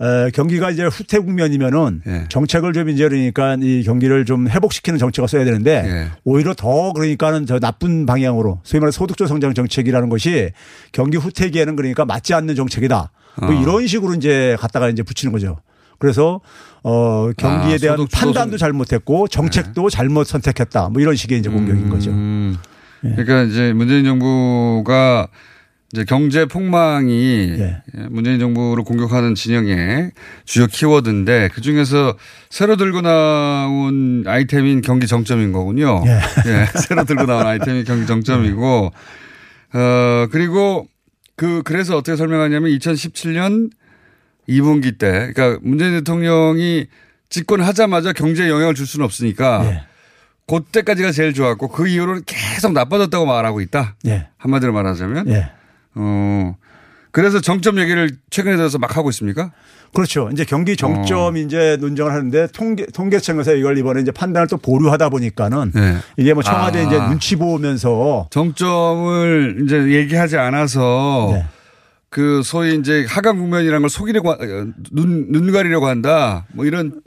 에, 0.00 0.30
경기가 0.30 0.70
이제 0.70 0.84
후퇴 0.84 1.18
국면이면은 1.18 2.00
네. 2.04 2.24
정책을 2.30 2.72
좀 2.72 2.88
이제 2.88 3.06
그러니까 3.06 3.56
이 3.60 3.82
경기를 3.84 4.24
좀 4.24 4.48
회복시키는 4.48 4.98
정책을 4.98 5.28
써야 5.28 5.44
되는데 5.44 5.82
네. 5.82 6.06
오히려 6.24 6.54
더 6.54 6.92
그러니까는 6.94 7.44
저 7.44 7.58
나쁜 7.58 8.06
방향으로 8.06 8.60
소위 8.62 8.80
말해 8.80 8.90
소득적 8.92 9.28
성장 9.28 9.52
정책이라는 9.52 10.08
것이 10.08 10.52
경기 10.92 11.18
후퇴기에는 11.18 11.76
그러니까 11.76 12.06
맞지 12.06 12.32
않는 12.32 12.54
정책이다. 12.54 13.10
뭐 13.42 13.50
어. 13.50 13.52
이런 13.52 13.86
식으로 13.86 14.14
이제 14.14 14.56
갖다가 14.58 14.88
이제 14.88 15.02
붙이는 15.02 15.32
거죠. 15.32 15.58
그래서 16.00 16.40
어 16.82 17.30
경기에 17.36 17.74
아, 17.74 17.78
대한 17.78 18.06
판단도 18.10 18.56
잘못했고 18.56 19.28
정책도 19.28 19.88
네. 19.88 19.96
잘못 19.96 20.26
선택했다. 20.26 20.88
뭐 20.88 21.00
이런 21.00 21.14
식의 21.14 21.38
이제 21.38 21.50
공격인 21.50 21.84
음. 21.84 21.90
거죠. 21.90 22.10
네. 22.10 23.14
그러니까 23.14 23.42
이제 23.42 23.72
문재인 23.72 24.04
정부가 24.04 25.28
이제 25.92 26.04
경제 26.04 26.46
폭망이 26.46 27.56
네. 27.58 27.82
문재인 28.08 28.38
정부를 28.38 28.82
공격하는 28.84 29.34
진영의 29.34 30.12
주요 30.46 30.66
키워드인데 30.66 31.50
그 31.52 31.60
중에서 31.60 32.16
새로 32.48 32.76
들고 32.76 33.02
나온 33.02 34.24
아이템인 34.26 34.80
경기 34.80 35.06
정점인 35.06 35.52
거군요. 35.52 36.02
예. 36.06 36.10
예. 36.46 36.66
새로 36.80 37.04
들고 37.04 37.26
나온 37.26 37.46
아이템이 37.46 37.84
경기 37.84 38.06
정점이고 38.06 38.92
어 39.74 40.26
그리고 40.30 40.86
그 41.36 41.62
그래서 41.62 41.96
어떻게 41.96 42.16
설명하냐면 42.16 42.70
2017년 42.70 43.70
2분기 44.48 44.98
때, 44.98 45.32
그러니까 45.32 45.58
문재인 45.62 45.92
대통령이 45.92 46.86
집권하자마자 47.28 48.12
경제에 48.12 48.48
영향을 48.48 48.74
줄 48.74 48.86
수는 48.86 49.04
없으니까 49.04 49.62
네. 49.62 49.82
그때까지가 50.46 51.12
제일 51.12 51.32
좋았고 51.32 51.68
그 51.68 51.86
이후로는 51.86 52.22
계속 52.26 52.72
나빠졌다고 52.72 53.24
말하고 53.24 53.60
있다. 53.60 53.94
네. 54.02 54.26
한마디로 54.36 54.72
말하자면. 54.72 55.26
네. 55.26 55.48
어. 55.94 56.56
그래서 57.12 57.40
정점 57.40 57.78
얘기를 57.78 58.10
최근에 58.30 58.56
들어서 58.56 58.78
막 58.78 58.96
하고 58.96 59.10
있습니까? 59.10 59.52
그렇죠. 59.92 60.30
이제 60.32 60.44
경기 60.44 60.76
정점 60.76 61.34
어. 61.34 61.38
이제 61.38 61.76
논쟁을 61.80 62.12
하는데 62.12 62.46
통계 62.48 62.86
통계청에서 62.86 63.54
이걸 63.54 63.78
이번에 63.78 64.00
이제 64.00 64.12
판단을 64.12 64.46
또 64.46 64.56
보류하다 64.56 65.08
보니까는 65.08 65.72
네. 65.74 65.96
이게 66.16 66.34
뭐 66.34 66.42
청와대 66.44 66.80
아. 66.80 66.82
이제 66.82 66.96
눈치 66.96 67.34
보면서 67.34 68.28
정점을 68.30 69.62
이제 69.64 69.76
얘기하지 69.92 70.36
않아서 70.36 71.30
네. 71.32 71.44
그 72.10 72.42
소위 72.44 72.74
이제 72.74 73.06
하강 73.08 73.38
국면이라는 73.38 73.80
걸 73.80 73.88
속이려고 73.88 74.36
눈, 74.90 75.30
눈 75.30 75.52
가리려고 75.52 75.86
한다. 75.86 76.46
뭐 76.52 76.66
이런 76.66 77.00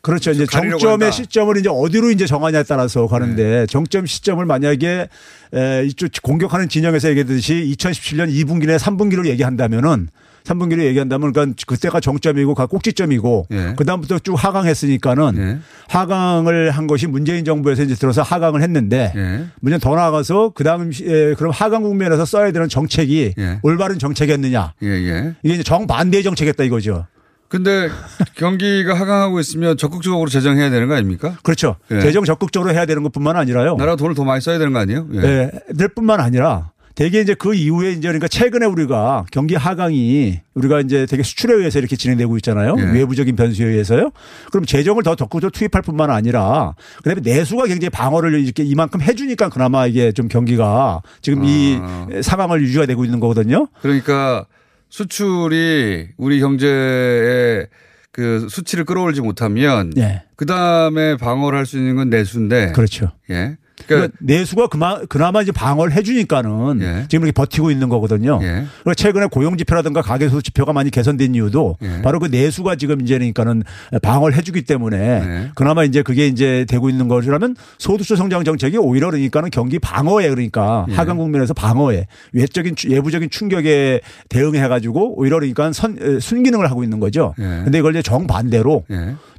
그렇죠. 0.00 0.30
이제 0.30 0.46
정점의. 0.46 1.12
시점을 1.12 1.56
이제 1.56 1.68
어디로 1.68 2.10
이제 2.10 2.26
정하냐에 2.26 2.62
따라서 2.62 3.06
가는데 3.06 3.42
네. 3.42 3.66
정점 3.66 4.06
시점을 4.06 4.44
만약에 4.44 5.08
에, 5.54 5.84
이쪽 5.86 6.10
공격하는 6.22 6.68
진영에서 6.68 7.08
얘기했듯이 7.10 7.74
2017년 7.76 8.30
2분기 8.30 8.66
내 8.66 8.76
3분기를 8.76 9.26
얘기한다면은 9.26 10.08
3분기를 10.44 10.84
얘기한다면 10.84 11.32
그러니까 11.32 11.64
그때가 11.66 12.00
정점이고 12.00 12.54
각 12.54 12.68
꼭지점이고 12.68 13.46
예. 13.50 13.74
그다음부터 13.76 14.18
쭉 14.18 14.34
하강했으니까는 14.34 15.36
예. 15.38 15.58
하강을 15.88 16.70
한 16.70 16.86
것이 16.86 17.06
문재인 17.06 17.44
정부에서 17.44 17.82
이제 17.82 17.94
들어서 17.94 18.22
하강을 18.22 18.62
했는데 18.62 19.12
예. 19.16 19.46
문제 19.60 19.78
더 19.78 19.96
나아가서 19.96 20.50
그다음 20.50 20.90
에 20.92 21.34
그럼 21.34 21.50
하강 21.52 21.82
국면에서 21.82 22.24
써야 22.24 22.52
되는 22.52 22.68
정책이 22.68 23.34
예. 23.38 23.58
올바른 23.62 23.98
정책이었느냐. 23.98 24.74
예, 24.82 24.86
예. 24.86 25.34
이게 25.42 25.54
이제 25.54 25.62
정반대의 25.62 26.22
정책이었다 26.22 26.64
이거죠. 26.64 27.06
근데 27.48 27.88
경기가 28.34 28.94
하강하고 28.94 29.38
있으면 29.38 29.76
적극적으로 29.76 30.28
재정해야 30.28 30.70
되는 30.70 30.88
거 30.88 30.94
아닙니까? 30.94 31.36
그렇죠. 31.42 31.76
재정 31.88 32.24
적극적으로 32.24 32.72
해야 32.72 32.84
되는 32.84 33.02
것 33.02 33.12
뿐만 33.12 33.36
아니라요. 33.36 33.76
나라 33.76 33.94
돈을 33.94 34.14
더 34.14 34.24
많이 34.24 34.40
써야 34.40 34.58
되는 34.58 34.72
거 34.72 34.80
아니에요? 34.80 35.06
예. 35.12 35.20
네. 35.20 35.50
될 35.78 35.88
뿐만 35.88 36.20
아니라 36.20 36.72
대개 36.94 37.20
이제 37.20 37.34
그 37.34 37.54
이후에 37.54 37.90
이제 37.90 38.02
그러니까 38.02 38.28
최근에 38.28 38.66
우리가 38.66 39.26
경기 39.32 39.56
하강이 39.56 40.40
우리가 40.54 40.80
이제 40.80 41.06
되게 41.06 41.22
수출에 41.24 41.54
의해서 41.54 41.80
이렇게 41.80 41.96
진행되고 41.96 42.36
있잖아요. 42.36 42.76
예. 42.78 42.82
외부적인 42.82 43.34
변수에 43.34 43.66
의해서요. 43.66 44.10
그럼 44.52 44.64
재정을 44.64 45.02
더 45.02 45.16
적극적으로 45.16 45.50
투입할 45.50 45.82
뿐만 45.82 46.10
아니라 46.10 46.74
그다음에 46.98 47.20
내수가 47.22 47.66
굉장히 47.66 47.90
방어를 47.90 48.40
이렇게 48.44 48.62
이만큼 48.62 49.00
해주니까 49.00 49.48
그나마 49.48 49.86
이게 49.86 50.12
좀 50.12 50.28
경기가 50.28 51.02
지금 51.20 51.42
아. 51.42 51.46
이 51.46 52.22
상황을 52.22 52.62
유지가 52.62 52.86
되고 52.86 53.04
있는 53.04 53.18
거거든요. 53.18 53.66
그러니까 53.82 54.46
수출이 54.88 56.10
우리 56.16 56.38
경제에 56.40 57.66
그 58.12 58.46
수치를 58.48 58.84
끌어올지 58.84 59.20
못하면 59.20 59.92
예. 59.96 60.22
그 60.36 60.46
다음에 60.46 61.16
방어를 61.16 61.58
할 61.58 61.66
수 61.66 61.76
있는 61.78 61.96
건 61.96 62.10
내수인데 62.10 62.70
그렇죠. 62.72 63.10
예. 63.30 63.56
그러니까 63.86 64.16
내수가 64.20 64.68
그마, 64.68 65.00
그나마 65.08 65.42
이제 65.42 65.52
방어를 65.52 65.92
해주니까는 65.94 66.80
예. 66.80 67.04
지금 67.08 67.24
이렇게 67.24 67.32
버티고 67.32 67.70
있는 67.70 67.88
거거든요. 67.88 68.38
예. 68.42 68.64
그리고 68.82 68.94
최근에 68.94 69.26
고용 69.26 69.56
지표라든가 69.56 70.00
가계소득 70.00 70.44
지표가 70.44 70.72
많이 70.72 70.90
개선된 70.90 71.34
이유도 71.34 71.76
예. 71.82 72.02
바로 72.02 72.20
그 72.20 72.26
내수가 72.26 72.76
지금 72.76 73.00
이제니까는 73.00 73.64
방어를 74.02 74.36
해주기 74.36 74.62
때문에 74.62 74.96
예. 74.96 75.50
그나마 75.54 75.84
이제 75.84 76.02
그게 76.02 76.26
이제 76.26 76.64
되고 76.68 76.88
있는 76.88 77.08
것이라면 77.08 77.56
소득주 77.78 78.16
성장 78.16 78.44
정책이 78.44 78.78
오히려 78.78 79.10
그러니까는 79.10 79.50
경기 79.50 79.78
방어에 79.78 80.28
그러니까 80.28 80.86
예. 80.88 80.94
하강 80.94 81.18
국면에서 81.18 81.52
방어에 81.52 82.06
외적인 82.32 82.76
외부적인 82.88 83.30
충격에 83.30 84.00
대응해 84.28 84.66
가지고 84.68 85.18
오히려 85.18 85.38
그러니까 85.38 85.72
선, 85.72 86.20
순기능을 86.20 86.70
하고 86.70 86.84
있는 86.84 87.00
거죠. 87.00 87.34
그런데 87.36 87.72
예. 87.74 87.78
이걸 87.80 87.92
이제 87.92 88.02
정반대로 88.02 88.84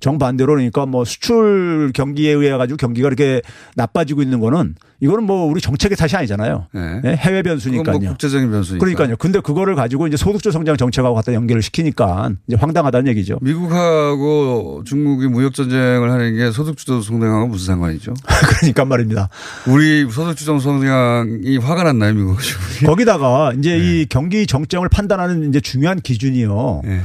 정반대로 0.02 0.54
그러니까 0.54 0.86
뭐 0.86 1.06
수출 1.06 1.92
경기에 1.94 2.32
의해 2.34 2.52
가지고 2.58 2.78
경기가 2.78 3.08
이렇게 3.08 3.42
나빠지고 3.76 4.25
있는 4.26 4.40
거는 4.40 4.76
이거는 5.00 5.24
뭐 5.24 5.46
우리 5.46 5.62
정책의 5.62 5.98
탓이 5.98 6.16
아니잖아요. 6.16 6.68
네. 6.74 7.02
네 7.02 7.16
해외 7.16 7.44
변수니까요. 7.44 8.00
뭐 8.00 8.10
국제적인 8.10 8.50
변수니까. 8.50 8.84
그러니까요. 8.84 9.18
근데 9.18 9.40
그거를 9.40 9.76
가지고 9.76 10.08
이제 10.08 10.18
소득주 10.18 10.52
성장 10.52 10.78
정책하고 10.78 11.16
갖다 11.16 11.34
연결을 11.34 11.62
시키니까 11.62 12.32
이제 12.48 12.58
황당하다는 12.58 13.08
얘기죠. 13.12 13.38
미국하고 13.42 14.84
중국이 14.86 15.28
무역 15.28 15.54
전쟁을 15.54 16.12
하는 16.12 16.36
게 16.36 16.52
소득주도 16.52 17.02
성장하고 17.02 17.48
무슨 17.48 17.68
상관이죠? 17.68 18.14
그러니까 18.60 18.86
말입니다. 18.86 19.30
우리 19.68 20.10
소득주도 20.10 20.60
성장이 20.60 21.58
화가 21.58 21.84
났나요, 21.84 22.14
미국? 22.14 22.38
거기다가 22.86 23.54
이제 23.58 23.78
네. 23.78 24.02
이 24.02 24.06
경기 24.08 24.48
정점을 24.48 24.88
판단하는 24.90 25.50
이제 25.50 25.60
중요한 25.60 26.00
기준이요. 26.00 26.82
네. 26.84 27.02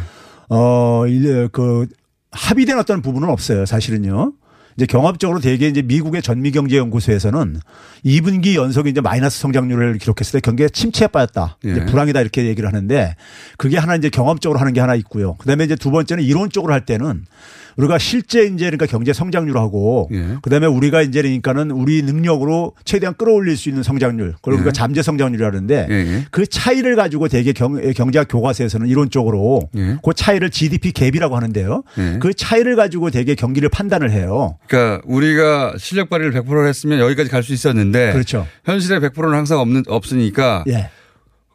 어, 0.48 1.06
이제 1.06 1.48
그 1.52 1.86
합의된 2.32 2.78
어떤 2.78 3.02
부분은 3.02 3.28
없어요. 3.28 3.66
사실은요. 3.66 4.32
이제 4.76 4.86
경합적으로 4.86 5.40
대개 5.40 5.66
이제 5.68 5.82
미국의 5.82 6.22
전미경제연구소에서는 6.22 7.60
2분기 8.04 8.54
연속 8.54 8.86
이제 8.86 9.00
마이너스 9.00 9.40
성장률을 9.40 9.98
기록했을 9.98 10.40
때 10.40 10.40
경기가 10.40 10.68
침체에 10.68 11.08
빠졌다. 11.08 11.58
예. 11.64 11.84
불황이다 11.84 12.20
이렇게 12.20 12.46
얘기를 12.46 12.68
하는데 12.68 13.16
그게 13.56 13.78
하나 13.78 13.96
이제 13.96 14.08
경험적으로 14.08 14.58
하는 14.58 14.72
게 14.72 14.80
하나 14.80 14.94
있고요. 14.94 15.34
그다음에 15.34 15.64
이제 15.64 15.76
두 15.76 15.90
번째는 15.90 16.22
이론적으로 16.24 16.72
할 16.72 16.84
때는 16.84 17.24
우리가 17.76 17.98
실제 17.98 18.44
이제 18.44 18.64
그러니까 18.66 18.86
경제 18.86 19.12
성장률하고 19.12 20.08
예. 20.12 20.36
그다음에 20.42 20.66
우리가 20.66 21.02
이제 21.02 21.20
그러니까는 21.22 21.70
우리 21.70 22.02
능력으로 22.02 22.72
최대한 22.84 23.14
끌어올릴 23.16 23.56
수 23.56 23.68
있는 23.68 23.82
성장률 23.82 24.34
그걸 24.36 24.54
우리가 24.54 24.68
예. 24.68 24.72
잠재 24.72 25.02
성장률이라는데 25.02 25.86
예, 25.90 25.94
예. 25.94 26.24
그 26.30 26.46
차이를 26.46 26.96
가지고 26.96 27.28
대개 27.28 27.52
경, 27.52 27.80
경제학 27.92 28.28
교과서에서는 28.28 28.86
이론적으로 28.86 29.68
예. 29.76 29.96
그 30.02 30.14
차이를 30.14 30.50
GDP 30.50 30.92
갭이라고 30.92 31.32
하는데요. 31.32 31.82
예. 31.98 32.18
그 32.20 32.32
차이를 32.32 32.76
가지고 32.76 33.10
대개 33.10 33.34
경기를 33.34 33.68
판단을 33.68 34.10
해요. 34.12 34.56
그러니까 34.68 35.02
우리가 35.04 35.74
실력 35.78 36.08
발휘를 36.10 36.32
100% 36.32 36.66
했으면 36.68 37.00
여기까지 37.00 37.28
갈 37.28 37.40
수 37.40 37.54
있었는데 37.54 38.12
그렇죠. 38.12 38.46
현실에 38.66 38.98
100%는 39.00 39.32
항상 39.32 39.60
없는 39.60 39.84
없으니까 39.88 40.64
예. 40.68 40.90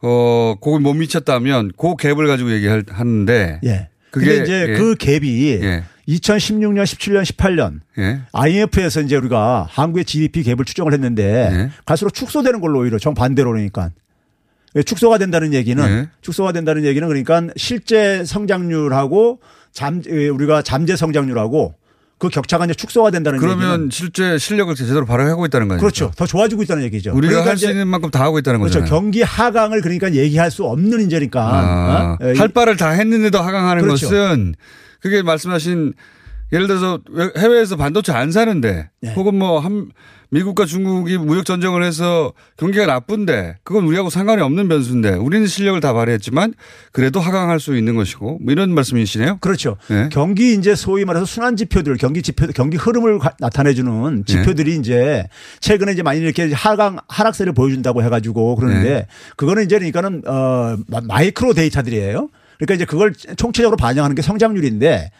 어, 0.02 0.54
그걸 0.60 0.80
못 0.80 0.94
미쳤다면 0.94 1.72
그 1.78 1.94
갭을 1.94 2.26
가지고 2.26 2.52
얘기하는데 2.52 3.60
예. 3.64 3.88
그게 4.10 4.36
이제 4.42 4.66
예. 4.70 4.72
그 4.78 4.94
갭이 4.94 5.62
예. 5.62 5.84
2016년, 6.08 6.84
17년, 6.84 7.24
18년 7.24 7.80
예. 7.98 8.20
IMF에서 8.32 9.00
이제 9.00 9.16
우리가 9.16 9.66
한국의 9.68 10.04
GDP 10.04 10.42
갭을 10.44 10.64
추정을 10.64 10.92
했는데 10.92 11.50
예. 11.52 11.70
갈수록 11.84 12.12
축소되는 12.14 12.60
걸로 12.60 12.80
오히려 12.80 12.98
정반대로 12.98 13.50
그러니까 13.50 13.90
축소가 14.84 15.18
된다는 15.18 15.52
얘기는 15.52 15.82
예. 15.84 16.08
축소가 16.20 16.52
된다는 16.52 16.84
얘기는 16.84 17.06
그러니까 17.06 17.48
실제 17.56 18.24
성장률하고 18.24 19.40
잠 19.72 20.02
우리가 20.06 20.62
잠재 20.62 20.96
성장률하고 20.96 21.74
그 22.18 22.28
격차가 22.30 22.64
이제 22.64 22.72
축소가 22.72 23.10
된다는 23.10 23.38
그러면 23.38 23.90
실제 23.92 24.38
실력을 24.38 24.74
제대로 24.74 25.04
발휘하고 25.04 25.44
있다는 25.46 25.68
거죠. 25.68 25.80
그렇죠. 25.80 26.10
더 26.16 26.24
좋아지고 26.24 26.62
있다는 26.62 26.82
얘기죠. 26.84 27.10
우리가 27.12 27.30
그러니까 27.30 27.50
할수 27.50 27.68
있는 27.68 27.88
만큼 27.88 28.10
다 28.10 28.22
하고 28.22 28.38
있다는 28.38 28.60
거죠. 28.60 28.78
그렇죠. 28.78 28.94
경기 28.94 29.20
하강을 29.22 29.82
그러니까 29.82 30.14
얘기할 30.14 30.50
수 30.50 30.64
없는 30.64 31.02
인재니까 31.02 31.40
아, 31.42 32.18
어? 32.18 32.32
할 32.38 32.48
바를 32.48 32.76
다 32.76 32.90
했는데도 32.90 33.38
하강하는 33.38 33.82
그렇죠. 33.82 34.06
것은 34.06 34.54
그게 35.06 35.22
말씀하신 35.22 35.94
예를 36.52 36.66
들어서 36.66 36.98
해외에서 37.38 37.76
반도체 37.76 38.12
안 38.12 38.32
사는데 38.32 38.90
네. 39.00 39.14
혹은 39.14 39.36
뭐 39.36 39.60
한 39.60 39.90
미국과 40.30 40.66
중국이 40.66 41.18
무역 41.18 41.44
전쟁을 41.44 41.84
해서 41.84 42.32
경기가 42.56 42.86
나쁜데 42.86 43.58
그건 43.62 43.84
우리하고 43.84 44.10
상관이 44.10 44.42
없는 44.42 44.68
변수인데 44.68 45.10
우리는 45.10 45.46
실력을 45.46 45.80
다 45.80 45.92
발휘했지만 45.92 46.54
그래도 46.92 47.20
하강할 47.20 47.60
수 47.60 47.76
있는 47.76 47.94
것이고 47.94 48.38
뭐 48.42 48.52
이런 48.52 48.74
말씀이시네요. 48.74 49.38
그렇죠. 49.40 49.76
네. 49.88 50.08
경기 50.10 50.54
이제 50.54 50.74
소위 50.74 51.04
말해서 51.04 51.26
순환 51.26 51.56
지표들 51.56 51.96
경기 51.96 52.22
지표 52.22 52.46
경기 52.48 52.76
흐름을 52.76 53.20
나타내 53.38 53.74
주는 53.74 54.24
지표들이 54.26 54.72
네. 54.72 54.76
이제 54.80 55.28
최근에 55.60 55.92
이제 55.92 56.02
많이 56.02 56.20
이렇게 56.20 56.52
하강 56.52 56.98
하락세를 57.08 57.52
보여준다고 57.52 58.02
해가지고 58.02 58.56
그러는데 58.56 58.88
네. 58.88 59.06
그거는 59.36 59.64
이제 59.64 59.78
그러니까는 59.78 60.22
어 60.26 60.76
마이크로 61.04 61.54
데이터들이에요. 61.54 62.28
그러니까 62.58 62.74
이제 62.74 62.84
그걸 62.84 63.12
총체적으로 63.14 63.76
반영하는 63.76 64.14
게 64.14 64.22
성장률인데 64.22 65.10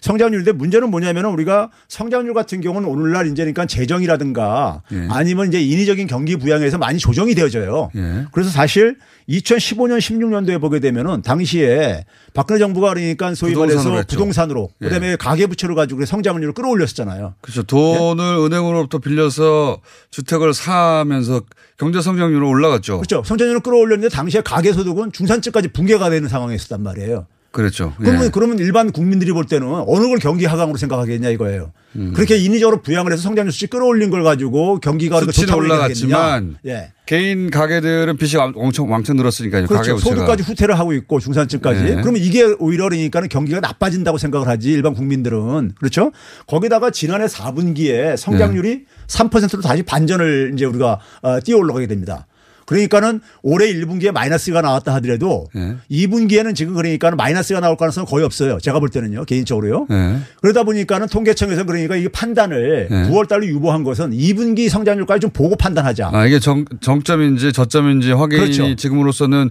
성장률인데 0.00 0.52
문제는 0.52 0.90
뭐냐면은 0.90 1.30
우리가 1.30 1.70
성장률 1.88 2.34
같은 2.34 2.60
경우는 2.60 2.88
오늘날 2.88 3.26
이제 3.26 3.42
그러니까 3.42 3.66
재정이라든가 3.66 4.82
예. 4.92 5.08
아니면 5.10 5.48
이제 5.48 5.60
인위적인 5.60 6.06
경기 6.06 6.36
부양에서 6.36 6.78
많이 6.78 6.98
조정이 6.98 7.34
되어져요. 7.34 7.90
예. 7.96 8.26
그래서 8.32 8.50
사실 8.50 8.96
2015년 9.28 9.98
16년도에 9.98 10.60
보게 10.60 10.78
되면은 10.78 11.22
당시에 11.22 12.04
박근혜 12.34 12.58
정부가 12.58 12.94
그러니까 12.94 13.34
소위 13.34 13.54
부동산으로 13.54 13.90
말해서 13.90 13.96
했죠. 13.96 14.16
부동산으로 14.16 14.70
예. 14.82 14.84
그다음에 14.84 15.12
예. 15.12 15.16
가계 15.16 15.46
부채를 15.46 15.74
가지고 15.74 16.04
성장률을 16.04 16.52
끌어올렸었잖아요. 16.52 17.34
그렇죠. 17.40 17.62
돈을 17.64 18.24
예? 18.24 18.46
은행으로부터 18.46 18.98
빌려서 18.98 19.80
주택을 20.10 20.54
사면서 20.54 21.40
경제 21.78 22.00
성장률은 22.00 22.46
올라갔죠. 22.46 22.98
그렇죠. 22.98 23.22
성장률을 23.24 23.60
끌어올렸는데 23.60 24.14
당시에 24.14 24.40
가계 24.40 24.72
소득은 24.72 25.12
중산층까지 25.12 25.68
붕괴가 25.68 26.10
되는 26.10 26.28
상황이었단 26.28 26.82
말이에요. 26.82 27.26
그렇죠. 27.56 27.94
그러면 27.96 28.26
예. 28.26 28.28
그러면 28.28 28.58
일반 28.58 28.92
국민들이 28.92 29.32
볼 29.32 29.46
때는 29.46 29.66
어느 29.66 30.06
걸 30.08 30.18
경기 30.18 30.44
하강으로 30.44 30.76
생각하겠냐 30.76 31.30
이거예요. 31.30 31.72
음. 31.96 32.12
그렇게 32.14 32.36
인위적으로 32.36 32.82
부양을 32.82 33.10
해서 33.10 33.22
성장률 33.22 33.50
수치 33.50 33.66
끌어올린 33.66 34.10
걸 34.10 34.22
가지고 34.22 34.78
경기가 34.78 35.22
수치는 35.22 35.54
올라갔지만 35.54 36.58
예. 36.66 36.92
개인 37.06 37.50
가게들은 37.50 38.18
빚이 38.18 38.36
엄청 38.36 38.92
왕창 38.92 39.16
늘었으니까요. 39.16 39.68
그렇죠. 39.68 39.96
소득까지 39.96 40.42
후퇴를 40.42 40.78
하고 40.78 40.92
있고 40.92 41.18
중산층까지. 41.18 41.80
예. 41.80 41.94
그러면 41.94 42.16
이게 42.16 42.42
오히려 42.58 42.90
그러니까는 42.90 43.30
경기가 43.30 43.60
나빠진다고 43.60 44.18
생각을 44.18 44.48
하지 44.48 44.72
일반 44.72 44.92
국민들은 44.92 45.72
그렇죠. 45.78 46.12
거기다가 46.46 46.90
지난해 46.90 47.24
4분기에 47.24 48.18
성장률이 48.18 48.70
예. 48.70 48.84
3%로 49.06 49.62
다시 49.62 49.82
반전을 49.82 50.50
이제 50.52 50.66
우리가 50.66 51.00
어, 51.22 51.40
뛰어 51.40 51.56
올라가게 51.56 51.86
됩니다. 51.86 52.26
그러니까는 52.66 53.20
올해 53.42 53.72
1분기에 53.72 54.12
마이너스가 54.12 54.60
나왔다 54.60 54.94
하더라도 54.96 55.46
네. 55.54 55.76
2분기에는 55.90 56.54
지금 56.54 56.74
그러니까는 56.74 57.16
마이너스가 57.16 57.60
나올 57.60 57.76
가능성은 57.76 58.06
거의 58.06 58.24
없어요. 58.24 58.58
제가 58.60 58.80
볼 58.80 58.88
때는요. 58.88 59.24
개인적으로요. 59.24 59.86
네. 59.88 60.18
그러다 60.42 60.64
보니까는 60.64 61.06
통계청에서 61.08 61.64
그러니까 61.64 61.96
이 61.96 62.08
판단을 62.08 62.88
네. 62.90 63.08
9월 63.08 63.28
달로 63.28 63.46
유보한 63.46 63.84
것은 63.84 64.10
2분기 64.10 64.68
성장률까지 64.68 65.20
좀 65.20 65.30
보고 65.30 65.56
판단하자. 65.56 66.10
아, 66.12 66.26
이게 66.26 66.38
정, 66.38 66.64
정점인지 66.80 67.52
저점인지 67.52 68.12
확인이 68.12 68.40
그렇죠. 68.40 68.74
지금으로서는 68.74 69.50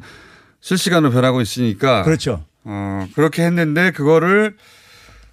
실시간으로 0.59 1.11
변하고 1.11 1.41
있으니까. 1.41 2.03
그렇죠. 2.03 2.43
어, 2.65 3.07
그렇게 3.15 3.43
했는데 3.43 3.91
그거를 3.91 4.55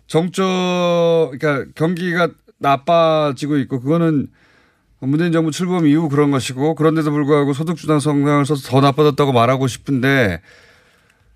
정적 0.07 1.33
그러니까 1.39 1.71
경기가 1.75 2.29
나빠지고 2.59 3.57
있고 3.59 3.81
그거는 3.81 4.29
문재인 5.07 5.33
정부 5.33 5.51
출범 5.51 5.87
이후 5.87 6.09
그런 6.09 6.31
것이고 6.31 6.75
그런데도 6.75 7.11
불구하고 7.11 7.53
소득주당 7.53 7.99
성장을 8.01 8.47
써서 8.47 8.69
더 8.69 8.81
나빠졌다고 8.81 9.33
말하고 9.33 9.67
싶은데 9.67 10.41
어, 10.41 10.41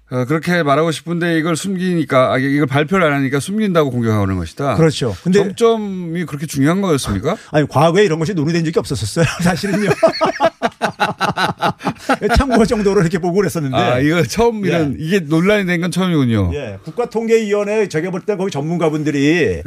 그렇게 0.09 0.63
말하고 0.63 0.93
싶은데 0.93 1.37
이걸 1.39 1.57
숨기니까 1.57 2.33
아, 2.33 2.39
이걸 2.39 2.67
발표를 2.67 3.05
안 3.07 3.13
하니까 3.15 3.41
숨긴다고 3.41 3.91
공격하는 3.91 4.37
것이다. 4.37 4.77
그렇죠. 4.77 5.17
근데 5.25 5.41
정점이 5.41 6.25
그렇게 6.27 6.47
중요한 6.47 6.81
거였습니까? 6.81 7.37
아니 7.51 7.67
과거에 7.67 8.05
이런 8.05 8.19
것이 8.21 8.33
논의된 8.35 8.65
적이 8.65 8.79
없었었어요. 8.79 9.25
사실은요. 9.43 9.91
참고 12.37 12.65
정도로 12.65 13.01
이렇게 13.01 13.19
보고 13.19 13.35
그랬었는데. 13.35 13.77
아 13.77 13.99
이거 13.99 14.23
처음 14.23 14.65
이런 14.65 14.97
예. 14.99 15.05
이게 15.05 15.21
논란이 15.21 15.67
된 15.67 15.81
건 15.81 15.91
처음이군요. 15.91 16.51
예. 16.55 16.79
국가통계위원회 16.85 17.89
제가 17.89 18.11
볼 18.11 18.21
때 18.27 18.37
거기 18.37 18.51
전문가분들이 18.51 19.27
예. 19.27 19.63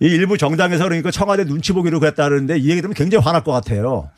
이 0.00 0.06
일부 0.06 0.36
정당에서 0.36 0.84
그러니까 0.84 1.10
청와대 1.10 1.44
눈치 1.44 1.72
보기로 1.72 2.00
그랬다는데 2.00 2.58
이 2.58 2.70
얘기 2.70 2.76
들으면 2.80 2.94
굉장히 2.94 3.24
화날 3.24 3.44
것 3.44 3.52
같아요. 3.52 4.10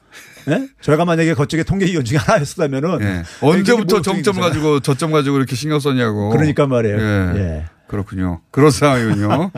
예? 0.49 0.69
저희가 0.81 1.05
만약에 1.05 1.35
그쪽에 1.35 1.63
통계위원 1.63 2.05
중에 2.05 2.19
하나였다면은 2.19 3.01
예. 3.03 3.23
언제부터 3.41 4.03
정점 4.03 4.41
가지고 4.41 4.81
저점 4.81 5.13
가지고 5.13 5.39
이렇게 5.39 5.57
신경 5.57 5.81
썼냐고. 5.81 6.31
그러니까 6.31 6.67
말이에요. 6.67 6.99
예. 6.99 7.33
예. 7.37 7.65
그렇군요. 7.87 8.41
그런 8.51 8.71
상황이군요. 8.71 9.51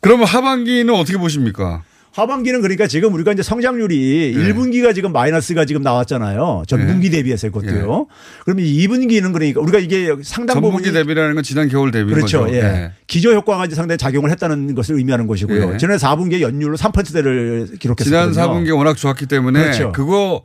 그러면 0.00 0.26
하반기는 0.26 0.92
어떻게 0.94 1.18
보십니까? 1.18 1.82
하반기는 2.18 2.60
그러니까 2.60 2.86
지금 2.88 3.14
우리가 3.14 3.32
이제 3.32 3.42
성장률이 3.42 4.34
네. 4.36 4.52
1분기가 4.52 4.94
지금 4.94 5.12
마이너스가 5.12 5.64
지금 5.64 5.82
나왔잖아요. 5.82 6.64
전분기 6.66 7.10
네. 7.10 7.18
대비해서 7.18 7.48
그것도요. 7.48 8.06
네. 8.08 8.14
그러면 8.44 8.64
2분기는 8.64 9.32
그러니까 9.32 9.60
우리가 9.60 9.78
이게 9.78 10.08
상당 10.22 10.56
부분 10.56 10.82
전분기 10.82 10.92
대비라는 10.92 11.34
건 11.34 11.44
지난 11.44 11.68
겨울 11.68 11.92
대비 11.92 12.12
그렇죠. 12.12 12.40
거죠. 12.40 12.56
예. 12.56 12.62
네. 12.62 12.92
기저 13.06 13.32
효과가 13.32 13.66
이제 13.66 13.76
상당히 13.76 13.98
작용을 13.98 14.30
했다는 14.30 14.74
것을 14.74 14.96
의미하는 14.96 15.26
것이고요. 15.28 15.70
네. 15.70 15.76
지난 15.76 15.96
4분기에 15.96 16.40
연율로 16.40 16.76
3%대를 16.76 17.76
기록했어요. 17.78 18.32
지난 18.32 18.32
4분기 18.32 18.76
워낙 18.76 18.96
좋았기 18.96 19.26
때문에 19.26 19.62
그렇죠. 19.62 19.92
그거 19.92 20.42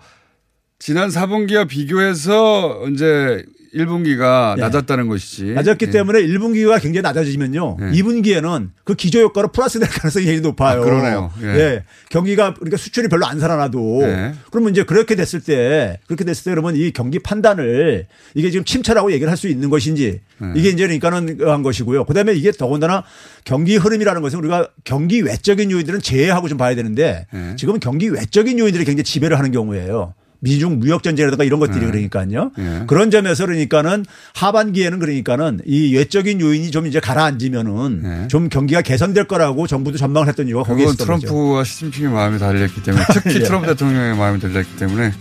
지난 0.78 1.09
4분기와 1.09 1.67
비교해서 1.67 2.84
이제 2.91 3.43
1분기가 3.74 4.55
네. 4.55 4.61
낮았다는 4.61 5.07
것이지. 5.07 5.45
낮았기 5.53 5.88
네. 5.88 5.91
때문에 5.91 6.21
1분기가 6.24 6.82
굉장히 6.82 7.01
낮아지면요. 7.03 7.78
네. 7.80 7.91
2분기에는 7.91 8.69
그 8.84 8.95
기저 8.95 9.19
효과로 9.21 9.51
플러스 9.51 9.80
될 9.80 9.89
가능성이 9.89 10.26
굉장히 10.26 10.41
높아요. 10.41 10.82
아, 10.82 10.84
그러네요. 10.84 11.32
예. 11.41 11.47
예. 11.47 11.84
경기가 12.09 12.53
그러니까 12.53 12.78
수출이 12.78 13.07
별로 13.07 13.26
안 13.26 13.39
살아나도 13.39 14.01
네. 14.01 14.34
그러면 14.51 14.71
이제 14.71 14.84
그렇게 14.84 15.15
됐을 15.15 15.41
때 15.41 15.99
그렇게 16.07 16.24
됐을 16.24 16.43
때 16.45 16.49
그러면 16.51 16.76
이 16.76 16.91
경기 16.91 17.19
판단을 17.19 18.07
이게 18.36 18.51
지금 18.51 18.63
침체라고 18.65 19.11
얘기를 19.11 19.30
할 19.30 19.34
수 19.38 19.47
있는 19.47 19.69
것인지 19.69 20.21
네. 20.38 20.53
이게 20.55 20.69
이제 20.69 20.84
그러니까는 20.86 21.39
한 21.41 21.63
것이고요. 21.63 22.05
그다음에 22.05 22.34
이게 22.34 22.51
더군다나 22.51 23.03
경기 23.43 23.76
흐름이라는 23.78 24.21
것은 24.21 24.39
우리가 24.39 24.69
경기 24.84 25.21
외적인 25.21 25.71
요인들은 25.71 26.01
제외하고 26.01 26.47
좀 26.47 26.57
봐야 26.57 26.76
되는데 26.76 27.26
네. 27.34 27.55
지금은 27.57 27.80
경기 27.80 28.07
외적인 28.09 28.59
요인들이 28.59 28.86
굉장히 28.86 29.03
지배를 29.03 29.38
하는 29.38 29.51
경우예요. 29.51 30.13
미중 30.44 30.80
무역 30.80 31.04
전쟁이라든가 31.04 31.46
이런 31.46 31.60
것들이 31.62 31.86
네. 31.86 31.91
그러니까요. 31.91 32.52
네. 32.58 32.84
그런 32.88 33.10
점에서 33.10 33.46
그러니까는 33.46 34.06
하반기에는 34.36 35.00
그러니까는 35.00 35.62
이 35.66 35.96
외적인 35.96 36.41
요인이 36.41 36.70
좀 36.70 36.86
이제 36.86 37.00
가라앉으면은 37.00 38.02
네. 38.04 38.28
좀 38.28 38.50
경기가 38.50 38.82
개선될 38.82 39.26
거라고 39.26 39.68
정부도 39.68 39.98
전망을 39.98 40.28
했던 40.28 40.50
이유가 40.50 40.64
거기에 40.64 40.86
있었던 40.86 41.20
트럼프와 41.22 41.64
시진핑의 41.64 42.12
마음이 42.12 42.39
달렸기 42.39 42.84
때문에 42.84 43.06
특히 43.14 43.36
예. 43.36 43.39
트럼프 43.39 43.68
대통령의 43.68 44.18
마음이 44.18 44.41
달렸기 44.41 44.76
때문에 44.76 45.14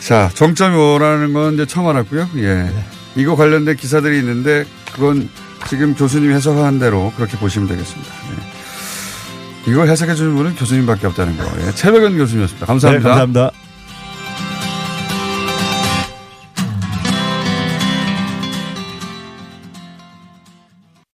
자 0.00 0.30
정점이 0.34 0.74
뭐라는 0.74 1.34
건 1.34 1.54
이제 1.54 1.66
처음 1.66 1.88
알았고요. 1.88 2.30
예. 2.36 2.54
네. 2.54 2.84
이거 3.16 3.36
관련된 3.36 3.76
기사들이 3.76 4.18
있는데 4.20 4.64
그건 4.94 5.28
지금 5.68 5.94
교수님이 5.94 6.32
해석한 6.32 6.78
대로 6.78 7.12
그렇게 7.16 7.36
보시면 7.36 7.68
되겠습니다. 7.68 8.10
예. 9.66 9.70
이걸 9.70 9.88
해석해 9.88 10.14
주는 10.14 10.34
분은 10.34 10.54
교수님밖에 10.54 11.08
없다는 11.08 11.36
거. 11.36 11.44
예. 11.66 11.72
최백은 11.72 12.16
교수님이었습니다. 12.16 12.66
감사합니다. 12.66 13.02
네, 13.02 13.10
감사합니다. 13.10 13.65